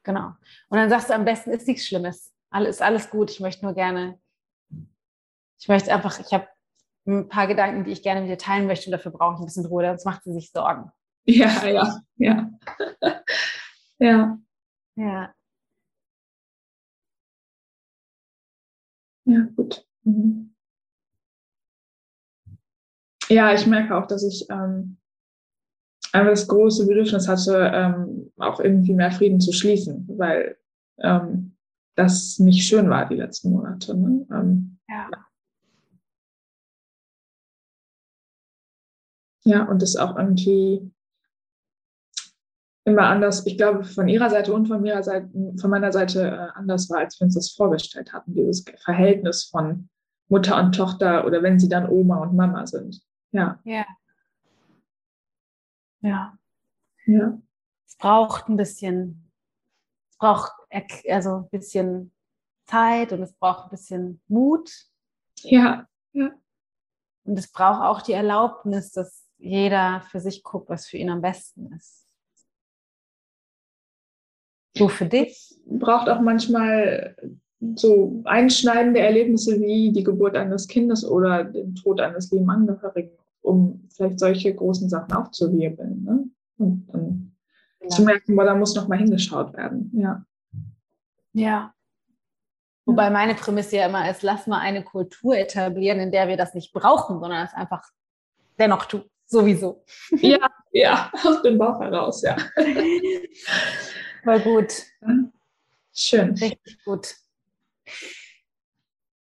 genau. 0.02 0.28
Und 0.68 0.78
dann 0.78 0.90
sagst 0.90 1.10
du 1.10 1.14
am 1.14 1.24
besten, 1.24 1.50
ist 1.50 1.66
nichts 1.66 1.86
Schlimmes. 1.86 2.32
Alles, 2.50 2.80
alles 2.80 3.10
gut. 3.10 3.30
Ich 3.30 3.40
möchte 3.40 3.64
nur 3.64 3.74
gerne 3.74 4.18
ich 5.60 5.68
möchte 5.68 5.92
einfach, 5.92 6.18
ich 6.18 6.32
habe 6.32 6.48
ein 7.06 7.28
paar 7.28 7.46
Gedanken, 7.46 7.84
die 7.84 7.92
ich 7.92 8.02
gerne 8.02 8.22
mit 8.22 8.30
dir 8.30 8.38
teilen 8.38 8.66
möchte 8.66 8.86
und 8.86 8.92
dafür 8.92 9.12
brauche 9.12 9.34
ich 9.34 9.40
ein 9.40 9.44
bisschen 9.44 9.66
Ruhe, 9.66 9.86
sonst 9.86 10.04
macht 10.06 10.24
sie 10.24 10.32
sich 10.32 10.50
Sorgen. 10.50 10.90
Ja, 11.24 11.66
ja, 11.66 12.00
ja. 12.16 12.50
ja. 13.98 14.38
Ja. 14.96 15.34
Ja, 19.26 19.46
gut. 19.54 19.86
Mhm. 20.02 20.54
Ja, 23.28 23.52
ich 23.52 23.66
merke 23.66 23.96
auch, 23.96 24.06
dass 24.06 24.24
ich 24.24 24.48
ähm, 24.50 24.98
einfach 26.12 26.30
das 26.30 26.48
große 26.48 26.86
Bedürfnis 26.86 27.28
hatte, 27.28 27.70
ähm, 27.72 28.32
auch 28.38 28.60
irgendwie 28.60 28.94
mehr 28.94 29.12
Frieden 29.12 29.40
zu 29.40 29.52
schließen, 29.52 30.08
weil 30.16 30.56
ähm, 30.98 31.56
das 31.94 32.38
nicht 32.38 32.66
schön 32.66 32.88
war 32.90 33.08
die 33.08 33.16
letzten 33.16 33.50
Monate. 33.50 33.96
Ne? 33.96 34.26
Ähm, 34.32 34.78
ja. 34.88 35.08
Ja, 39.44 39.64
und 39.64 39.80
das 39.80 39.96
auch 39.96 40.16
irgendwie 40.16 40.92
immer 42.84 43.08
anders, 43.08 43.46
ich 43.46 43.56
glaube, 43.56 43.84
von 43.84 44.08
ihrer 44.08 44.30
Seite 44.30 44.52
und 44.52 44.66
von, 44.66 44.84
ihrer 44.84 45.02
Seite, 45.02 45.30
von 45.60 45.70
meiner 45.70 45.92
Seite 45.92 46.22
äh, 46.22 46.58
anders 46.58 46.90
war, 46.90 46.98
als 46.98 47.18
wir 47.18 47.26
uns 47.26 47.34
das 47.34 47.50
vorgestellt 47.50 48.12
hatten, 48.12 48.34
dieses 48.34 48.64
Verhältnis 48.84 49.44
von 49.44 49.88
Mutter 50.28 50.62
und 50.62 50.72
Tochter 50.72 51.26
oder 51.26 51.42
wenn 51.42 51.58
sie 51.58 51.68
dann 51.68 51.88
Oma 51.88 52.18
und 52.18 52.36
Mama 52.36 52.66
sind. 52.66 53.02
Ja. 53.32 53.58
Ja. 53.64 53.84
Ja. 56.00 56.38
Ja. 57.06 57.38
Es 57.86 57.96
braucht 57.96 58.48
ein 58.48 58.56
bisschen, 58.56 59.30
es 60.10 60.18
braucht 60.18 60.52
also 61.08 61.36
ein 61.36 61.50
bisschen 61.50 62.12
Zeit 62.66 63.12
und 63.12 63.22
es 63.22 63.32
braucht 63.34 63.64
ein 63.64 63.70
bisschen 63.70 64.22
Mut. 64.28 64.70
Ja. 65.42 65.88
ja. 66.12 66.30
Und 67.24 67.38
es 67.38 67.50
braucht 67.50 67.82
auch 67.82 68.02
die 68.02 68.12
Erlaubnis, 68.12 68.92
dass 68.92 69.26
jeder 69.38 70.02
für 70.10 70.20
sich 70.20 70.42
guckt, 70.42 70.68
was 70.68 70.86
für 70.86 70.98
ihn 70.98 71.10
am 71.10 71.22
besten 71.22 71.72
ist. 71.72 72.06
Du 74.74 74.88
für 74.88 75.06
dich? 75.06 75.60
Braucht 75.66 76.08
auch 76.08 76.20
manchmal 76.20 77.16
so 77.74 78.22
einschneidende 78.24 79.00
Erlebnisse 79.00 79.60
wie 79.60 79.92
die 79.92 80.04
Geburt 80.04 80.36
eines 80.36 80.68
Kindes 80.68 81.04
oder 81.04 81.44
den 81.44 81.74
Tod 81.74 82.00
eines 82.00 82.30
lieben 82.30 82.48
Angehörigen, 82.48 83.16
um 83.50 83.88
vielleicht 83.94 84.18
solche 84.18 84.54
großen 84.54 84.88
Sachen 84.88 85.12
aufzuwirbeln. 85.12 86.04
Ne? 86.04 86.24
Und 86.58 86.86
dann 86.88 87.36
ja. 87.80 87.88
zu 87.88 88.02
merken, 88.02 88.36
boah, 88.36 88.44
da 88.44 88.54
muss 88.54 88.74
noch 88.74 88.88
mal 88.88 88.98
hingeschaut 88.98 89.52
werden. 89.54 89.90
Ja. 89.94 90.24
Ja. 91.32 91.74
Wobei 92.86 93.10
meine 93.10 93.34
Prämisse 93.34 93.76
ja 93.76 93.86
immer 93.86 94.10
ist, 94.10 94.22
lass 94.22 94.46
mal 94.46 94.58
eine 94.58 94.82
Kultur 94.82 95.36
etablieren, 95.36 96.00
in 96.00 96.10
der 96.10 96.28
wir 96.28 96.36
das 96.36 96.54
nicht 96.54 96.72
brauchen, 96.72 97.20
sondern 97.20 97.46
es 97.46 97.54
einfach 97.54 97.84
dennoch 98.58 98.86
tun 98.86 99.04
sowieso. 99.26 99.84
Ja, 100.10 100.50
ja, 100.72 101.10
aus 101.24 101.42
dem 101.42 101.56
Bauch 101.56 101.80
heraus, 101.80 102.22
ja. 102.22 102.36
Voll 104.24 104.40
gut. 104.40 104.72
Schön. 105.92 106.30
Richtig 106.30 106.84
gut. 106.84 107.14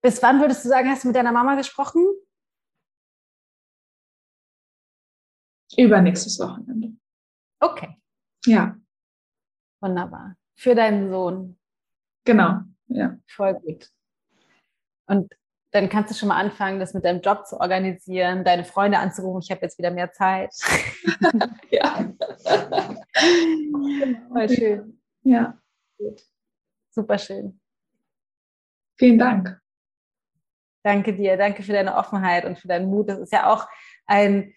Bis 0.02 0.22
wann 0.24 0.40
würdest 0.40 0.66
du 0.66 0.70
sagen, 0.70 0.90
hast 0.90 1.04
du 1.04 1.10
mit 1.10 1.16
deiner 1.16 1.32
Mama 1.32 1.56
gesprochen? 1.56 2.04
Übernächstes 5.78 6.40
Wochenende. 6.40 6.94
Okay. 7.60 7.96
Ja. 8.46 8.76
Wunderbar. 9.82 10.36
Für 10.56 10.76
deinen 10.76 11.10
Sohn. 11.10 11.58
Genau, 12.26 12.60
ja. 12.88 13.18
Voll 13.28 13.54
gut. 13.56 13.90
Und 15.08 15.34
dann 15.72 15.90
kannst 15.90 16.12
du 16.12 16.16
schon 16.16 16.30
mal 16.30 16.40
anfangen, 16.40 16.80
das 16.80 16.94
mit 16.94 17.06
deinem 17.06 17.22
Job 17.22 17.46
zu 17.46 17.60
organisieren, 17.60 18.44
deine 18.44 18.64
Freunde 18.64 18.98
anzurufen, 18.98 19.42
ich 19.44 19.52
habe 19.52 19.62
jetzt 19.62 19.78
wieder 19.78 19.92
mehr 19.92 20.12
Zeit. 20.12 20.54
ja. 21.72 22.12
Voll 24.30 24.50
schön. 24.50 25.02
Ja. 25.24 25.58
Gut. 25.98 26.22
Super 26.92 27.18
schön. 27.18 27.60
Vielen 28.98 29.20
Dank. 29.20 29.62
Danke 30.84 31.14
dir, 31.16 31.38
danke 31.38 31.62
für 31.62 31.74
deine 31.74 31.96
Offenheit 31.96 32.46
und 32.46 32.58
für 32.58 32.68
deinen 32.68 32.90
Mut. 32.90 33.10
Das 33.10 33.20
ist 33.20 33.32
ja 33.32 33.52
auch 33.52 33.68
ein 34.06 34.54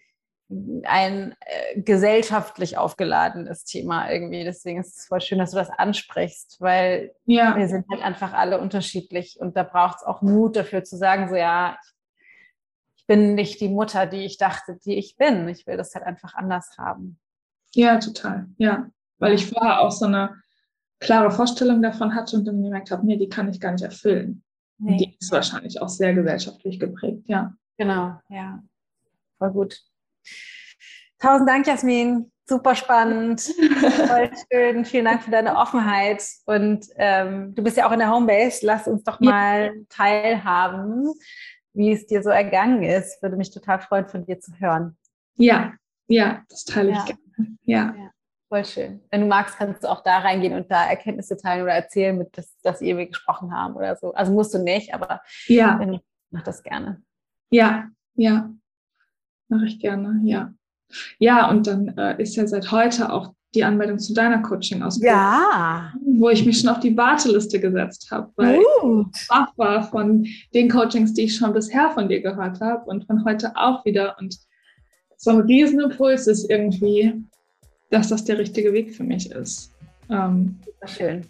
ein 0.49 1.35
äh, 1.39 1.81
gesellschaftlich 1.81 2.77
aufgeladenes 2.77 3.63
Thema 3.63 4.11
irgendwie. 4.11 4.43
Deswegen 4.43 4.81
ist 4.81 4.97
es 4.97 5.05
voll 5.05 5.21
schön, 5.21 5.39
dass 5.39 5.51
du 5.51 5.57
das 5.57 5.69
ansprichst, 5.69 6.59
weil 6.59 7.13
ja. 7.25 7.55
wir 7.57 7.67
sind 7.67 7.85
halt 7.91 8.01
einfach 8.03 8.33
alle 8.33 8.59
unterschiedlich 8.59 9.37
und 9.39 9.57
da 9.57 9.63
braucht 9.63 9.97
es 9.97 10.03
auch 10.03 10.21
Mut 10.21 10.55
dafür 10.55 10.83
zu 10.83 10.97
sagen, 10.97 11.29
so 11.29 11.35
ja, 11.35 11.77
ich 12.95 13.07
bin 13.07 13.35
nicht 13.35 13.59
die 13.59 13.69
Mutter, 13.69 14.05
die 14.05 14.25
ich 14.25 14.37
dachte, 14.37 14.77
die 14.85 14.95
ich 14.95 15.17
bin. 15.17 15.47
Ich 15.49 15.67
will 15.67 15.77
das 15.77 15.93
halt 15.95 16.05
einfach 16.05 16.35
anders 16.35 16.77
haben. 16.77 17.19
Ja, 17.73 17.97
total. 17.97 18.47
Ja, 18.57 18.89
weil 19.17 19.33
ich 19.33 19.47
vorher 19.47 19.81
auch 19.81 19.91
so 19.91 20.05
eine 20.05 20.41
klare 20.99 21.31
Vorstellung 21.31 21.81
davon 21.81 22.15
hatte 22.15 22.37
und 22.37 22.45
dann 22.45 22.61
gemerkt 22.61 22.91
habe, 22.91 23.05
nee, 23.05 23.17
die 23.17 23.29
kann 23.29 23.49
ich 23.49 23.59
gar 23.59 23.71
nicht 23.71 23.83
erfüllen. 23.83 24.43
Nee. 24.77 24.97
Die 24.97 25.17
ist 25.19 25.31
wahrscheinlich 25.31 25.81
auch 25.81 25.89
sehr 25.89 26.13
gesellschaftlich 26.13 26.79
geprägt, 26.79 27.23
ja. 27.27 27.53
Genau, 27.77 28.19
ja. 28.29 28.63
Voll 29.37 29.51
gut. 29.51 29.81
Tausend 31.19 31.49
Dank, 31.49 31.67
Jasmin. 31.67 32.31
Super 32.45 32.75
spannend, 32.75 33.39
voll 34.07 34.29
schön. 34.51 34.83
Vielen 34.83 35.05
Dank 35.05 35.23
für 35.23 35.31
deine 35.31 35.55
Offenheit. 35.55 36.25
Und 36.45 36.85
ähm, 36.97 37.55
du 37.55 37.63
bist 37.63 37.77
ja 37.77 37.87
auch 37.87 37.93
in 37.93 37.99
der 37.99 38.11
Homebase. 38.11 38.65
Lass 38.65 38.85
uns 38.85 39.03
doch 39.05 39.21
mal 39.21 39.73
teilhaben, 39.87 41.13
wie 41.73 41.93
es 41.93 42.05
dir 42.05 42.21
so 42.21 42.29
ergangen 42.29 42.83
ist. 42.83 43.21
Würde 43.23 43.37
mich 43.37 43.51
total 43.51 43.79
freuen, 43.79 44.09
von 44.09 44.25
dir 44.25 44.41
zu 44.41 44.51
hören. 44.59 44.97
Ja, 45.35 45.73
ja, 46.07 46.43
das 46.49 46.65
teile 46.65 46.91
ich 46.91 46.97
ja. 46.97 47.05
gerne. 47.05 47.57
Ja. 47.63 47.95
ja. 47.97 48.11
Voll 48.49 48.65
schön. 48.65 49.01
Wenn 49.09 49.21
du 49.21 49.27
magst, 49.27 49.57
kannst 49.57 49.83
du 49.83 49.87
auch 49.87 50.03
da 50.03 50.19
reingehen 50.19 50.53
und 50.53 50.69
da 50.69 50.85
Erkenntnisse 50.85 51.37
teilen 51.37 51.63
oder 51.63 51.73
erzählen, 51.73 52.15
mit 52.15 52.37
dass, 52.37 52.55
dass 52.61 52.81
ihr 52.81 52.97
wir 52.97 53.07
gesprochen 53.07 53.51
haben 53.51 53.75
oder 53.75 53.95
so. 53.95 54.13
Also 54.13 54.31
musst 54.31 54.53
du 54.53 54.59
nicht, 54.59 54.93
aber 54.93 55.21
ja. 55.47 55.79
mach 56.29 56.43
das 56.43 56.61
gerne. 56.61 57.01
Ja, 57.49 57.87
ja. 58.15 58.51
Mache 59.53 59.65
ich 59.65 59.79
gerne, 59.79 60.19
ja. 60.23 60.51
Ja, 61.19 61.49
und 61.49 61.67
dann 61.67 61.89
äh, 61.97 62.21
ist 62.21 62.35
ja 62.35 62.47
seit 62.47 62.71
heute 62.71 63.11
auch 63.11 63.33
die 63.53 63.63
Anmeldung 63.63 63.99
zu 63.99 64.13
deiner 64.13 64.41
Coaching-Ausbildung. 64.41 65.15
Ja. 65.15 65.93
Wo 66.17 66.29
ich 66.29 66.43
mich 66.43 66.59
schon 66.59 66.69
auf 66.69 66.79
die 66.79 66.97
Warteliste 66.97 67.59
gesetzt 67.59 68.09
habe, 68.09 68.31
weil 68.35 68.57
Gut. 68.81 69.07
ich 69.13 69.29
wach 69.29 69.55
war 69.57 69.83
von 69.83 70.25
den 70.55 70.69
Coachings, 70.69 71.13
die 71.13 71.23
ich 71.23 71.35
schon 71.35 71.53
bisher 71.53 71.91
von 71.91 72.09
dir 72.09 72.21
gehört 72.21 72.59
habe 72.61 72.83
und 72.85 73.05
von 73.05 73.23
heute 73.25 73.55
auch 73.55 73.85
wieder. 73.85 74.15
Und 74.19 74.39
so 75.17 75.31
ein 75.31 75.41
Riesenimpuls 75.41 76.25
ist 76.25 76.49
irgendwie, 76.49 77.13
dass 77.91 78.09
das 78.09 78.23
der 78.25 78.39
richtige 78.39 78.73
Weg 78.73 78.95
für 78.95 79.03
mich 79.03 79.29
ist. 79.29 79.71
Ähm, 80.09 80.59
Schön. 80.85 81.27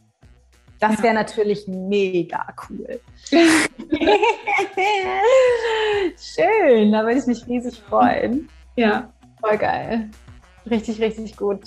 Das 0.80 0.98
ja. 0.98 1.04
wäre 1.04 1.14
natürlich 1.14 1.68
mega 1.68 2.46
cool. 2.70 3.00
Schön, 6.18 6.92
da 6.92 7.04
würde 7.04 7.20
ich 7.20 7.26
mich 7.26 7.48
riesig 7.48 7.80
freuen. 7.88 8.50
Ja. 8.76 9.10
Voll 9.40 9.58
geil. 9.58 10.10
Richtig, 10.70 11.00
richtig 11.02 11.38
gut. 11.38 11.62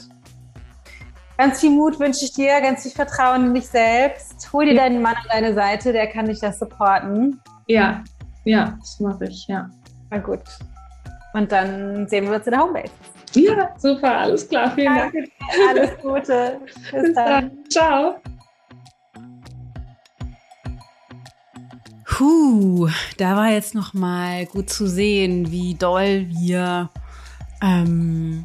Ganz 1.39 1.61
viel 1.61 1.71
Mut 1.71 2.01
wünsche 2.01 2.25
ich 2.25 2.33
dir, 2.33 2.61
ganz 2.61 2.83
viel 2.83 2.93
Vertrauen 2.93 3.47
in 3.47 3.55
dich 3.55 3.69
selbst. 3.69 4.51
Hol 4.53 4.65
dir 4.65 4.75
ja. 4.75 4.83
deinen 4.85 5.03
Mann 5.03 5.15
an 5.15 5.27
deine 5.31 5.55
Seite, 5.55 5.93
der 5.93 6.07
kann 6.07 6.27
dich 6.27 6.41
das 6.41 6.59
supporten. 6.59 7.41
Ja, 7.67 8.03
ja, 8.45 8.77
das 8.79 9.01
mache 9.01 9.25
ich, 9.25 9.47
ja. 9.49 9.69
Na 10.11 10.19
gut. 10.19 10.41
Und 11.35 11.53
dann 11.53 12.09
sehen 12.09 12.27
wir 12.27 12.37
uns 12.37 12.47
in 12.47 12.53
der 12.53 12.61
Homebase. 12.61 12.93
Ja, 13.35 13.75
super, 13.77 14.19
alles 14.19 14.49
klar, 14.49 14.71
vielen 14.71 14.95
Danke, 14.95 15.19
Dank. 15.19 15.31
Alles 15.69 15.99
Gute. 16.01 16.61
Bis, 16.65 17.03
Bis 17.03 17.15
dann. 17.15 17.15
dann. 17.15 17.51
Ciao. 17.69 18.17
Puh, 22.17 22.89
da 23.19 23.37
war 23.37 23.53
jetzt 23.53 23.75
noch 23.75 23.93
mal 23.93 24.47
gut 24.47 24.71
zu 24.71 24.89
sehen, 24.89 25.51
wie 25.51 25.75
doll 25.75 26.25
wir 26.31 26.89
ähm, 27.61 28.43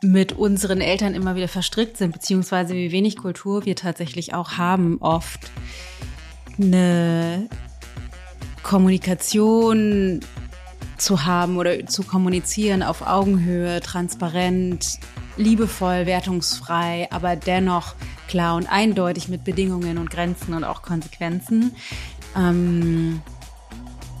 mit 0.00 0.32
unseren 0.32 0.80
Eltern 0.80 1.12
immer 1.12 1.36
wieder 1.36 1.48
verstrickt 1.48 1.98
sind, 1.98 2.12
beziehungsweise 2.14 2.72
wie 2.72 2.90
wenig 2.90 3.18
Kultur 3.18 3.66
wir 3.66 3.76
tatsächlich 3.76 4.32
auch 4.32 4.52
haben, 4.52 4.96
oft 5.02 5.50
eine 6.58 7.50
Kommunikation 8.62 10.20
zu 10.96 11.26
haben 11.26 11.58
oder 11.58 11.86
zu 11.86 12.04
kommunizieren 12.04 12.82
auf 12.82 13.06
Augenhöhe, 13.06 13.80
transparent, 13.82 14.98
liebevoll, 15.36 16.06
wertungsfrei, 16.06 17.08
aber 17.10 17.36
dennoch 17.36 17.94
klar 18.32 18.56
und 18.56 18.66
eindeutig 18.66 19.28
mit 19.28 19.44
Bedingungen 19.44 19.98
und 19.98 20.10
Grenzen 20.10 20.54
und 20.54 20.64
auch 20.64 20.80
Konsequenzen. 20.80 21.76
Ähm, 22.36 23.20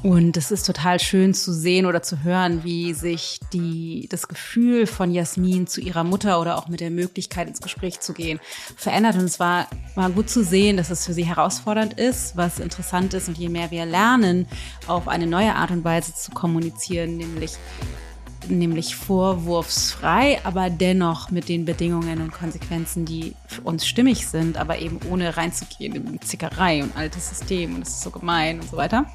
und 0.02 0.36
es 0.36 0.50
ist 0.50 0.66
total 0.66 0.98
schön 0.98 1.32
zu 1.32 1.52
sehen 1.52 1.86
oder 1.86 2.02
zu 2.02 2.24
hören, 2.24 2.64
wie 2.64 2.92
sich 2.92 3.38
die, 3.52 4.08
das 4.10 4.26
Gefühl 4.26 4.88
von 4.88 5.12
Jasmin 5.12 5.68
zu 5.68 5.80
ihrer 5.80 6.02
Mutter 6.02 6.40
oder 6.40 6.58
auch 6.58 6.66
mit 6.66 6.80
der 6.80 6.90
Möglichkeit 6.90 7.46
ins 7.46 7.60
Gespräch 7.60 8.00
zu 8.00 8.12
gehen 8.12 8.40
verändert. 8.76 9.14
Und 9.14 9.24
es 9.24 9.38
war, 9.38 9.68
war 9.94 10.10
gut 10.10 10.28
zu 10.28 10.42
sehen, 10.42 10.76
dass 10.76 10.90
es 10.90 11.06
für 11.06 11.12
sie 11.12 11.24
herausfordernd 11.24 11.94
ist, 12.00 12.36
was 12.36 12.58
interessant 12.58 13.14
ist. 13.14 13.28
Und 13.28 13.38
je 13.38 13.48
mehr 13.48 13.70
wir 13.70 13.86
lernen, 13.86 14.48
auf 14.88 15.06
eine 15.06 15.28
neue 15.28 15.54
Art 15.54 15.70
und 15.70 15.84
Weise 15.84 16.12
zu 16.14 16.32
kommunizieren, 16.32 17.16
nämlich 17.16 17.52
nämlich 18.48 18.96
vorwurfsfrei, 18.96 20.40
aber 20.44 20.70
dennoch 20.70 21.30
mit 21.30 21.48
den 21.48 21.64
Bedingungen 21.64 22.20
und 22.20 22.32
Konsequenzen, 22.32 23.04
die 23.04 23.34
für 23.46 23.62
uns 23.62 23.86
stimmig 23.86 24.26
sind, 24.26 24.56
aber 24.56 24.78
eben 24.78 25.00
ohne 25.10 25.36
reinzugehen 25.36 25.94
in 25.94 26.20
Zickerei 26.20 26.82
und 26.82 26.96
altes 26.96 27.28
System 27.28 27.74
und 27.74 27.82
es 27.82 27.90
ist 27.90 28.02
so 28.02 28.10
gemein 28.10 28.60
und 28.60 28.68
so 28.68 28.76
weiter. 28.76 29.06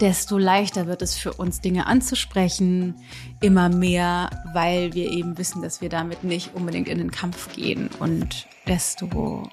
Desto 0.00 0.38
leichter 0.38 0.86
wird 0.86 1.02
es 1.02 1.16
für 1.16 1.32
uns, 1.32 1.60
Dinge 1.60 1.86
anzusprechen, 1.86 2.96
immer 3.40 3.68
mehr, 3.68 4.30
weil 4.52 4.94
wir 4.94 5.10
eben 5.10 5.38
wissen, 5.38 5.62
dass 5.62 5.80
wir 5.80 5.90
damit 5.90 6.24
nicht 6.24 6.54
unbedingt 6.54 6.88
in 6.88 6.98
den 6.98 7.10
Kampf 7.10 7.54
gehen. 7.54 7.88
Und 8.00 8.46
desto 8.66 9.48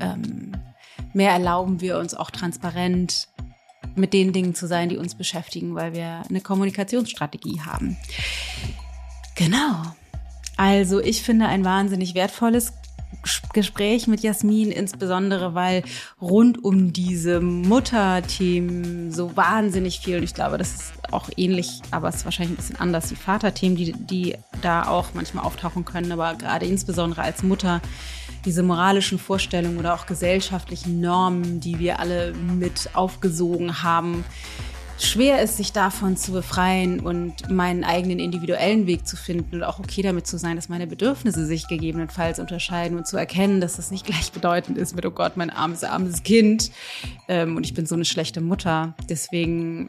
ähm, 0.00 0.52
mehr 1.12 1.30
erlauben 1.30 1.80
wir 1.80 1.98
uns 1.98 2.14
auch 2.14 2.30
transparent 2.30 3.28
mit 3.94 4.12
den 4.12 4.32
Dingen 4.32 4.54
zu 4.54 4.66
sein, 4.66 4.88
die 4.88 4.96
uns 4.96 5.14
beschäftigen, 5.14 5.74
weil 5.74 5.94
wir 5.94 6.22
eine 6.28 6.40
Kommunikationsstrategie 6.40 7.60
haben. 7.62 7.96
Genau. 9.34 9.82
Also 10.56 11.00
ich 11.00 11.22
finde 11.22 11.46
ein 11.46 11.64
wahnsinnig 11.64 12.14
wertvolles 12.14 12.72
Gespräch 13.52 14.06
mit 14.06 14.20
Jasmin, 14.20 14.70
insbesondere 14.70 15.54
weil 15.54 15.82
rund 16.20 16.62
um 16.62 16.92
diese 16.92 17.40
Mutterthemen 17.40 19.12
so 19.12 19.36
wahnsinnig 19.36 20.00
viel, 20.00 20.18
und 20.18 20.24
ich 20.24 20.34
glaube, 20.34 20.58
das 20.58 20.74
ist 20.74 20.92
auch 21.12 21.30
ähnlich, 21.36 21.80
aber 21.90 22.08
es 22.08 22.16
ist 22.16 22.24
wahrscheinlich 22.24 22.54
ein 22.54 22.56
bisschen 22.56 22.80
anders, 22.80 23.08
die 23.08 23.16
Vaterthemen, 23.16 23.76
die, 23.76 23.92
die 23.92 24.36
da 24.62 24.88
auch 24.88 25.14
manchmal 25.14 25.44
auftauchen 25.44 25.84
können, 25.84 26.12
aber 26.12 26.34
gerade 26.34 26.66
insbesondere 26.66 27.22
als 27.22 27.42
Mutter 27.42 27.80
diese 28.44 28.62
moralischen 28.62 29.18
Vorstellungen 29.18 29.78
oder 29.78 29.94
auch 29.94 30.06
gesellschaftlichen 30.06 31.00
Normen, 31.00 31.60
die 31.60 31.78
wir 31.78 31.98
alle 32.00 32.32
mit 32.32 32.90
aufgesogen 32.94 33.82
haben, 33.82 34.24
schwer 34.98 35.42
ist, 35.42 35.56
sich 35.56 35.72
davon 35.72 36.16
zu 36.16 36.32
befreien 36.32 37.00
und 37.00 37.50
meinen 37.50 37.84
eigenen 37.84 38.18
individuellen 38.18 38.86
Weg 38.86 39.06
zu 39.06 39.16
finden 39.16 39.56
und 39.56 39.62
auch 39.62 39.78
okay 39.78 40.02
damit 40.02 40.26
zu 40.26 40.38
sein, 40.38 40.56
dass 40.56 40.68
meine 40.68 40.86
Bedürfnisse 40.86 41.46
sich 41.46 41.66
gegebenenfalls 41.68 42.38
unterscheiden 42.38 42.98
und 42.98 43.06
zu 43.06 43.16
erkennen, 43.16 43.60
dass 43.60 43.76
das 43.76 43.90
nicht 43.90 44.06
gleichbedeutend 44.06 44.78
ist 44.78 44.94
mit, 44.94 45.04
oh 45.06 45.10
Gott, 45.10 45.36
mein 45.36 45.50
armes, 45.50 45.84
armes 45.84 46.22
Kind 46.22 46.70
ähm, 47.28 47.56
und 47.56 47.64
ich 47.64 47.74
bin 47.74 47.86
so 47.86 47.94
eine 47.94 48.04
schlechte 48.04 48.40
Mutter. 48.40 48.94
Deswegen 49.08 49.88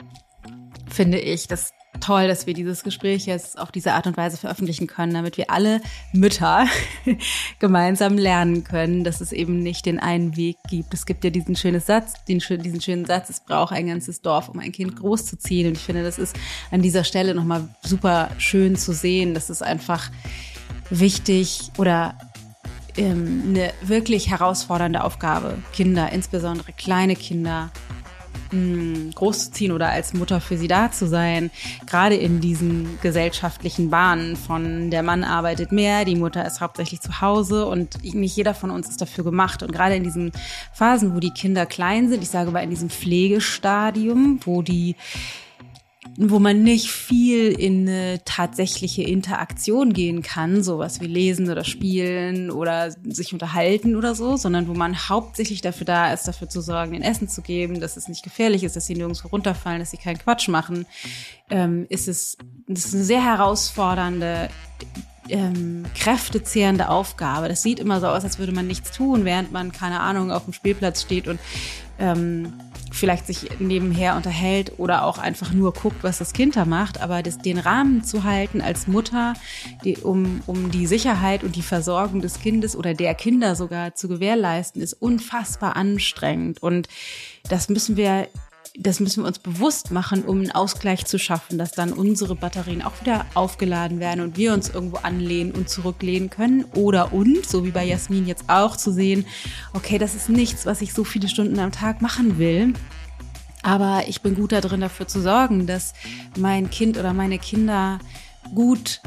finde 0.87 1.19
ich, 1.19 1.47
dass 1.47 1.73
toll, 1.99 2.27
dass 2.27 2.47
wir 2.47 2.53
dieses 2.53 2.83
Gespräch 2.83 3.25
jetzt 3.25 3.57
auf 3.57 3.71
diese 3.71 3.93
Art 3.93 4.07
und 4.07 4.17
Weise 4.17 4.37
veröffentlichen 4.37 4.87
können, 4.87 5.13
damit 5.13 5.37
wir 5.37 5.49
alle 5.49 5.81
Mütter 6.13 6.65
gemeinsam 7.59 8.17
lernen 8.17 8.63
können, 8.63 9.03
dass 9.03 9.21
es 9.21 9.31
eben 9.31 9.59
nicht 9.59 9.85
den 9.85 9.99
einen 9.99 10.35
Weg 10.35 10.57
gibt. 10.69 10.93
Es 10.93 11.05
gibt 11.05 11.23
ja 11.23 11.29
diesen 11.29 11.55
schönen 11.55 11.81
Satz, 11.81 12.13
den, 12.25 12.39
diesen 12.39 12.81
schönen 12.81 13.05
Satz, 13.05 13.29
es 13.29 13.39
braucht 13.39 13.73
ein 13.73 13.87
ganzes 13.87 14.21
Dorf, 14.21 14.49
um 14.49 14.59
ein 14.59 14.71
Kind 14.71 14.95
großzuziehen. 14.95 15.67
Und 15.67 15.77
ich 15.77 15.83
finde, 15.83 16.03
das 16.03 16.17
ist 16.17 16.35
an 16.71 16.81
dieser 16.81 17.03
Stelle 17.03 17.35
nochmal 17.35 17.67
super 17.83 18.29
schön 18.37 18.75
zu 18.75 18.93
sehen. 18.93 19.33
Das 19.33 19.49
ist 19.49 19.61
einfach 19.61 20.09
wichtig 20.89 21.71
oder 21.77 22.17
ähm, 22.97 23.43
eine 23.49 23.73
wirklich 23.81 24.29
herausfordernde 24.29 25.03
Aufgabe, 25.03 25.57
Kinder, 25.73 26.11
insbesondere 26.11 26.71
kleine 26.73 27.15
Kinder, 27.15 27.71
großzuziehen 29.13 29.71
oder 29.71 29.89
als 29.89 30.13
Mutter 30.13 30.41
für 30.41 30.57
sie 30.57 30.67
da 30.67 30.91
zu 30.91 31.07
sein. 31.07 31.51
Gerade 31.85 32.15
in 32.15 32.41
diesen 32.41 32.99
gesellschaftlichen 33.01 33.89
Bahnen 33.89 34.35
von 34.35 34.91
der 34.91 35.03
Mann 35.03 35.23
arbeitet 35.23 35.71
mehr, 35.71 36.05
die 36.05 36.15
Mutter 36.15 36.45
ist 36.45 36.61
hauptsächlich 36.61 37.01
zu 37.01 37.21
Hause 37.21 37.65
und 37.65 38.03
nicht 38.03 38.35
jeder 38.35 38.53
von 38.53 38.71
uns 38.71 38.89
ist 38.89 39.01
dafür 39.01 39.23
gemacht. 39.23 39.63
Und 39.63 39.71
gerade 39.71 39.95
in 39.95 40.03
diesen 40.03 40.31
Phasen, 40.73 41.15
wo 41.15 41.19
die 41.19 41.31
Kinder 41.31 41.65
klein 41.65 42.09
sind, 42.09 42.23
ich 42.23 42.29
sage 42.29 42.51
mal 42.51 42.63
in 42.63 42.69
diesem 42.69 42.89
Pflegestadium, 42.89 44.39
wo 44.45 44.61
die 44.61 44.95
wo 46.17 46.39
man 46.39 46.63
nicht 46.63 46.89
viel 46.89 47.51
in 47.51 47.87
eine 47.87 48.21
tatsächliche 48.23 49.03
Interaktion 49.03 49.91
gehen 49.91 50.21
kann, 50.21 50.63
sowas 50.63 51.01
wie 51.01 51.07
lesen 51.07 51.49
oder 51.49 51.65
spielen 51.65 52.51
oder 52.51 52.91
sich 53.03 53.33
unterhalten 53.33 53.95
oder 53.95 54.15
so, 54.15 54.37
sondern 54.37 54.67
wo 54.67 54.73
man 54.73 55.09
hauptsächlich 55.09 55.61
dafür 55.61 55.85
da 55.85 56.13
ist, 56.13 56.27
dafür 56.27 56.47
zu 56.47 56.61
sorgen, 56.61 56.93
den 56.93 57.01
Essen 57.01 57.27
zu 57.27 57.41
geben, 57.41 57.81
dass 57.81 57.97
es 57.97 58.07
nicht 58.07 58.23
gefährlich 58.23 58.63
ist, 58.63 58.75
dass 58.75 58.85
sie 58.85 58.95
nirgendwo 58.95 59.27
runterfallen, 59.27 59.79
dass 59.79 59.91
sie 59.91 59.97
keinen 59.97 60.17
Quatsch 60.17 60.47
machen, 60.47 60.85
ähm, 61.49 61.85
ist 61.89 62.07
es 62.07 62.37
das 62.67 62.85
ist 62.85 62.95
eine 62.95 63.03
sehr 63.03 63.23
herausfordernde 63.23 64.49
ähm, 65.29 65.85
kräftezehrende 65.95 66.89
Aufgabe. 66.89 67.47
Das 67.47 67.61
sieht 67.61 67.79
immer 67.79 67.99
so 67.99 68.07
aus, 68.07 68.23
als 68.23 68.39
würde 68.39 68.51
man 68.51 68.67
nichts 68.67 68.91
tun, 68.91 69.25
während 69.25 69.51
man, 69.51 69.71
keine 69.71 69.99
Ahnung, 69.99 70.31
auf 70.31 70.45
dem 70.45 70.53
Spielplatz 70.53 71.01
steht 71.01 71.27
und 71.27 71.39
ähm, 71.99 72.53
vielleicht 72.95 73.27
sich 73.27 73.59
nebenher 73.59 74.15
unterhält 74.15 74.73
oder 74.77 75.03
auch 75.05 75.17
einfach 75.17 75.51
nur 75.51 75.73
guckt, 75.73 76.03
was 76.03 76.17
das 76.17 76.33
Kind 76.33 76.55
da 76.55 76.65
macht. 76.65 77.01
Aber 77.01 77.21
das, 77.21 77.37
den 77.37 77.57
Rahmen 77.57 78.03
zu 78.03 78.23
halten 78.23 78.61
als 78.61 78.87
Mutter, 78.87 79.33
die, 79.83 79.97
um, 79.97 80.41
um 80.45 80.71
die 80.71 80.87
Sicherheit 80.87 81.43
und 81.43 81.55
die 81.55 81.61
Versorgung 81.61 82.21
des 82.21 82.39
Kindes 82.39 82.75
oder 82.75 82.93
der 82.93 83.13
Kinder 83.13 83.55
sogar 83.55 83.95
zu 83.95 84.07
gewährleisten, 84.07 84.81
ist 84.81 84.93
unfassbar 84.93 85.75
anstrengend. 85.75 86.63
Und 86.63 86.87
das 87.49 87.69
müssen 87.69 87.97
wir 87.97 88.27
das 88.77 88.99
müssen 88.99 89.23
wir 89.23 89.27
uns 89.27 89.39
bewusst 89.39 89.91
machen, 89.91 90.23
um 90.23 90.39
einen 90.39 90.51
Ausgleich 90.51 91.05
zu 91.05 91.17
schaffen, 91.17 91.57
dass 91.57 91.71
dann 91.71 91.93
unsere 91.93 92.35
Batterien 92.35 92.81
auch 92.81 92.99
wieder 93.01 93.25
aufgeladen 93.33 93.99
werden 93.99 94.21
und 94.21 94.37
wir 94.37 94.53
uns 94.53 94.69
irgendwo 94.69 94.97
anlehnen 94.97 95.51
und 95.51 95.69
zurücklehnen 95.69 96.29
können. 96.29 96.65
Oder 96.73 97.13
und, 97.13 97.45
so 97.45 97.65
wie 97.65 97.71
bei 97.71 97.85
Jasmin 97.85 98.27
jetzt 98.27 98.45
auch, 98.47 98.75
zu 98.75 98.91
sehen, 98.91 99.25
okay, 99.73 99.97
das 99.97 100.13
ist 100.15 100.29
nichts, 100.29 100.65
was 100.65 100.81
ich 100.81 100.93
so 100.93 101.03
viele 101.03 101.29
Stunden 101.29 101.59
am 101.59 101.71
Tag 101.71 102.01
machen 102.01 102.37
will. 102.37 102.73
Aber 103.63 104.03
ich 104.07 104.21
bin 104.21 104.35
gut 104.35 104.51
darin, 104.51 104.81
dafür 104.81 105.07
zu 105.07 105.21
sorgen, 105.21 105.65
dass 105.67 105.93
mein 106.37 106.69
Kind 106.69 106.97
oder 106.97 107.13
meine 107.13 107.39
Kinder 107.39 107.99
gut 108.53 109.01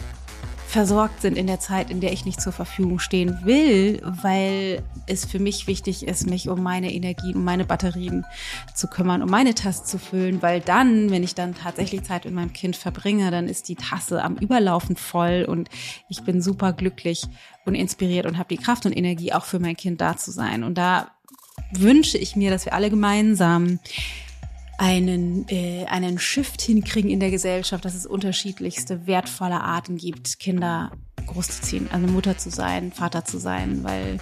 versorgt 0.69 1.23
sind 1.23 1.39
in 1.39 1.47
der 1.47 1.61
Zeit, 1.61 1.91
in 1.91 2.01
der 2.01 2.13
ich 2.13 2.27
nicht 2.27 2.43
zur 2.43 2.53
Verfügung 2.53 2.99
stehen 2.99 3.39
will, 3.45 4.03
weil 4.05 4.83
es 5.07 5.25
für 5.25 5.39
mich 5.39 5.67
wichtig 5.67 6.07
ist, 6.07 6.29
mich 6.29 6.51
um 6.51 6.63
meine 6.63 6.93
Energie, 6.93 7.35
um 7.35 7.43
meine 7.43 7.65
Batterien 7.65 8.27
zu 8.75 8.87
kümmern, 8.87 9.23
um 9.23 9.31
meine 9.31 9.55
Tasse 9.55 9.85
zu 9.85 9.99
füllen, 9.99 10.43
weil 10.43 10.61
dann, 10.61 11.11
wenn 11.11 11.23
ich 11.23 11.35
dann 11.35 11.55
tatsächlich 11.55 12.03
Zeit 12.03 12.27
mit 12.27 12.35
meinem 12.35 12.53
Kind 12.53 12.77
verbringe, 12.77 13.31
dann 13.31 13.49
ist 13.49 13.71
die 13.71 13.77
Tasse 13.77 14.23
am 14.23 14.37
Überlaufen 14.37 14.97
voll 14.97 15.47
und 15.49 15.71
ich 16.11 16.23
bin 16.25 16.43
super 16.43 16.75
glücklich 16.75 17.25
und 17.65 17.75
inspiriert 17.75 18.27
und 18.27 18.37
habe 18.37 18.55
die 18.55 18.63
Kraft 18.63 18.85
und 18.85 18.95
Energie 18.95 19.33
auch 19.33 19.47
für 19.47 19.61
mein 19.61 19.77
Kind 19.77 20.03
da 20.03 20.19
zu 20.19 20.31
sein. 20.31 20.65
Und 20.65 20.77
da 20.77 21.13
wünsche 21.73 22.19
ich 22.19 22.37
mir, 22.37 22.51
dass 22.51 22.67
wir 22.67 22.75
alle 22.75 22.91
gemeinsam 22.91 23.79
einen, 24.79 25.47
äh, 25.49 25.85
einen 25.87 26.19
Shift 26.19 26.63
hinkriegen 26.63 27.11
in 27.11 27.21
der 27.21 27.31
Gesellschaft, 27.31 27.85
dass 27.85 27.95
es 27.95 28.07
unterschiedlichste 28.07 29.07
wertvolle 29.07 29.61
Arten 29.61 29.97
gibt, 29.97 30.39
Kinder 30.39 30.93
großzuziehen, 31.27 31.91
also 31.93 32.07
Mutter 32.07 32.39
zu 32.39 32.49
sein, 32.49 32.93
Vater 32.93 33.25
zu 33.25 33.39
sein, 33.39 33.83
weil 33.83 34.19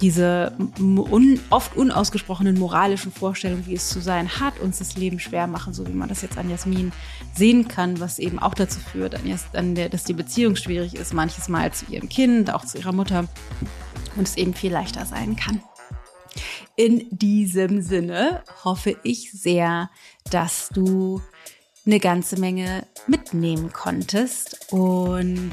diese 0.00 0.52
un, 0.78 1.40
oft 1.48 1.76
unausgesprochenen 1.76 2.58
moralischen 2.58 3.12
Vorstellungen, 3.12 3.64
wie 3.66 3.74
es 3.74 3.88
zu 3.88 4.00
sein 4.00 4.40
hat, 4.40 4.58
uns 4.60 4.78
das 4.78 4.96
Leben 4.96 5.18
schwer 5.20 5.46
machen, 5.46 5.72
so 5.72 5.86
wie 5.86 5.92
man 5.92 6.08
das 6.08 6.20
jetzt 6.20 6.36
an 6.36 6.50
Jasmin 6.50 6.92
sehen 7.34 7.68
kann, 7.68 7.98
was 8.00 8.18
eben 8.18 8.38
auch 8.38 8.54
dazu 8.54 8.80
führt, 8.80 9.14
an 9.54 9.74
der, 9.74 9.88
dass 9.88 10.04
die 10.04 10.12
Beziehung 10.12 10.56
schwierig 10.56 10.96
ist, 10.96 11.14
manches 11.14 11.48
Mal 11.48 11.72
zu 11.72 11.86
ihrem 11.86 12.08
Kind, 12.08 12.52
auch 12.52 12.64
zu 12.64 12.76
ihrer 12.76 12.92
Mutter 12.92 13.26
und 14.16 14.28
es 14.28 14.36
eben 14.36 14.52
viel 14.52 14.72
leichter 14.72 15.06
sein 15.06 15.36
kann. 15.36 15.62
In 16.76 17.06
diesem 17.10 17.82
Sinne 17.82 18.42
hoffe 18.64 18.96
ich 19.02 19.32
sehr, 19.32 19.90
dass 20.30 20.68
du 20.70 21.20
eine 21.86 22.00
ganze 22.00 22.38
Menge 22.40 22.84
mitnehmen 23.06 23.72
konntest 23.72 24.72
und 24.72 25.52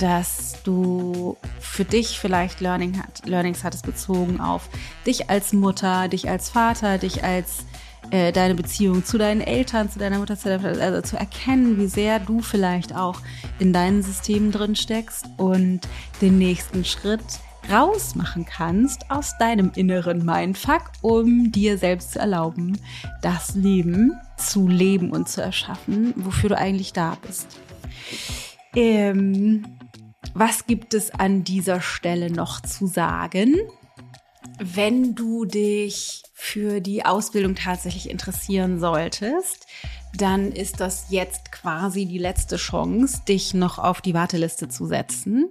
dass 0.00 0.62
du 0.64 1.36
für 1.60 1.84
dich 1.84 2.18
vielleicht 2.18 2.60
Learning 2.60 2.98
hat, 2.98 3.26
Learnings 3.26 3.64
hattest 3.64 3.84
bezogen 3.84 4.40
auf 4.40 4.68
dich 5.06 5.28
als 5.28 5.52
Mutter, 5.52 6.08
dich 6.08 6.28
als 6.30 6.48
Vater, 6.48 6.96
dich 6.96 7.22
als 7.22 7.66
äh, 8.10 8.32
deine 8.32 8.54
Beziehung 8.54 9.04
zu 9.04 9.18
deinen 9.18 9.42
Eltern, 9.42 9.90
zu 9.90 9.98
deiner 9.98 10.18
Mutter, 10.18 10.38
zu 10.38 10.48
deiner, 10.48 10.80
also 10.80 11.02
zu 11.02 11.16
erkennen, 11.16 11.78
wie 11.78 11.86
sehr 11.86 12.18
du 12.18 12.40
vielleicht 12.40 12.94
auch 12.94 13.20
in 13.58 13.74
deinen 13.74 14.02
Systemen 14.02 14.52
drin 14.52 14.76
steckst 14.76 15.26
und 15.36 15.80
den 16.22 16.38
nächsten 16.38 16.84
Schritt 16.86 17.22
rausmachen 17.70 18.44
kannst 18.44 19.10
aus 19.10 19.36
deinem 19.38 19.72
inneren 19.74 20.24
Mindfuck, 20.24 20.90
um 21.02 21.52
dir 21.52 21.78
selbst 21.78 22.12
zu 22.12 22.18
erlauben, 22.18 22.78
das 23.22 23.54
Leben 23.54 24.12
zu 24.36 24.68
leben 24.68 25.10
und 25.10 25.28
zu 25.28 25.42
erschaffen, 25.42 26.12
wofür 26.16 26.50
du 26.50 26.58
eigentlich 26.58 26.92
da 26.92 27.16
bist. 27.26 27.58
Ähm, 28.74 29.64
was 30.34 30.66
gibt 30.66 30.94
es 30.94 31.10
an 31.12 31.44
dieser 31.44 31.80
Stelle 31.80 32.30
noch 32.30 32.60
zu 32.60 32.86
sagen? 32.86 33.56
Wenn 34.58 35.14
du 35.14 35.44
dich 35.44 36.22
für 36.32 36.80
die 36.80 37.04
Ausbildung 37.04 37.54
tatsächlich 37.54 38.10
interessieren 38.10 38.80
solltest, 38.80 39.66
dann 40.16 40.52
ist 40.52 40.80
das 40.80 41.06
jetzt 41.10 41.50
quasi 41.50 42.06
die 42.06 42.18
letzte 42.18 42.56
Chance, 42.56 43.22
dich 43.26 43.54
noch 43.54 43.78
auf 43.78 44.00
die 44.00 44.14
Warteliste 44.14 44.68
zu 44.68 44.86
setzen. 44.86 45.50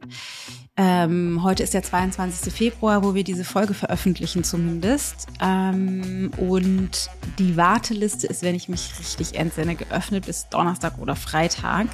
Ähm, 0.75 1.43
heute 1.43 1.61
ist 1.61 1.75
der 1.75 1.83
22. 1.83 2.51
Februar, 2.51 3.03
wo 3.03 3.13
wir 3.13 3.23
diese 3.23 3.43
Folge 3.43 3.75
veröffentlichen 3.75 4.43
zumindest. 4.43 5.27
Ähm, 5.39 6.31
und 6.37 7.11
die 7.37 7.55
Warteliste 7.55 8.25
ist, 8.25 8.41
wenn 8.41 8.55
ich 8.55 8.69
mich 8.69 8.91
richtig 8.97 9.35
entsinne, 9.35 9.75
geöffnet 9.75 10.25
bis 10.25 10.49
Donnerstag 10.49 10.97
oder 10.97 11.15
Freitag. 11.15 11.87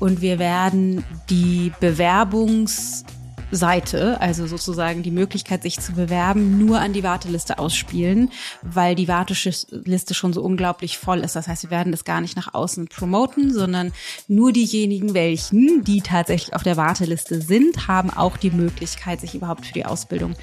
Und 0.00 0.20
wir 0.20 0.40
werden 0.40 1.04
die 1.30 1.72
Bewerbungs- 1.80 3.04
Seite, 3.50 4.20
also 4.20 4.46
sozusagen 4.46 5.02
die 5.02 5.10
Möglichkeit, 5.10 5.62
sich 5.62 5.80
zu 5.80 5.92
bewerben, 5.92 6.58
nur 6.58 6.80
an 6.80 6.92
die 6.92 7.02
Warteliste 7.02 7.58
ausspielen, 7.58 8.30
weil 8.62 8.94
die 8.94 9.08
Warteliste 9.08 10.14
schon 10.14 10.32
so 10.32 10.42
unglaublich 10.42 10.98
voll 10.98 11.20
ist. 11.20 11.36
Das 11.36 11.48
heißt, 11.48 11.64
wir 11.64 11.70
werden 11.70 11.92
das 11.92 12.04
gar 12.04 12.20
nicht 12.20 12.36
nach 12.36 12.54
außen 12.54 12.88
promoten, 12.88 13.52
sondern 13.52 13.92
nur 14.26 14.52
diejenigen, 14.52 15.14
welchen, 15.14 15.84
die 15.84 16.00
tatsächlich 16.00 16.54
auf 16.54 16.62
der 16.62 16.76
Warteliste 16.76 17.40
sind, 17.40 17.88
haben 17.88 18.10
auch 18.10 18.36
die 18.36 18.50
Möglichkeit, 18.50 19.20
sich 19.20 19.34
überhaupt 19.34 19.66
für 19.66 19.74
die 19.74 19.86
Ausbildung 19.86 20.34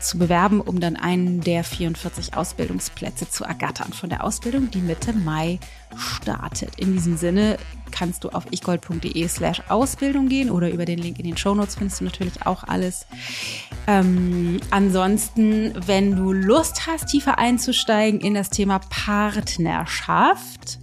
zu 0.00 0.18
bewerben, 0.18 0.60
um 0.60 0.80
dann 0.80 0.96
einen 0.96 1.40
der 1.40 1.64
44 1.64 2.34
Ausbildungsplätze 2.34 3.28
zu 3.28 3.44
ergattern 3.44 3.92
von 3.92 4.08
der 4.08 4.24
Ausbildung, 4.24 4.70
die 4.70 4.80
Mitte 4.80 5.12
Mai 5.12 5.58
startet. 5.96 6.76
In 6.76 6.92
diesem 6.92 7.16
Sinne 7.16 7.58
kannst 7.90 8.24
du 8.24 8.30
auf 8.30 8.44
ichgold.de 8.50 9.28
slash 9.28 9.62
Ausbildung 9.68 10.28
gehen 10.28 10.50
oder 10.50 10.70
über 10.70 10.84
den 10.84 10.98
Link 10.98 11.18
in 11.18 11.26
den 11.26 11.36
Shownotes 11.36 11.76
findest 11.76 12.00
du 12.00 12.04
natürlich 12.04 12.46
auch 12.46 12.64
alles. 12.64 13.06
Ähm, 13.86 14.60
ansonsten, 14.70 15.74
wenn 15.86 16.16
du 16.16 16.32
Lust 16.32 16.86
hast, 16.86 17.08
tiefer 17.08 17.38
einzusteigen 17.38 18.20
in 18.20 18.34
das 18.34 18.50
Thema 18.50 18.80
Partnerschaft, 18.90 20.78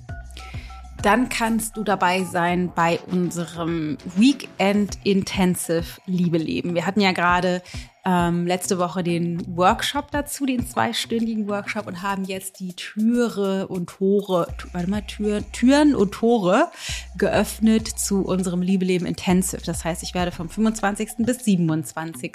dann 1.02 1.30
kannst 1.30 1.78
du 1.78 1.84
dabei 1.84 2.24
sein 2.24 2.72
bei 2.76 3.00
unserem 3.12 3.98
Weekend 4.16 4.98
Intensive 5.04 6.02
Liebe 6.06 6.38
leben. 6.38 6.76
Wir 6.76 6.86
hatten 6.86 7.00
ja 7.00 7.14
gerade 7.14 7.62
ähm, 8.06 8.48
letzte 8.48 8.80
Woche 8.80 9.04
den 9.04 9.58
Workshop 9.58 10.12
dazu, 10.12 10.46
den 10.46 10.66
zweistündigen 10.66 11.48
Workshop 11.48 11.88
und 11.88 12.02
haben 12.02 12.24
jetzt 12.24 12.60
die 12.60 12.74
Türe 12.74 13.68
und 13.68 13.90
Tore, 13.90 14.48
warte 14.72 14.90
mal, 14.90 15.02
Tür, 15.02 15.44
Türen 15.52 15.96
und 15.96 16.12
Tore 16.12 16.70
geöffnet 17.18 17.88
zu 17.88 18.26
unserem 18.26 18.62
Liebeleben 18.62 19.06
Intensive. 19.06 19.62
Das 19.66 19.84
heißt, 19.84 20.04
ich 20.04 20.14
werde 20.14 20.32
vom 20.32 20.50
25. 20.50 21.26
bis 21.26 21.44
27. 21.44 22.34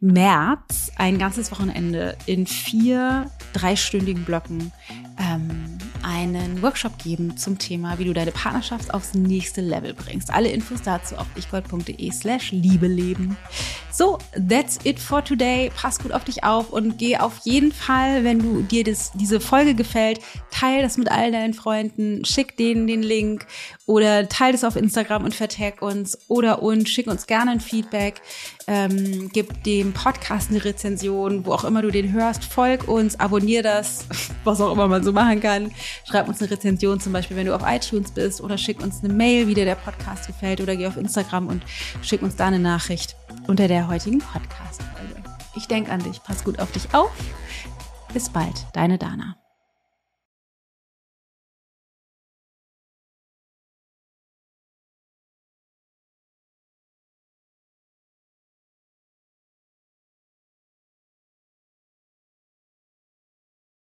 März 0.00 0.92
ein 0.96 1.18
ganzes 1.18 1.50
Wochenende 1.50 2.16
in 2.26 2.46
vier 2.46 3.30
dreistündigen 3.52 4.24
Blöcken 4.24 4.72
ähm, 5.18 5.78
einen 6.02 6.62
Workshop 6.62 6.98
geben 6.98 7.36
zum 7.36 7.58
Thema, 7.58 7.98
wie 7.98 8.04
du 8.04 8.12
deine 8.12 8.32
Partnerschaft 8.32 8.92
aufs 8.92 9.14
nächste 9.14 9.60
Level 9.60 9.94
bringst. 9.94 10.32
Alle 10.32 10.48
Infos 10.48 10.82
dazu 10.82 11.16
auf 11.16 11.26
ichgold.de 11.36 12.10
slash 12.12 12.52
Liebeleben. 12.52 13.36
So, 13.92 14.18
that's 14.48 14.78
it 14.84 14.98
for 14.98 15.24
today. 15.24 15.70
Pass 15.74 15.98
gut 15.98 16.12
auf 16.12 16.24
dich 16.24 16.44
auf 16.44 16.70
und 16.70 16.98
geh 16.98 17.16
auf 17.16 17.38
jeden 17.44 17.72
Fall, 17.72 18.24
wenn 18.24 18.38
du 18.38 18.62
dir 18.62 18.84
das, 18.84 19.12
diese 19.12 19.40
Folge 19.40 19.74
gefällt, 19.74 20.20
teil 20.50 20.82
das 20.82 20.96
mit 20.96 21.10
all 21.10 21.32
deinen 21.32 21.54
Freunden, 21.54 22.24
schick 22.24 22.56
denen 22.56 22.86
den 22.86 23.02
Link 23.02 23.46
oder 23.86 24.28
teil 24.28 24.52
das 24.52 24.64
auf 24.64 24.76
Instagram 24.76 25.24
und 25.24 25.34
vertag 25.34 25.82
uns 25.82 26.18
oder 26.28 26.62
und 26.62 26.88
schick 26.88 27.08
uns 27.08 27.26
gerne 27.26 27.50
ein 27.50 27.60
Feedback. 27.60 28.22
Ähm, 28.66 29.30
gib 29.32 29.64
dem 29.64 29.92
Podcast 29.92 30.50
eine 30.50 30.64
Rezension, 30.64 31.44
wo 31.44 31.52
auch 31.52 31.64
immer 31.64 31.82
du 31.82 31.90
den 31.90 32.12
hörst, 32.12 32.44
folg 32.44 32.86
uns, 32.88 33.18
abonnier 33.18 33.62
das, 33.62 34.06
was 34.44 34.60
auch 34.60 34.72
immer 34.72 34.86
man 34.86 35.02
so 35.02 35.12
machen 35.12 35.40
kann. 35.40 35.72
Schreib 36.04 36.28
uns 36.28 36.40
eine 36.40 36.50
Rezension, 36.50 37.00
zum 37.00 37.12
Beispiel, 37.12 37.36
wenn 37.36 37.46
du 37.46 37.54
auf 37.54 37.62
iTunes 37.66 38.12
bist 38.12 38.40
oder 38.40 38.58
schick 38.58 38.80
uns 38.82 39.02
eine 39.02 39.12
Mail, 39.12 39.48
wie 39.48 39.54
dir 39.54 39.64
der 39.64 39.74
Podcast 39.74 40.26
gefällt 40.26 40.60
oder 40.60 40.76
geh 40.76 40.86
auf 40.86 40.96
Instagram 40.96 41.48
und 41.48 41.62
schick 42.02 42.22
uns 42.22 42.36
da 42.36 42.46
eine 42.46 42.58
Nachricht 42.58 43.16
unter 43.46 43.66
der 43.66 43.88
heutigen 43.88 44.18
Podcast-Folge. 44.18 45.22
Ich 45.56 45.66
denke 45.66 45.90
an 45.90 46.02
dich. 46.02 46.22
Pass 46.22 46.44
gut 46.44 46.58
auf 46.58 46.70
dich 46.72 46.94
auf. 46.94 47.10
Bis 48.12 48.28
bald, 48.28 48.66
deine 48.72 48.98
Dana. 48.98 49.39